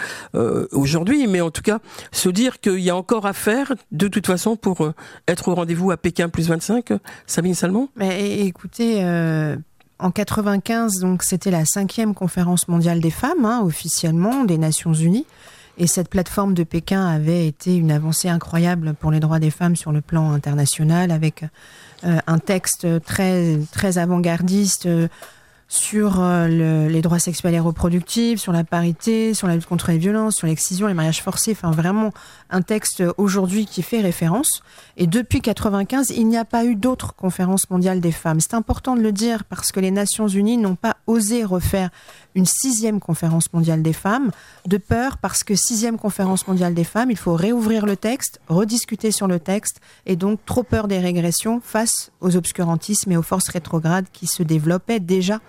aujourd'hui, 0.71 1.27
mais 1.27 1.41
en 1.41 1.51
tout 1.51 1.61
cas 1.61 1.79
se 2.11 2.29
dire 2.29 2.59
qu'il 2.59 2.79
y 2.79 2.89
a 2.89 2.95
encore 2.95 3.25
à 3.25 3.33
faire 3.33 3.73
de 3.91 4.07
toute 4.07 4.27
façon 4.27 4.55
pour 4.55 4.91
être 5.27 5.47
au 5.47 5.55
rendez-vous 5.55 5.91
à 5.91 5.97
Pékin 5.97 6.29
plus 6.29 6.49
25 6.49 6.91
Sabine 7.27 7.53
Salmon? 7.53 7.89
Mais 7.95 8.39
écoutez, 8.41 9.03
euh, 9.03 9.55
en 9.99 10.11
95, 10.11 10.99
donc 10.99 11.23
c'était 11.23 11.51
la 11.51 11.65
cinquième 11.65 12.13
conférence 12.13 12.67
mondiale 12.67 12.99
des 12.99 13.11
femmes, 13.11 13.45
hein, 13.45 13.61
officiellement, 13.63 14.43
des 14.43 14.57
Nations 14.57 14.93
Unies. 14.93 15.25
Et 15.77 15.87
cette 15.87 16.09
plateforme 16.09 16.53
de 16.53 16.63
Pékin 16.63 17.05
avait 17.05 17.47
été 17.47 17.75
une 17.75 17.91
avancée 17.91 18.29
incroyable 18.29 18.93
pour 18.93 19.11
les 19.11 19.19
droits 19.19 19.39
des 19.39 19.51
femmes 19.51 19.75
sur 19.75 19.91
le 19.91 20.01
plan 20.01 20.31
international, 20.31 21.11
avec 21.11 21.43
euh, 22.05 22.19
un 22.27 22.39
texte 22.39 22.87
très 23.03 23.59
très 23.71 23.97
avant-gardiste, 23.97 24.85
euh, 24.85 25.07
sur 25.67 26.21
euh, 26.21 26.87
les 26.87 27.01
droits 27.01 27.19
sexuels 27.19 27.55
et 27.55 27.59
reproductifs, 27.59 28.39
sur 28.39 28.51
la 28.51 28.63
parité, 28.63 29.33
sur 29.33 29.47
la 29.47 29.55
lutte 29.55 29.65
contre 29.65 29.91
les 29.91 29.97
violences, 29.97 30.35
sur 30.35 30.47
l'excision, 30.47 30.87
les 30.87 30.93
mariages 30.93 31.21
forcés. 31.21 31.51
Enfin, 31.51 31.71
vraiment 31.71 32.11
un 32.49 32.61
texte 32.61 33.03
aujourd'hui 33.17 33.65
qui 33.65 33.81
fait 33.81 34.01
référence. 34.01 34.61
Et 34.97 35.07
depuis 35.07 35.41
95, 35.41 36.11
il 36.11 36.27
n'y 36.27 36.37
a 36.37 36.45
pas 36.45 36.65
eu 36.65 36.75
d'autres 36.75 37.15
conférences 37.15 37.69
mondiales 37.69 37.99
des 37.99 38.11
femmes. 38.11 38.39
C'est 38.39 38.53
important 38.53 38.95
de 38.95 39.01
le 39.01 39.11
dire 39.11 39.43
parce 39.45 39.71
que 39.71 39.79
les 39.79 39.91
Nations 39.91 40.27
Unies 40.27 40.57
n'ont 40.57 40.75
pas 40.75 40.97
osé 41.07 41.43
refaire 41.43 41.89
une 42.35 42.45
sixième 42.45 42.99
conférence 42.99 43.51
mondiale 43.53 43.81
des 43.81 43.93
femmes, 43.93 44.31
de 44.65 44.77
peur 44.77 45.17
parce 45.17 45.43
que 45.43 45.55
sixième 45.55 45.97
conférence 45.97 46.47
mondiale 46.47 46.73
des 46.73 46.83
femmes, 46.83 47.11
il 47.11 47.17
faut 47.17 47.33
réouvrir 47.33 47.85
le 47.85 47.95
texte, 47.95 48.39
rediscuter 48.47 49.11
sur 49.11 49.27
le 49.27 49.39
texte, 49.39 49.79
et 50.05 50.15
donc 50.15 50.39
trop 50.45 50.63
peur 50.63 50.87
des 50.87 50.99
régressions 50.99 51.61
face 51.63 52.11
aux 52.21 52.35
obscurantismes 52.35 53.11
et 53.11 53.17
aux 53.17 53.21
forces 53.21 53.49
rétrogrades 53.49 54.05
qui 54.11 54.27
se 54.27 54.43
développaient 54.43 54.99
déjà 54.99 55.39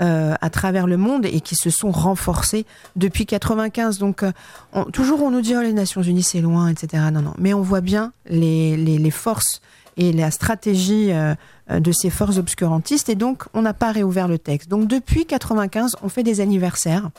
euh, 0.00 0.34
à 0.40 0.50
travers 0.50 0.86
le 0.86 0.96
monde 0.96 1.26
et 1.26 1.40
qui 1.40 1.54
se 1.54 1.70
sont 1.70 1.90
renforcées 1.90 2.64
depuis 2.96 3.26
95. 3.26 3.98
Donc 3.98 4.22
euh, 4.22 4.32
toujours 4.92 5.22
on 5.22 5.30
nous 5.30 5.42
dit 5.42 5.54
oh, 5.56 5.60
les 5.60 5.72
Nations 5.72 6.02
Unies 6.02 6.22
c'est 6.22 6.40
loin, 6.40 6.68
etc. 6.68 7.04
Non 7.12 7.22
non, 7.22 7.34
mais 7.38 7.52
on 7.54 7.60
voit 7.60 7.82
bien 7.82 8.12
les, 8.26 8.76
les, 8.76 9.10
forces 9.10 9.60
et 9.96 10.12
la 10.12 10.30
stratégie 10.30 11.12
euh, 11.12 11.34
de 11.70 11.92
ces 11.92 12.10
forces 12.10 12.38
obscurantistes 12.38 13.10
et 13.10 13.14
donc 13.14 13.44
on 13.54 13.62
n'a 13.62 13.74
pas 13.74 13.92
réouvert 13.92 14.28
le 14.28 14.38
texte. 14.38 14.68
Donc 14.68 14.88
depuis 14.88 15.26
95, 15.26 15.96
on 16.02 16.08
fait 16.08 16.22
des 16.22 16.40
anniversaires 16.40 17.10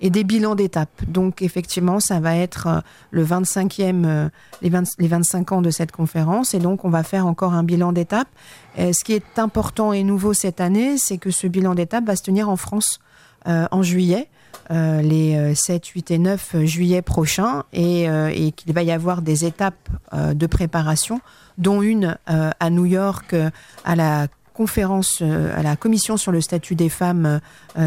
et 0.00 0.10
des 0.10 0.24
bilans 0.24 0.54
d'étape. 0.54 0.90
Donc 1.06 1.42
effectivement, 1.42 2.00
ça 2.00 2.20
va 2.20 2.36
être 2.36 2.66
euh, 2.66 2.80
le 3.10 3.24
25e, 3.24 4.04
euh, 4.04 4.28
les, 4.62 4.70
les 4.98 5.08
25 5.08 5.52
ans 5.52 5.62
de 5.62 5.70
cette 5.70 5.92
conférence 5.92 6.54
et 6.54 6.58
donc 6.58 6.84
on 6.84 6.90
va 6.90 7.02
faire 7.02 7.26
encore 7.26 7.54
un 7.54 7.62
bilan 7.62 7.92
d'étape. 7.92 8.28
Ce 8.76 9.02
qui 9.02 9.12
est 9.12 9.40
important 9.40 9.92
et 9.92 10.04
nouveau 10.04 10.32
cette 10.32 10.60
année, 10.60 10.98
c'est 10.98 11.18
que 11.18 11.32
ce 11.32 11.48
bilan 11.48 11.74
d'étape 11.74 12.04
va 12.04 12.14
se 12.14 12.22
tenir 12.22 12.48
en 12.48 12.54
France 12.54 13.00
en 13.44 13.82
juillet. 13.82 14.28
les 14.70 15.52
7, 15.56 15.84
8 15.84 16.10
et 16.12 16.18
9 16.18 16.56
juillet 16.62 17.02
prochains 17.02 17.64
et, 17.72 18.04
et 18.04 18.52
qu'il 18.52 18.72
va 18.72 18.84
y 18.84 18.92
avoir 18.92 19.20
des 19.20 19.44
étapes 19.44 19.88
de 20.12 20.46
préparation 20.46 21.20
dont 21.58 21.82
une 21.82 22.16
euh, 22.30 22.50
à 22.58 22.70
New 22.70 22.86
York 22.86 23.34
euh, 23.34 23.50
à 23.84 23.96
la 23.96 24.28
conférence 24.58 25.20
euh, 25.22 25.56
à 25.56 25.62
la 25.62 25.76
commission 25.76 26.16
sur 26.16 26.32
le 26.32 26.40
statut 26.40 26.74
des 26.74 26.88
femmes 26.88 27.40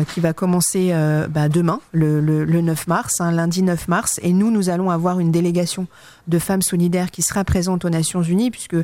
qui 0.08 0.22
va 0.22 0.32
commencer 0.32 0.94
bah, 1.30 1.50
demain, 1.50 1.82
le, 1.92 2.46
9 2.46 2.88
mars, 2.88 3.20
hein, 3.20 3.32
lundi 3.32 3.62
9 3.62 3.90
mars. 3.90 4.22
Et 4.24 4.32
nous, 4.32 4.50
nous 4.50 4.70
allons 4.70 4.90
avoir 4.90 5.20
une 5.20 5.32
délégation 5.32 5.88
de 6.28 6.40
femmes 6.40 6.62
solidaires 6.62 7.12
qui 7.12 7.22
sera 7.22 7.44
présente 7.44 7.86
aux 7.86 7.90
Nations 7.90 8.22
Unies, 8.22 8.52
puisque 8.52 8.78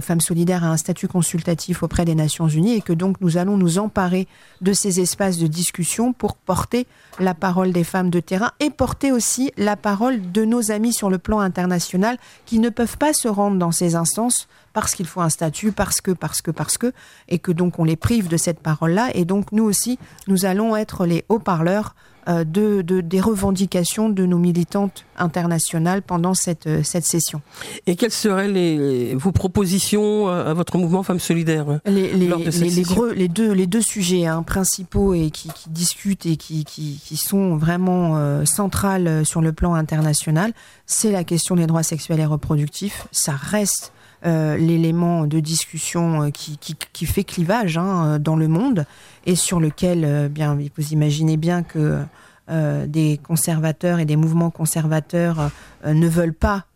Femmes 0.00 0.20
solidaires 0.20 0.64
a 0.64 0.68
un 0.68 0.76
statut 0.76 1.08
consultatif 1.08 1.82
auprès 1.82 2.04
des 2.04 2.14
Nations 2.14 2.48
Unies, 2.48 2.74
et 2.74 2.80
que 2.80 2.92
donc 2.92 3.20
nous 3.20 3.36
allons 3.36 3.56
nous 3.56 3.78
emparer 3.78 4.28
de 4.60 4.72
ces 4.72 5.00
espaces 5.00 5.38
de 5.38 5.46
discussion 5.46 6.12
pour 6.12 6.36
porter 6.36 6.86
la 7.18 7.34
parole 7.34 7.72
des 7.72 7.84
femmes 7.84 8.10
de 8.10 8.20
terrain 8.20 8.52
et 8.60 8.70
porter 8.70 9.12
aussi 9.12 9.52
la 9.56 9.76
parole 9.76 10.32
de 10.32 10.44
nos 10.44 10.70
amis 10.70 10.92
sur 10.92 11.10
le 11.10 11.18
plan 11.18 11.40
international 11.40 12.18
qui 12.44 12.58
ne 12.58 12.68
peuvent 12.68 12.98
pas 12.98 13.12
se 13.12 13.28
rendre 13.28 13.58
dans 13.58 13.72
ces 13.72 13.94
instances 13.94 14.48
parce 14.72 14.94
qu'il 14.94 15.06
faut 15.06 15.22
un 15.22 15.30
statut, 15.30 15.72
parce 15.72 16.00
que, 16.00 16.10
parce 16.10 16.42
que, 16.42 16.50
parce 16.50 16.76
que, 16.76 16.92
et 17.28 17.38
que 17.38 17.52
donc 17.52 17.78
on 17.78 17.84
les 17.84 17.96
prive 17.96 18.28
de 18.28 18.36
cette 18.36 18.60
parole-là. 18.60 19.08
Et 19.14 19.24
donc 19.24 19.52
nous 19.52 19.64
aussi, 19.64 19.98
nous 20.26 20.44
allons 20.44 20.76
être 20.76 21.06
les 21.06 21.24
haut-parleurs 21.28 21.94
euh, 22.28 22.44
de, 22.44 22.82
des 22.82 23.20
revendications 23.20 24.08
de 24.08 24.26
nos 24.26 24.38
militantes 24.38 25.04
internationales 25.16 26.02
pendant 26.02 26.34
cette, 26.34 26.66
euh, 26.66 26.82
cette 26.82 27.04
session. 27.04 27.40
Et 27.86 27.96
quelles 27.96 28.10
seraient 28.10 28.48
les, 28.48 29.14
vos 29.14 29.32
propositions 29.32 30.28
à 30.28 30.52
votre 30.54 30.78
mouvement 30.78 31.02
Femmes 31.02 31.20
Solidaires 31.20 31.80
les, 31.86 32.12
les, 32.12 32.28
les, 32.28 32.82
gros, 32.82 33.08
les, 33.08 33.28
deux, 33.28 33.52
les 33.52 33.66
deux 33.66 33.80
sujets 33.80 34.26
hein, 34.26 34.42
principaux 34.42 35.14
et 35.14 35.30
qui, 35.30 35.50
qui, 35.50 35.70
discutent 35.70 36.26
et 36.26 36.36
qui, 36.36 36.64
qui, 36.64 37.00
qui 37.04 37.16
sont 37.16 37.56
vraiment 37.56 38.16
euh, 38.16 38.44
centrales 38.44 39.24
sur 39.24 39.40
le 39.40 39.52
plan 39.52 39.74
international, 39.74 40.52
c'est 40.86 41.12
la 41.12 41.24
question 41.24 41.56
des 41.56 41.66
droits 41.66 41.82
sexuels 41.82 42.20
et 42.20 42.26
reproductifs. 42.26 43.06
Ça 43.12 43.32
reste 43.32 43.92
euh, 44.24 44.56
l'élément 44.56 45.26
de 45.26 45.40
discussion 45.40 46.30
qui, 46.30 46.58
qui, 46.58 47.06
fait 47.06 47.24
clivage 47.24 47.76
hein, 47.78 48.18
dans 48.18 48.36
le 48.36 48.48
monde 48.48 48.86
et 49.26 49.34
sur 49.34 49.60
lequel, 49.60 50.04
euh, 50.04 50.28
bien, 50.28 50.56
vous 50.76 50.92
imaginez 50.92 51.36
bien 51.36 51.62
que 51.62 52.02
euh, 52.48 52.86
des 52.86 53.18
conservateurs 53.20 53.98
et 53.98 54.04
des 54.04 54.14
mouvements 54.14 54.50
conservateurs 54.50 55.50
euh, 55.84 55.94
ne 55.94 56.06
veulent 56.06 56.32
pas 56.32 56.66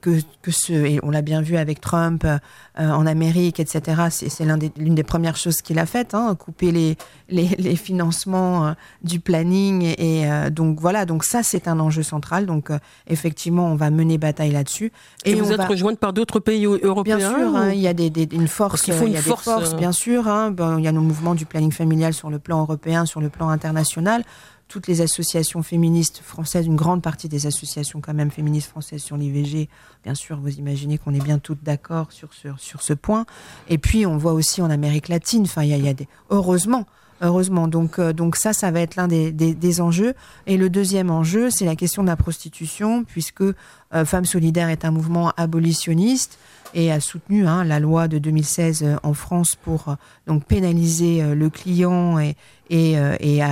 que, 0.00 0.20
que 0.42 0.50
ce, 0.50 0.72
et 0.72 1.00
on 1.02 1.10
l'a 1.10 1.22
bien 1.22 1.40
vu 1.40 1.56
avec 1.56 1.80
Trump 1.80 2.24
en 2.76 3.06
Amérique, 3.06 3.58
etc. 3.58 4.02
C'est 4.10 4.44
l'une 4.44 4.56
des, 4.56 4.70
des, 4.70 5.02
premières 5.02 5.36
choses 5.36 5.62
qu'il 5.62 5.78
a 5.78 5.86
faites, 5.86 6.14
hein, 6.14 6.36
couper 6.36 6.70
les, 6.70 6.96
les, 7.28 7.48
les 7.58 7.76
financements 7.76 8.74
du 9.02 9.20
planning. 9.20 9.94
Et, 9.98 10.28
donc 10.50 10.80
voilà, 10.80 11.06
donc 11.06 11.24
ça 11.24 11.42
c'est 11.42 11.66
un 11.66 11.80
enjeu 11.80 12.02
central. 12.02 12.46
Donc 12.46 12.70
effectivement, 13.08 13.66
on 13.66 13.74
va 13.74 13.90
mener 13.90 14.18
bataille 14.18 14.52
là-dessus. 14.52 14.92
Et, 15.24 15.34
vous 15.34 15.52
êtes 15.52 15.60
rejointe 15.62 15.98
par 15.98 16.12
d'autres 16.12 16.40
pays 16.40 16.64
européens 16.64 17.16
Bien 17.16 17.30
sûr, 17.30 17.56
hein, 17.56 17.72
il 17.72 17.80
y 17.80 17.88
a 17.88 17.94
des, 17.94 18.10
des, 18.10 18.28
une 18.32 18.48
force, 18.48 18.86
il, 18.86 18.94
faut 18.94 19.06
une 19.06 19.12
y 19.12 19.16
a 19.16 19.22
force, 19.22 19.44
des 19.44 19.50
forces, 19.50 19.74
bien 19.74 19.92
sûr. 19.92 20.28
Hein, 20.28 20.50
ben, 20.50 20.78
il 20.78 20.84
y 20.84 20.88
a 20.88 20.92
nos 20.92 21.00
mouvements 21.00 21.34
du 21.34 21.46
planning 21.46 21.72
familial 21.72 22.14
sur 22.14 22.30
le 22.30 22.38
plan 22.38 22.60
européen, 22.60 23.06
sur 23.06 23.20
le 23.20 23.28
plan 23.28 23.48
international 23.48 24.24
toutes 24.68 24.86
les 24.86 25.00
associations 25.00 25.62
féministes 25.62 26.20
françaises, 26.22 26.66
une 26.66 26.76
grande 26.76 27.02
partie 27.02 27.28
des 27.28 27.46
associations 27.46 28.00
quand 28.00 28.14
même 28.14 28.30
féministes 28.30 28.68
françaises 28.68 29.02
sur 29.02 29.16
l'IVG, 29.16 29.68
bien 30.04 30.14
sûr, 30.14 30.38
vous 30.40 30.56
imaginez 30.58 30.98
qu'on 30.98 31.14
est 31.14 31.22
bien 31.22 31.38
toutes 31.38 31.62
d'accord 31.62 32.12
sur, 32.12 32.32
sur, 32.34 32.60
sur, 32.60 32.82
ce 32.82 32.92
point. 32.92 33.24
Et 33.68 33.78
puis, 33.78 34.06
on 34.06 34.16
voit 34.16 34.32
aussi 34.32 34.62
en 34.62 34.70
Amérique 34.70 35.08
latine, 35.08 35.42
enfin, 35.42 35.62
il 35.62 35.70
y 35.70 35.88
a, 35.88 35.94
des... 35.94 36.06
Heureusement, 36.30 36.86
heureusement. 37.20 37.68
Donc, 37.68 37.98
euh, 37.98 38.12
donc 38.12 38.36
ça, 38.36 38.52
ça 38.52 38.70
va 38.70 38.80
être 38.80 38.96
l'un 38.96 39.08
des, 39.08 39.32
des, 39.32 39.80
enjeux. 39.80 40.14
Et 40.46 40.56
le 40.56 40.70
deuxième 40.70 41.10
enjeu, 41.10 41.50
c'est 41.50 41.64
la 41.64 41.76
question 41.76 42.02
de 42.02 42.08
la 42.08 42.16
prostitution, 42.16 43.04
puisque 43.04 43.44
Femmes 44.04 44.26
Solidaires 44.26 44.68
est 44.68 44.84
un 44.84 44.90
mouvement 44.90 45.32
abolitionniste 45.36 46.38
et 46.74 46.92
a 46.92 47.00
soutenu 47.00 47.46
hein, 47.46 47.64
la 47.64 47.80
loi 47.80 48.08
de 48.08 48.18
2016 48.18 48.82
euh, 48.82 48.96
en 49.02 49.14
France 49.14 49.56
pour 49.56 49.96
donc 50.26 50.44
pénaliser 50.44 51.22
le 51.34 51.50
client 51.50 52.18
euh, 52.18 53.16
et, 53.20 53.42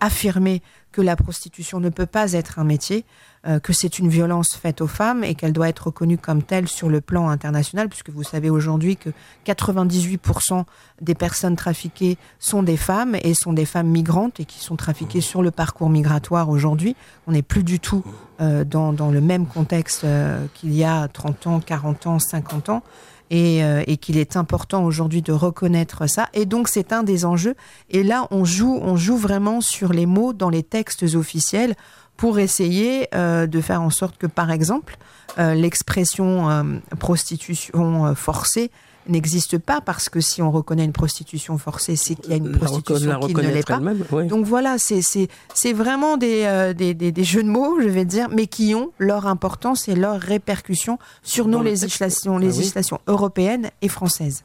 affirmer 0.00 0.62
que 0.94 1.02
la 1.02 1.16
prostitution 1.16 1.80
ne 1.80 1.88
peut 1.88 2.06
pas 2.06 2.34
être 2.34 2.60
un 2.60 2.64
métier, 2.64 3.04
euh, 3.48 3.58
que 3.58 3.72
c'est 3.72 3.98
une 3.98 4.08
violence 4.08 4.50
faite 4.54 4.80
aux 4.80 4.86
femmes 4.86 5.24
et 5.24 5.34
qu'elle 5.34 5.52
doit 5.52 5.68
être 5.68 5.86
reconnue 5.86 6.18
comme 6.18 6.40
telle 6.40 6.68
sur 6.68 6.88
le 6.88 7.00
plan 7.00 7.28
international, 7.28 7.88
puisque 7.88 8.10
vous 8.10 8.22
savez 8.22 8.48
aujourd'hui 8.48 8.96
que 8.96 9.10
98% 9.44 10.64
des 11.02 11.16
personnes 11.16 11.56
trafiquées 11.56 12.16
sont 12.38 12.62
des 12.62 12.76
femmes 12.76 13.16
et 13.24 13.34
sont 13.34 13.52
des 13.52 13.64
femmes 13.64 13.88
migrantes 13.88 14.38
et 14.38 14.44
qui 14.44 14.60
sont 14.60 14.76
trafiquées 14.76 15.20
sur 15.20 15.42
le 15.42 15.50
parcours 15.50 15.90
migratoire 15.90 16.48
aujourd'hui. 16.48 16.94
On 17.26 17.32
n'est 17.32 17.42
plus 17.42 17.64
du 17.64 17.80
tout 17.80 18.04
euh, 18.40 18.62
dans, 18.62 18.92
le 18.92 19.20
même 19.20 19.46
contexte 19.48 20.04
euh, 20.04 20.46
qu'il 20.54 20.72
y 20.74 20.84
a 20.84 21.08
30 21.08 21.46
ans, 21.48 21.60
40 21.60 22.06
ans, 22.06 22.18
50 22.20 22.68
ans 22.68 22.82
et, 23.30 23.64
euh, 23.64 23.82
et 23.86 23.96
qu'il 23.96 24.16
est 24.16 24.36
important 24.36 24.84
aujourd'hui 24.84 25.22
de 25.22 25.32
reconnaître 25.32 26.08
ça. 26.08 26.28
Et 26.34 26.46
donc 26.46 26.68
c'est 26.68 26.92
un 26.92 27.02
des 27.02 27.24
enjeux. 27.24 27.54
Et 27.90 28.02
là, 28.02 28.26
on 28.30 28.44
joue, 28.44 28.78
on 28.82 28.96
joue 28.96 29.16
vraiment 29.16 29.60
sur 29.60 29.92
les 29.92 30.06
mots 30.06 30.32
dans 30.32 30.50
les 30.50 30.62
textes 30.62 31.02
officiels 31.14 31.74
pour 32.16 32.38
essayer 32.38 33.08
euh, 33.14 33.46
de 33.46 33.60
faire 33.60 33.82
en 33.82 33.90
sorte 33.90 34.16
que, 34.18 34.26
par 34.26 34.50
exemple, 34.50 34.96
euh, 35.38 35.54
l'expression 35.54 36.48
euh, 36.48 36.62
prostitution 36.98 38.06
euh, 38.06 38.14
forcée 38.14 38.70
n'existe 39.08 39.58
pas 39.58 39.80
parce 39.80 40.08
que 40.08 40.20
si 40.20 40.42
on 40.42 40.50
reconnaît 40.50 40.84
une 40.84 40.92
prostitution 40.92 41.58
forcée, 41.58 41.96
c'est 41.96 42.14
qu'il 42.14 42.30
y 42.30 42.34
a 42.34 42.36
une 42.36 42.52
prostitution 42.52 43.20
qui 43.20 43.34
ne 43.34 43.40
l'est 43.42 43.66
pas. 43.66 43.80
Oui. 44.12 44.26
Donc 44.26 44.46
voilà, 44.46 44.76
c'est 44.78 45.72
vraiment 45.72 46.16
des, 46.16 46.44
euh, 46.44 46.72
des, 46.72 46.94
des, 46.94 47.12
des, 47.12 47.24
jeux 47.24 47.42
de 47.42 47.48
mots, 47.48 47.80
je 47.80 47.88
vais 47.88 48.04
dire, 48.04 48.28
mais 48.30 48.46
qui 48.46 48.74
ont 48.74 48.90
leur 48.98 49.26
importance 49.26 49.88
et 49.88 49.94
leur 49.94 50.20
répercussion 50.20 50.98
sur 51.22 51.46
nos 51.46 51.62
législations, 51.62 52.36
Ah 52.36 52.40
législations 52.40 52.98
oui. 53.06 53.12
européennes 53.12 53.70
et 53.82 53.88
françaises. 53.88 54.44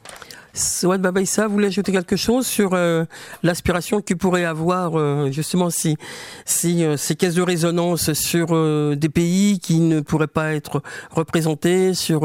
Souad 0.53 1.01
Babaïssa, 1.01 1.47
vous 1.47 1.53
voulez 1.53 1.67
ajouter 1.67 1.91
quelque 1.91 2.15
chose 2.15 2.45
sur 2.45 2.73
euh, 2.73 3.05
l'aspiration 3.43 4.01
qu'il 4.01 4.17
pourrait 4.17 4.45
avoir 4.45 4.99
euh, 4.99 5.29
justement 5.31 5.69
si, 5.69 5.95
si 6.45 6.83
euh, 6.83 6.97
ces 6.97 7.15
caisses 7.15 7.35
de 7.35 7.41
résonance 7.41 8.13
sur 8.13 8.47
des 8.95 9.09
pays 9.09 9.59
qui 9.59 9.79
ne 9.79 10.01
pourraient 10.01 10.27
pas 10.27 10.53
être 10.53 10.81
représentés, 11.11 11.93
sur 11.93 12.21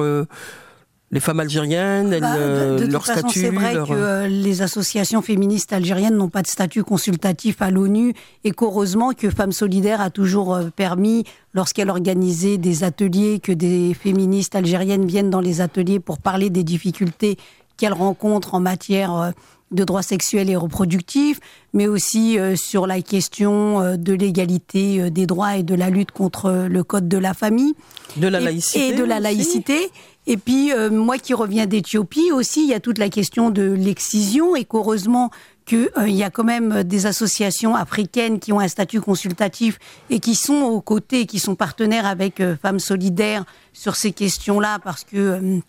les 1.15 1.21
femmes 1.21 1.39
algériennes, 1.39 2.11
bah, 2.11 2.35
elles, 2.37 2.77
de, 2.81 2.87
de 2.87 2.93
leur 2.93 3.07
statut 3.07 3.41
C'est 3.41 3.51
vrai 3.51 3.73
leur... 3.73 3.87
que 3.87 3.95
euh, 3.95 4.27
les 4.27 4.62
associations 4.62 5.23
féministes 5.23 5.73
algériennes 5.73 6.17
n'ont 6.17 6.29
pas 6.29 6.43
de 6.43 6.49
statut 6.49 6.83
consultatif 6.83 7.62
à 7.62 7.71
l'ONU 7.71 8.15
et 8.43 8.51
qu'heureusement 8.51 9.12
que 9.12 9.31
Femmes 9.31 9.53
Solidaires 9.53 10.01
a 10.01 10.11
toujours 10.11 10.57
euh, 10.57 10.71
permis, 10.75 11.23
lorsqu'elle 11.55 11.89
organisait 11.89 12.59
des 12.59 12.83
ateliers, 12.83 13.39
que 13.39 13.53
des 13.53 13.95
féministes 13.95 14.57
algériennes 14.57 15.07
viennent 15.07 15.31
dans 15.31 15.41
les 15.41 15.61
ateliers 15.61 16.01
pour 16.01 16.19
parler 16.19 16.51
des 16.51 16.65
difficultés 16.65 17.39
qu'elles 17.77 17.93
rencontrent 17.93 18.55
en 18.55 18.61
matière 18.61 19.15
euh, 19.15 19.31
de 19.75 19.85
droits 19.85 20.03
sexuels 20.03 20.49
et 20.49 20.57
reproductifs, 20.57 21.41
mais 21.73 21.87
aussi 21.87 22.39
euh, 22.39 22.57
sur 22.57 22.87
la 22.87 23.03
question 23.03 23.81
euh, 23.81 23.97
de 23.97 24.12
l'égalité 24.12 25.01
euh, 25.01 25.11
des 25.11 25.27
droits 25.27 25.57
et 25.57 25.62
de 25.62 25.75
la 25.75 25.91
lutte 25.91 26.12
contre 26.12 26.67
le 26.69 26.85
code 26.85 27.09
de 27.09 27.19
la 27.19 27.35
famille. 27.35 27.75
De 28.17 28.29
la 28.29 28.41
et, 28.41 28.45
laïcité. 28.45 28.89
Et 28.89 28.95
de 28.95 29.05
la 29.05 29.17
aussi. 29.17 29.23
laïcité. 29.23 29.91
Et 30.27 30.37
puis, 30.37 30.72
euh, 30.72 30.91
moi 30.91 31.18
qui 31.18 31.35
reviens 31.35 31.66
d'Éthiopie 31.66 32.33
aussi, 32.33 32.62
il 32.62 32.70
y 32.70 32.75
a 32.75 32.81
toute 32.81 32.99
la 32.99 33.09
question 33.09 33.51
de 33.51 33.62
l'excision 33.62 34.57
et 34.57 34.64
qu'heureusement 34.64 35.31
qu'il 35.66 35.91
euh, 35.99 36.09
y 36.09 36.22
a 36.22 36.31
quand 36.31 36.45
même 36.45 36.83
des 36.83 37.07
associations 37.07 37.75
africaines 37.75 38.39
qui 38.39 38.53
ont 38.53 38.61
un 38.61 38.68
statut 38.68 39.01
consultatif 39.01 39.79
et 40.11 40.20
qui 40.20 40.35
sont 40.35 40.62
aux 40.62 40.81
côtés, 40.81 41.27
qui 41.27 41.39
sont 41.39 41.55
partenaires 41.55 42.07
avec 42.07 42.41
euh, 42.41 42.57
Femmes 42.61 42.79
Solidaires 42.79 43.45
sur 43.72 43.97
ces 43.97 44.12
questions-là 44.12 44.79
parce 44.79 45.05
que 45.05 45.16
euh, 45.16 45.61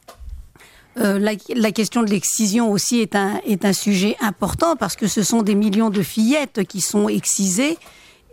euh, 0.98 1.20
la, 1.20 1.72
question 1.72 2.04
de 2.04 2.10
l'excision 2.10 2.72
aussi 2.72 3.02
est 3.02 3.16
un, 3.16 3.42
est 3.46 3.66
un 3.66 3.74
sujet 3.74 4.16
important 4.22 4.78
parce 4.78 4.96
que 4.96 5.08
ce 5.08 5.24
sont 5.24 5.42
des 5.42 5.56
millions 5.56 5.90
de 5.90 6.02
fillettes 6.02 6.64
qui 6.64 6.80
sont 6.80 7.10
excisées 7.10 7.78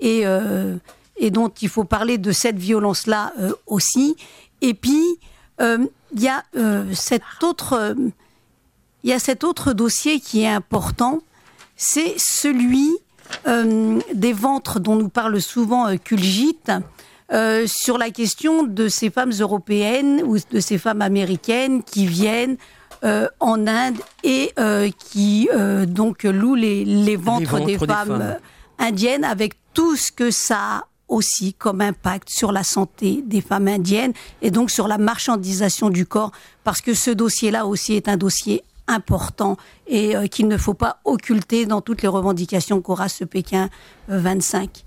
et, 0.00 0.26
euh, 0.26 0.76
et 1.16 1.30
dont 1.30 1.48
il 1.60 1.68
faut 1.68 1.82
parler 1.82 2.18
de 2.18 2.30
cette 2.30 2.58
violence-là 2.58 3.32
aussi. 3.66 4.14
Et 4.60 4.74
puis, 4.74 5.02
il 6.14 6.22
y 6.22 6.28
a 6.28 6.44
cet 6.94 7.22
autre... 7.42 7.94
il 9.02 9.10
y 9.10 9.12
a 9.12 9.18
cet 9.18 9.44
autre 9.44 9.72
dossier 9.72 10.20
qui 10.20 10.42
est 10.42 10.48
important, 10.48 11.20
c'est 11.76 12.14
celui 12.16 12.90
euh, 13.46 14.00
des 14.14 14.32
ventres 14.32 14.80
dont 14.80 14.96
nous 14.96 15.08
parle 15.08 15.40
souvent 15.40 15.88
euh, 15.88 15.96
Kulgit, 15.96 16.58
euh, 17.32 17.66
sur 17.66 17.98
la 17.98 18.10
question 18.10 18.62
de 18.62 18.88
ces 18.88 19.10
femmes 19.10 19.32
européennes 19.38 20.22
ou 20.24 20.36
de 20.38 20.60
ces 20.60 20.78
femmes 20.78 21.02
américaines 21.02 21.82
qui 21.82 22.06
viennent 22.06 22.56
euh, 23.04 23.26
en 23.40 23.66
Inde 23.66 23.98
et 24.22 24.52
euh, 24.58 24.90
qui 25.10 25.48
donc 25.86 26.24
louent 26.24 26.54
les, 26.54 26.84
les, 26.84 27.16
ventres, 27.16 27.40
les 27.40 27.46
ventres 27.46 27.66
des, 27.66 27.78
des, 27.78 27.86
femmes, 27.86 28.08
femmes. 28.08 28.38
indiennes 28.78 29.24
avec 29.24 29.54
tout 29.72 29.96
ce 29.96 30.12
que 30.12 30.30
ça 30.30 30.84
aussi 31.12 31.52
comme 31.54 31.80
impact 31.80 32.30
sur 32.30 32.52
la 32.52 32.64
santé 32.64 33.22
des 33.26 33.40
femmes 33.40 33.68
indiennes 33.68 34.12
et 34.40 34.50
donc 34.50 34.70
sur 34.70 34.88
la 34.88 34.98
marchandisation 34.98 35.90
du 35.90 36.06
corps 36.06 36.32
parce 36.64 36.80
que 36.80 36.94
ce 36.94 37.10
dossier-là 37.10 37.66
aussi 37.66 37.94
est 37.94 38.08
un 38.08 38.16
dossier 38.16 38.62
important 38.88 39.56
et 39.86 40.16
euh, 40.16 40.26
qu'il 40.26 40.48
ne 40.48 40.56
faut 40.56 40.74
pas 40.74 40.98
occulter 41.04 41.66
dans 41.66 41.80
toutes 41.80 42.02
les 42.02 42.08
revendications 42.08 42.80
qu'aura 42.80 43.08
ce 43.08 43.24
Pékin 43.24 43.68
euh, 44.10 44.18
25. 44.18 44.84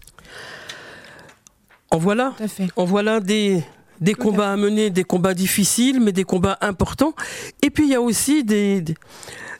En 1.91 1.97
voilà, 1.97 2.33
en 2.75 2.85
voilà 2.85 3.19
des, 3.19 3.63
des 4.01 4.13
Tout 4.13 4.23
combats 4.23 4.51
à 4.51 4.57
mener, 4.57 4.89
des 4.89 5.03
combats 5.03 5.33
difficiles, 5.33 5.99
mais 5.99 6.11
des 6.11 6.23
combats 6.23 6.57
importants. 6.61 7.13
Et 7.61 7.69
puis 7.69 7.85
il 7.85 7.89
y 7.89 7.95
a 7.95 8.01
aussi 8.01 8.43
des, 8.43 8.83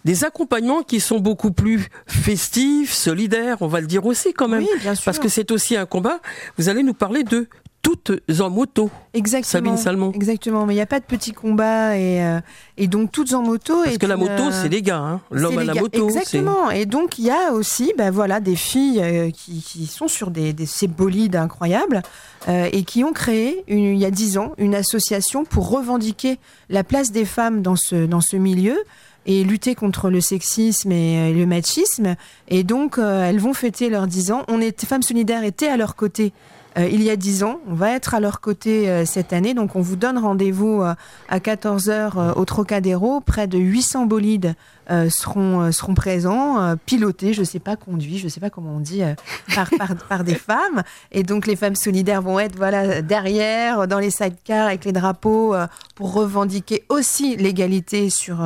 des, 0.03 0.23
accompagnements 0.23 0.83
qui 0.83 0.99
sont 0.99 1.19
beaucoup 1.19 1.51
plus 1.51 1.87
festifs, 2.07 2.93
solidaires, 2.93 3.57
on 3.61 3.67
va 3.67 3.81
le 3.81 3.87
dire 3.87 4.05
aussi 4.05 4.33
quand 4.33 4.47
même. 4.47 4.63
Oui, 4.63 4.69
bien 4.81 4.95
sûr. 4.95 5.05
Parce 5.05 5.19
que 5.19 5.29
c'est 5.29 5.51
aussi 5.51 5.75
un 5.75 5.85
combat. 5.85 6.19
Vous 6.57 6.69
allez 6.69 6.83
nous 6.83 6.93
parler 6.93 7.23
de 7.23 7.47
toutes 7.85 8.11
en 8.39 8.49
moto. 8.49 8.89
Exactement. 9.13 9.45
Sabine 9.45 9.77
Salmon. 9.77 10.11
Exactement. 10.11 10.65
Mais 10.65 10.73
il 10.73 10.77
n'y 10.77 10.81
a 10.81 10.87
pas 10.87 10.99
de 10.99 11.05
petits 11.05 11.33
combats 11.33 11.95
et, 11.95 12.23
euh, 12.23 12.39
et 12.77 12.87
donc 12.87 13.11
toutes 13.11 13.33
en 13.33 13.43
moto. 13.43 13.83
Parce 13.83 13.99
que 13.99 14.07
la 14.07 14.17
moto, 14.17 14.51
c'est 14.51 14.69
les 14.69 14.81
gars. 14.81 14.97
Hein. 14.97 15.21
L'homme 15.29 15.59
à 15.59 15.63
la 15.63 15.73
gars. 15.73 15.81
moto. 15.81 16.07
Exactement. 16.07 16.71
Et 16.71 16.87
donc 16.87 17.19
il 17.19 17.25
y 17.25 17.31
a 17.31 17.53
aussi, 17.53 17.93
ben 17.95 18.09
voilà, 18.09 18.39
des 18.39 18.55
filles 18.55 19.01
euh, 19.03 19.29
qui, 19.29 19.61
qui, 19.61 19.85
sont 19.85 20.07
sur 20.07 20.31
des, 20.31 20.51
des 20.51 20.65
ces 20.65 20.87
bolides 20.87 21.35
incroyables 21.35 22.01
euh, 22.47 22.69
et 22.71 22.83
qui 22.83 23.03
ont 23.03 23.13
créé 23.13 23.63
une, 23.67 23.95
il 23.95 23.99
y 23.99 24.05
a 24.05 24.11
dix 24.11 24.39
ans 24.39 24.53
une 24.57 24.73
association 24.73 25.45
pour 25.45 25.69
revendiquer 25.69 26.39
la 26.69 26.83
place 26.83 27.11
des 27.11 27.25
femmes 27.25 27.61
dans 27.61 27.75
ce 27.75 28.07
dans 28.07 28.21
ce 28.21 28.35
milieu 28.35 28.77
et 29.27 29.43
lutter 29.43 29.75
contre 29.75 30.09
le 30.09 30.21
sexisme 30.21 30.91
et 30.91 31.33
le 31.33 31.45
machisme. 31.45 32.15
Et 32.47 32.63
donc, 32.63 32.97
euh, 32.97 33.27
elles 33.27 33.39
vont 33.39 33.53
fêter 33.53 33.89
leurs 33.89 34.07
10 34.07 34.31
ans. 34.31 34.43
On 34.47 34.61
est, 34.61 34.85
Femmes 34.85 35.01
Solidaires 35.01 35.43
étaient 35.43 35.67
à 35.67 35.77
leur 35.77 35.95
côté 35.95 36.31
il 36.77 37.01
y 37.01 37.09
a 37.09 37.15
10 37.15 37.43
ans. 37.43 37.59
On 37.67 37.73
va 37.73 37.91
être 37.91 38.13
à 38.13 38.19
leur 38.19 38.41
côté 38.41 38.89
euh, 38.89 39.05
cette 39.05 39.33
année. 39.33 39.53
Donc, 39.53 39.75
on 39.75 39.81
vous 39.81 39.95
donne 39.95 40.17
rendez-vous 40.17 40.81
euh, 40.81 40.93
à 41.29 41.39
14h 41.39 42.33
au 42.35 42.45
Trocadéro. 42.45 43.21
Près 43.21 43.47
de 43.47 43.57
800 43.57 44.05
bolides 44.05 44.55
seront, 45.09 45.71
seront 45.71 45.95
présents, 45.95 46.75
pilotés, 46.85 47.33
je 47.33 47.39
ne 47.39 47.45
sais 47.45 47.57
pas, 47.57 47.75
conduits, 47.75 48.19
je 48.19 48.25
ne 48.25 48.29
sais 48.29 48.39
pas 48.39 48.51
comment 48.51 48.75
on 48.75 48.79
dit, 48.79 49.01
par, 49.55 49.67
par, 49.79 49.95
par, 50.09 50.23
des 50.23 50.35
femmes. 50.35 50.83
Et 51.11 51.23
donc, 51.23 51.47
les 51.47 51.55
femmes 51.55 51.75
solidaires 51.75 52.21
vont 52.21 52.37
être 52.37 52.55
voilà, 52.55 53.01
derrière, 53.01 53.87
dans 53.87 53.97
les 53.97 54.11
sidecars, 54.11 54.67
avec 54.67 54.85
les 54.85 54.91
drapeaux, 54.91 55.55
pour 55.95 56.13
revendiquer 56.13 56.83
aussi 56.89 57.35
l'égalité 57.35 58.11
sur, 58.11 58.37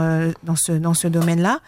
dans 0.43 0.55
ce, 0.55 0.71
dans 0.71 0.93
ce 0.93 1.09
domaine-là. 1.09 1.59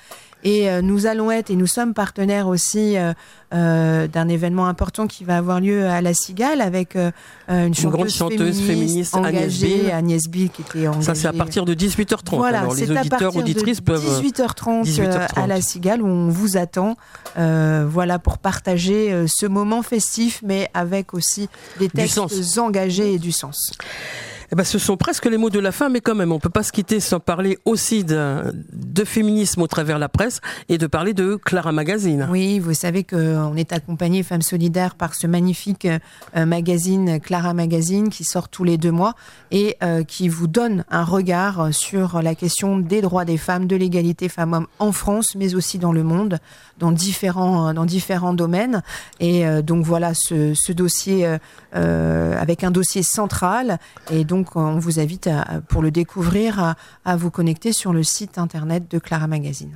Et 0.44 0.70
euh, 0.70 0.82
nous 0.82 1.06
allons 1.06 1.32
être, 1.32 1.50
et 1.50 1.56
nous 1.56 1.68
sommes 1.68 1.94
partenaires 1.94 2.48
aussi 2.48 2.98
euh, 2.98 3.14
euh, 3.54 4.08
d'un 4.08 4.28
événement 4.28 4.68
important 4.68 5.08
qui 5.08 5.24
va 5.24 5.38
avoir 5.38 5.60
lieu 5.60 5.86
à 5.86 6.02
La 6.02 6.14
Cigale 6.14 6.62
avec 6.62 6.96
une, 6.96 7.74
chanteuse, 7.74 7.92
grande 7.92 8.10
chanteuse 8.10 8.62
féministe, 8.62 9.16
engagée, 9.16 9.92
Agnès 9.92 10.28
Bill, 10.28 10.50
qui 10.50 10.62
était 10.62 10.88
engagée. 10.88 11.06
Ça, 11.06 11.16
c'est 11.16 11.28
à 11.28 11.34
partir 11.34 11.66
de 11.66 11.74
18h30. 11.74 12.38
Voilà, 12.38 12.62
Alors, 12.62 12.74
les 12.74 12.90
auditeurs, 12.90 13.36
auditrices 13.36 13.82
peuvent. 13.82 14.04
18h30, 14.22 14.86
18h30, 14.86 15.28
à 15.36 15.48
La 15.48 15.62
Cigale, 15.62 16.02
où 16.02 16.08
on 16.08 16.30
vous 16.30 16.58
attend. 16.58 16.96
voilà, 17.36 18.20
pour 18.20 18.38
partager 18.38 19.26
ce 19.28 19.46
moment 19.46 19.82
festif, 19.84 20.42
mais 20.44 20.70
avec 20.74 21.14
aussi 21.14 21.50
des 21.80 21.90
textes 21.90 22.20
engagés 22.58 23.14
et 23.14 23.20
du 23.20 23.32
sens. 23.32 23.74
Eh 24.54 24.58
ben, 24.58 24.66
ce 24.66 24.80
sont 24.80 24.98
presque 24.98 25.28
les 25.28 25.38
mots 25.38 25.50
de 25.50 25.60
la 25.60 25.72
fin, 25.72 25.88
mais 25.88 26.02
quand 26.02 26.14
même, 26.14 26.34
on 26.34 26.40
peut 26.40 26.50
pas 26.50 26.64
se 26.64 26.74
quitter 26.74 27.00
sans 27.00 27.22
parler 27.22 27.58
aussi 27.64 28.04
de, 28.04 28.52
féminisme 29.06 29.62
au 29.62 29.68
travers 29.68 29.98
la 29.98 30.10
presse 30.10 30.42
et 30.68 30.78
de 30.78 30.88
parler 30.88 31.14
de 31.14 31.38
Clara 31.38 31.72
Magazine. 31.72 32.28
Oui, 32.30 32.60
vous 32.60 32.74
savez 32.74 33.06
qu'on 33.06 33.56
est 33.56 33.72
accompagné 33.72 34.24
Femmes 34.24 34.42
Solidaires 34.42 34.96
par 34.96 35.16
ce 35.16 35.26
magnifique 35.26 35.88
euh, 36.36 36.46
magazine 36.46 37.22
Clara 37.22 37.54
Magazine 37.54 38.10
qui 38.10 38.26
sort 38.26 38.50
tous 38.50 38.66
les 38.66 38.78
deux 38.78 38.92
mois 38.92 39.16
et 39.52 39.78
euh, 39.84 40.04
qui 40.04 40.28
vous 40.28 40.48
donne 40.48 40.84
un 40.92 41.06
regard 41.06 41.74
sur 41.74 42.22
la 42.22 42.36
question 42.36 42.78
des 42.78 43.00
droits 43.00 43.24
des 43.24 43.38
femmes, 43.38 43.68
de 43.68 43.78
l'égalité 43.78 44.28
femmes-hommes 44.28 44.68
en 44.80 44.92
France, 44.92 45.34
mais 45.36 45.56
aussi 45.56 45.80
dans 45.80 45.94
le 45.94 46.04
monde, 46.04 46.40
dans 46.78 46.92
différents, 46.92 47.74
dans 47.74 47.86
différents 47.86 48.34
domaines. 48.34 48.84
Et 49.22 49.48
euh, 49.48 49.62
donc 49.62 49.86
voilà 49.86 50.12
ce, 50.14 50.54
ce 50.54 50.74
dossier 50.74 51.26
avec 51.74 52.66
un 52.66 52.72
dossier 52.72 53.02
central 53.02 53.80
et 54.12 54.26
donc 54.26 54.41
donc, 54.42 54.56
on 54.56 54.80
vous 54.80 55.00
invite, 55.00 55.30
pour 55.70 55.84
le 55.84 55.92
découvrir, 55.92 56.76
à, 57.06 57.16
vous 57.16 57.30
connecter 57.30 57.74
sur 57.74 57.94
le 57.94 58.02
site 58.02 58.40
internet 58.40 58.90
de 58.90 58.98
Clara 58.98 59.28
Magazine 59.28 59.72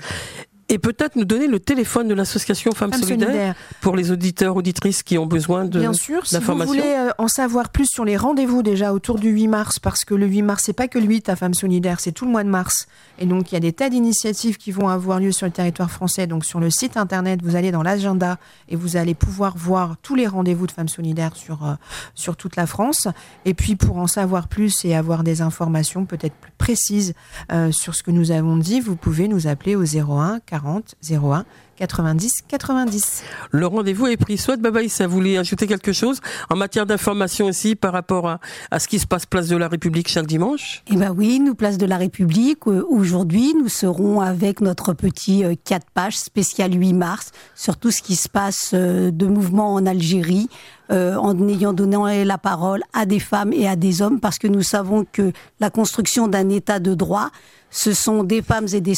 et 0.68 0.80
peut-être 0.80 1.16
nous 1.16 1.26
donner 1.26 1.47
le 1.47 1.59
téléphone 1.59 2.07
de 2.07 2.16
l'association 2.16 2.72
Femmes, 2.72 2.93
Solidaires, 2.93 3.55
pour 3.82 3.95
les 3.95 4.11
auditeurs, 4.11 4.55
auditrices 4.55 5.03
qui 5.03 5.18
ont 5.18 5.28
besoin 5.28 5.66
de 5.66 5.80
Bien 5.80 5.93
sûr, 5.93 6.26
si 6.26 6.36
vous 6.38 6.57
voulez 6.63 6.82
euh, 6.82 7.11
en 7.20 7.28
savoir 7.28 7.70
plus 7.70 7.86
sur 7.88 8.03
les 8.03 8.18
rendez-vous 8.18 8.63
déjà 8.63 8.91
autour 8.91 9.20
du 9.20 9.30
8 9.30 9.47
mars, 9.47 9.80
parce 9.80 10.03
que 10.05 10.16
le 10.16 10.26
8 10.26 10.41
mars, 10.41 10.63
c'est 10.66 10.74
pas 10.74 10.88
que 10.88 10.97
le 10.97 11.05
8 11.05 11.30
à 11.30 11.36
Femmes 11.36 11.53
Solidaires, 11.53 11.99
c'est 11.99 12.11
tout 12.11 12.26
le 12.26 12.32
mois 12.32 12.43
de 12.43 12.49
mars. 12.49 12.88
Et 13.20 13.26
donc, 13.26 13.51
il 13.51 13.55
y 13.55 13.57
a 13.57 13.61
des 13.61 13.74
tas 13.74 13.89
d'initiatives 13.89 14.57
qui 14.57 14.72
vont 14.72 14.89
avoir 14.89 15.20
lieu 15.20 15.32
sur 15.32 15.45
le 15.45 15.51
territoire 15.51 15.89
français. 15.89 16.28
Donc, 16.28 16.45
sur 16.45 16.59
le 16.59 16.70
site 16.70 16.97
internet, 16.97 17.41
vous 17.43 17.55
allez 17.55 17.72
dans 17.72 17.84
l'agenda 17.84 18.38
et 18.70 18.76
vous 18.76 18.97
allez 18.97 19.13
pouvoir 19.13 19.57
voir 19.57 19.95
tous 20.01 20.16
les 20.16 20.28
rendez-vous 20.28 20.68
de 20.68 20.72
Femmes 20.72 20.89
Solidaires 20.89 21.36
sur, 21.36 21.66
euh, 21.66 21.74
sur 22.13 22.36
toute 22.36 22.55
la 22.55 22.68
France. 22.68 23.07
Et 23.45 23.53
puis, 23.53 23.76
pour 23.76 23.97
en 23.97 24.07
savoir 24.07 24.47
plus 24.47 24.84
et 24.86 24.95
avoir 24.95 25.24
des 25.24 25.41
informations 25.41 26.05
peut-être 26.05 26.36
plus 26.36 26.51
précises 26.57 27.13
euh, 27.51 27.72
sur 27.72 27.95
ce 27.95 28.03
que 28.03 28.11
nous 28.11 28.32
avons 28.32 28.57
dit, 28.57 28.80
vous 28.80 28.95
pouvez 28.95 29.28
nous 29.28 29.47
appeler 29.47 29.76
au 29.76 29.84
01 29.84 30.39
40 30.45 30.95
01 31.09 31.45
90 31.78 32.32
90. 32.47 33.23
Le 33.51 33.67
rendez-vous 33.67 34.07
est 34.07 34.17
pris. 34.17 34.38
Soit 34.38 34.57
Baba 34.57 34.88
ça 34.88 35.07
voulait 35.07 35.38
ajouter 35.38 35.67
quelque 35.67 35.93
chose 35.93 36.19
en 36.49 36.55
matière 36.55 36.86
d'information 36.86 37.47
aussi 37.47 37.76
par 37.76 37.93
rapport 37.93 38.28
à, 38.28 38.39
à, 38.71 38.80
ce 38.80 38.88
qui 38.88 38.99
se 38.99 39.07
passe 39.07 39.26
place 39.26 39.47
de 39.47 39.57
la 39.57 39.67
République 39.67 40.07
chaque 40.07 40.28
dimanche? 40.28 40.84
Eh 40.91 40.95
ben 40.95 41.13
oui, 41.15 41.39
nous 41.39 41.55
place 41.55 41.78
de 41.78 41.86
la 41.86 41.97
République. 41.97 42.67
Euh, 42.67 42.86
aujourd'hui, 42.89 43.53
nous 43.55 43.69
serons 43.69 44.21
avec 44.21 44.61
notre 44.61 44.93
petit 44.93 45.43
4 45.63 45.82
euh, 45.82 45.86
pages 45.93 46.17
spécial 46.17 46.73
8 46.73 46.93
mars 46.93 47.32
sur 47.55 47.78
tout 47.78 47.91
ce 47.91 48.01
qui 48.01 48.15
se 48.15 48.30
passe 48.30 48.71
euh, 48.73 49.11
de 49.11 49.26
mouvement 49.26 49.73
en 49.73 49.86
Algérie. 49.86 50.49
En 50.89 51.47
ayant 51.47 51.73
donné 51.73 52.25
la 52.25 52.38
parole 52.38 52.83
à 52.93 53.05
des 53.05 53.19
femmes 53.19 53.53
et 53.53 53.67
à 53.67 53.75
des 53.75 54.01
hommes 54.01 54.19
parce 54.19 54.38
que 54.38 54.47
nous 54.47 54.61
savons 54.61 55.05
que 55.11 55.31
la 55.59 55.69
construction 55.69 56.27
d'un 56.27 56.49
état 56.49 56.79
de 56.79 56.93
droit, 56.93 57.31
ce 57.71 57.93
sont 57.93 58.23
des 58.23 58.41
femmes 58.41 58.67
et 58.73 58.81
des 58.81 58.97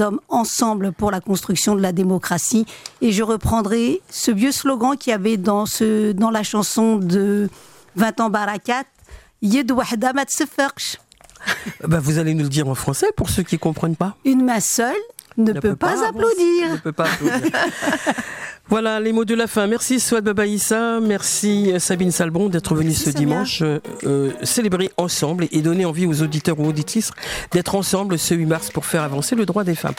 hommes 0.00 0.20
ensemble 0.28 0.92
pour 0.92 1.10
la 1.10 1.20
construction 1.20 1.74
de 1.74 1.82
la 1.82 1.92
démocratie. 1.92 2.64
Et 3.00 3.12
je 3.12 3.22
reprendrai 3.22 4.00
ce 4.08 4.30
vieux 4.30 4.52
slogan 4.52 4.96
qu'il 4.96 5.10
y 5.10 5.14
avait 5.14 5.36
dans, 5.36 5.66
ce, 5.66 6.12
dans 6.12 6.30
la 6.30 6.42
chanson 6.42 6.96
de 6.96 7.48
20 7.96 8.20
ans 8.20 8.30
Barakat, 8.30 8.84
Yed 9.42 9.70
wahda 9.70 10.12
bah, 11.86 12.00
vous 12.00 12.18
allez 12.18 12.34
nous 12.34 12.44
le 12.44 12.48
dire 12.48 12.68
en 12.68 12.74
français 12.74 13.08
pour 13.16 13.28
ceux 13.28 13.42
qui 13.42 13.56
ne 13.56 13.60
comprennent 13.60 13.96
pas. 13.96 14.16
Une 14.24 14.42
main 14.42 14.60
seule 14.60 14.94
ne, 15.36 15.52
peut, 15.52 15.76
pas, 15.76 16.06
applaudir. 16.06 16.72
Ne 16.72 16.76
peut 16.78 16.92
pas 16.92 17.04
applaudir. 17.04 17.50
Voilà 18.70 18.98
les 18.98 19.12
mots 19.12 19.26
de 19.26 19.34
la 19.34 19.46
fin. 19.46 19.66
Merci 19.66 20.00
Swad 20.00 20.24
Babaïssa, 20.24 20.98
merci 21.00 21.70
euh, 21.70 21.78
Sabine 21.78 22.10
Salbon 22.10 22.48
d'être 22.48 22.74
venue 22.74 22.94
ce 22.94 23.10
dimanche 23.10 23.60
euh, 23.60 23.78
euh, 24.04 24.32
célébrer 24.42 24.90
ensemble 24.96 25.48
et 25.52 25.60
donner 25.60 25.84
envie 25.84 26.06
aux 26.06 26.22
auditeurs 26.22 26.58
ou 26.58 26.66
auditrices 26.66 27.10
d'être 27.50 27.74
ensemble 27.74 28.18
ce 28.18 28.34
8 28.34 28.46
mars 28.46 28.70
pour 28.70 28.86
faire 28.86 29.02
avancer 29.02 29.36
le 29.36 29.44
droit 29.44 29.64
des 29.64 29.74
femmes. 29.74 29.94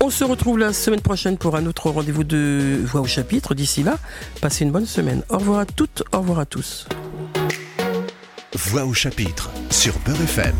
On 0.00 0.10
se 0.10 0.22
retrouve 0.22 0.58
la 0.58 0.72
semaine 0.72 1.00
prochaine 1.00 1.38
pour 1.38 1.56
un 1.56 1.66
autre 1.66 1.90
rendez-vous 1.90 2.24
de 2.24 2.78
Voix 2.84 3.00
au 3.00 3.06
chapitre. 3.06 3.54
D'ici 3.54 3.82
là, 3.82 3.98
passez 4.40 4.64
une 4.64 4.70
bonne 4.70 4.86
semaine. 4.86 5.22
Au 5.28 5.38
revoir 5.38 5.58
à 5.60 5.66
toutes, 5.66 6.04
au 6.12 6.18
revoir 6.18 6.38
à 6.38 6.46
tous. 6.46 6.86
Voix 8.54 8.84
au 8.84 8.94
chapitre 8.94 9.50
sur 9.70 9.94
Peur 9.98 10.20
FM. 10.22 10.54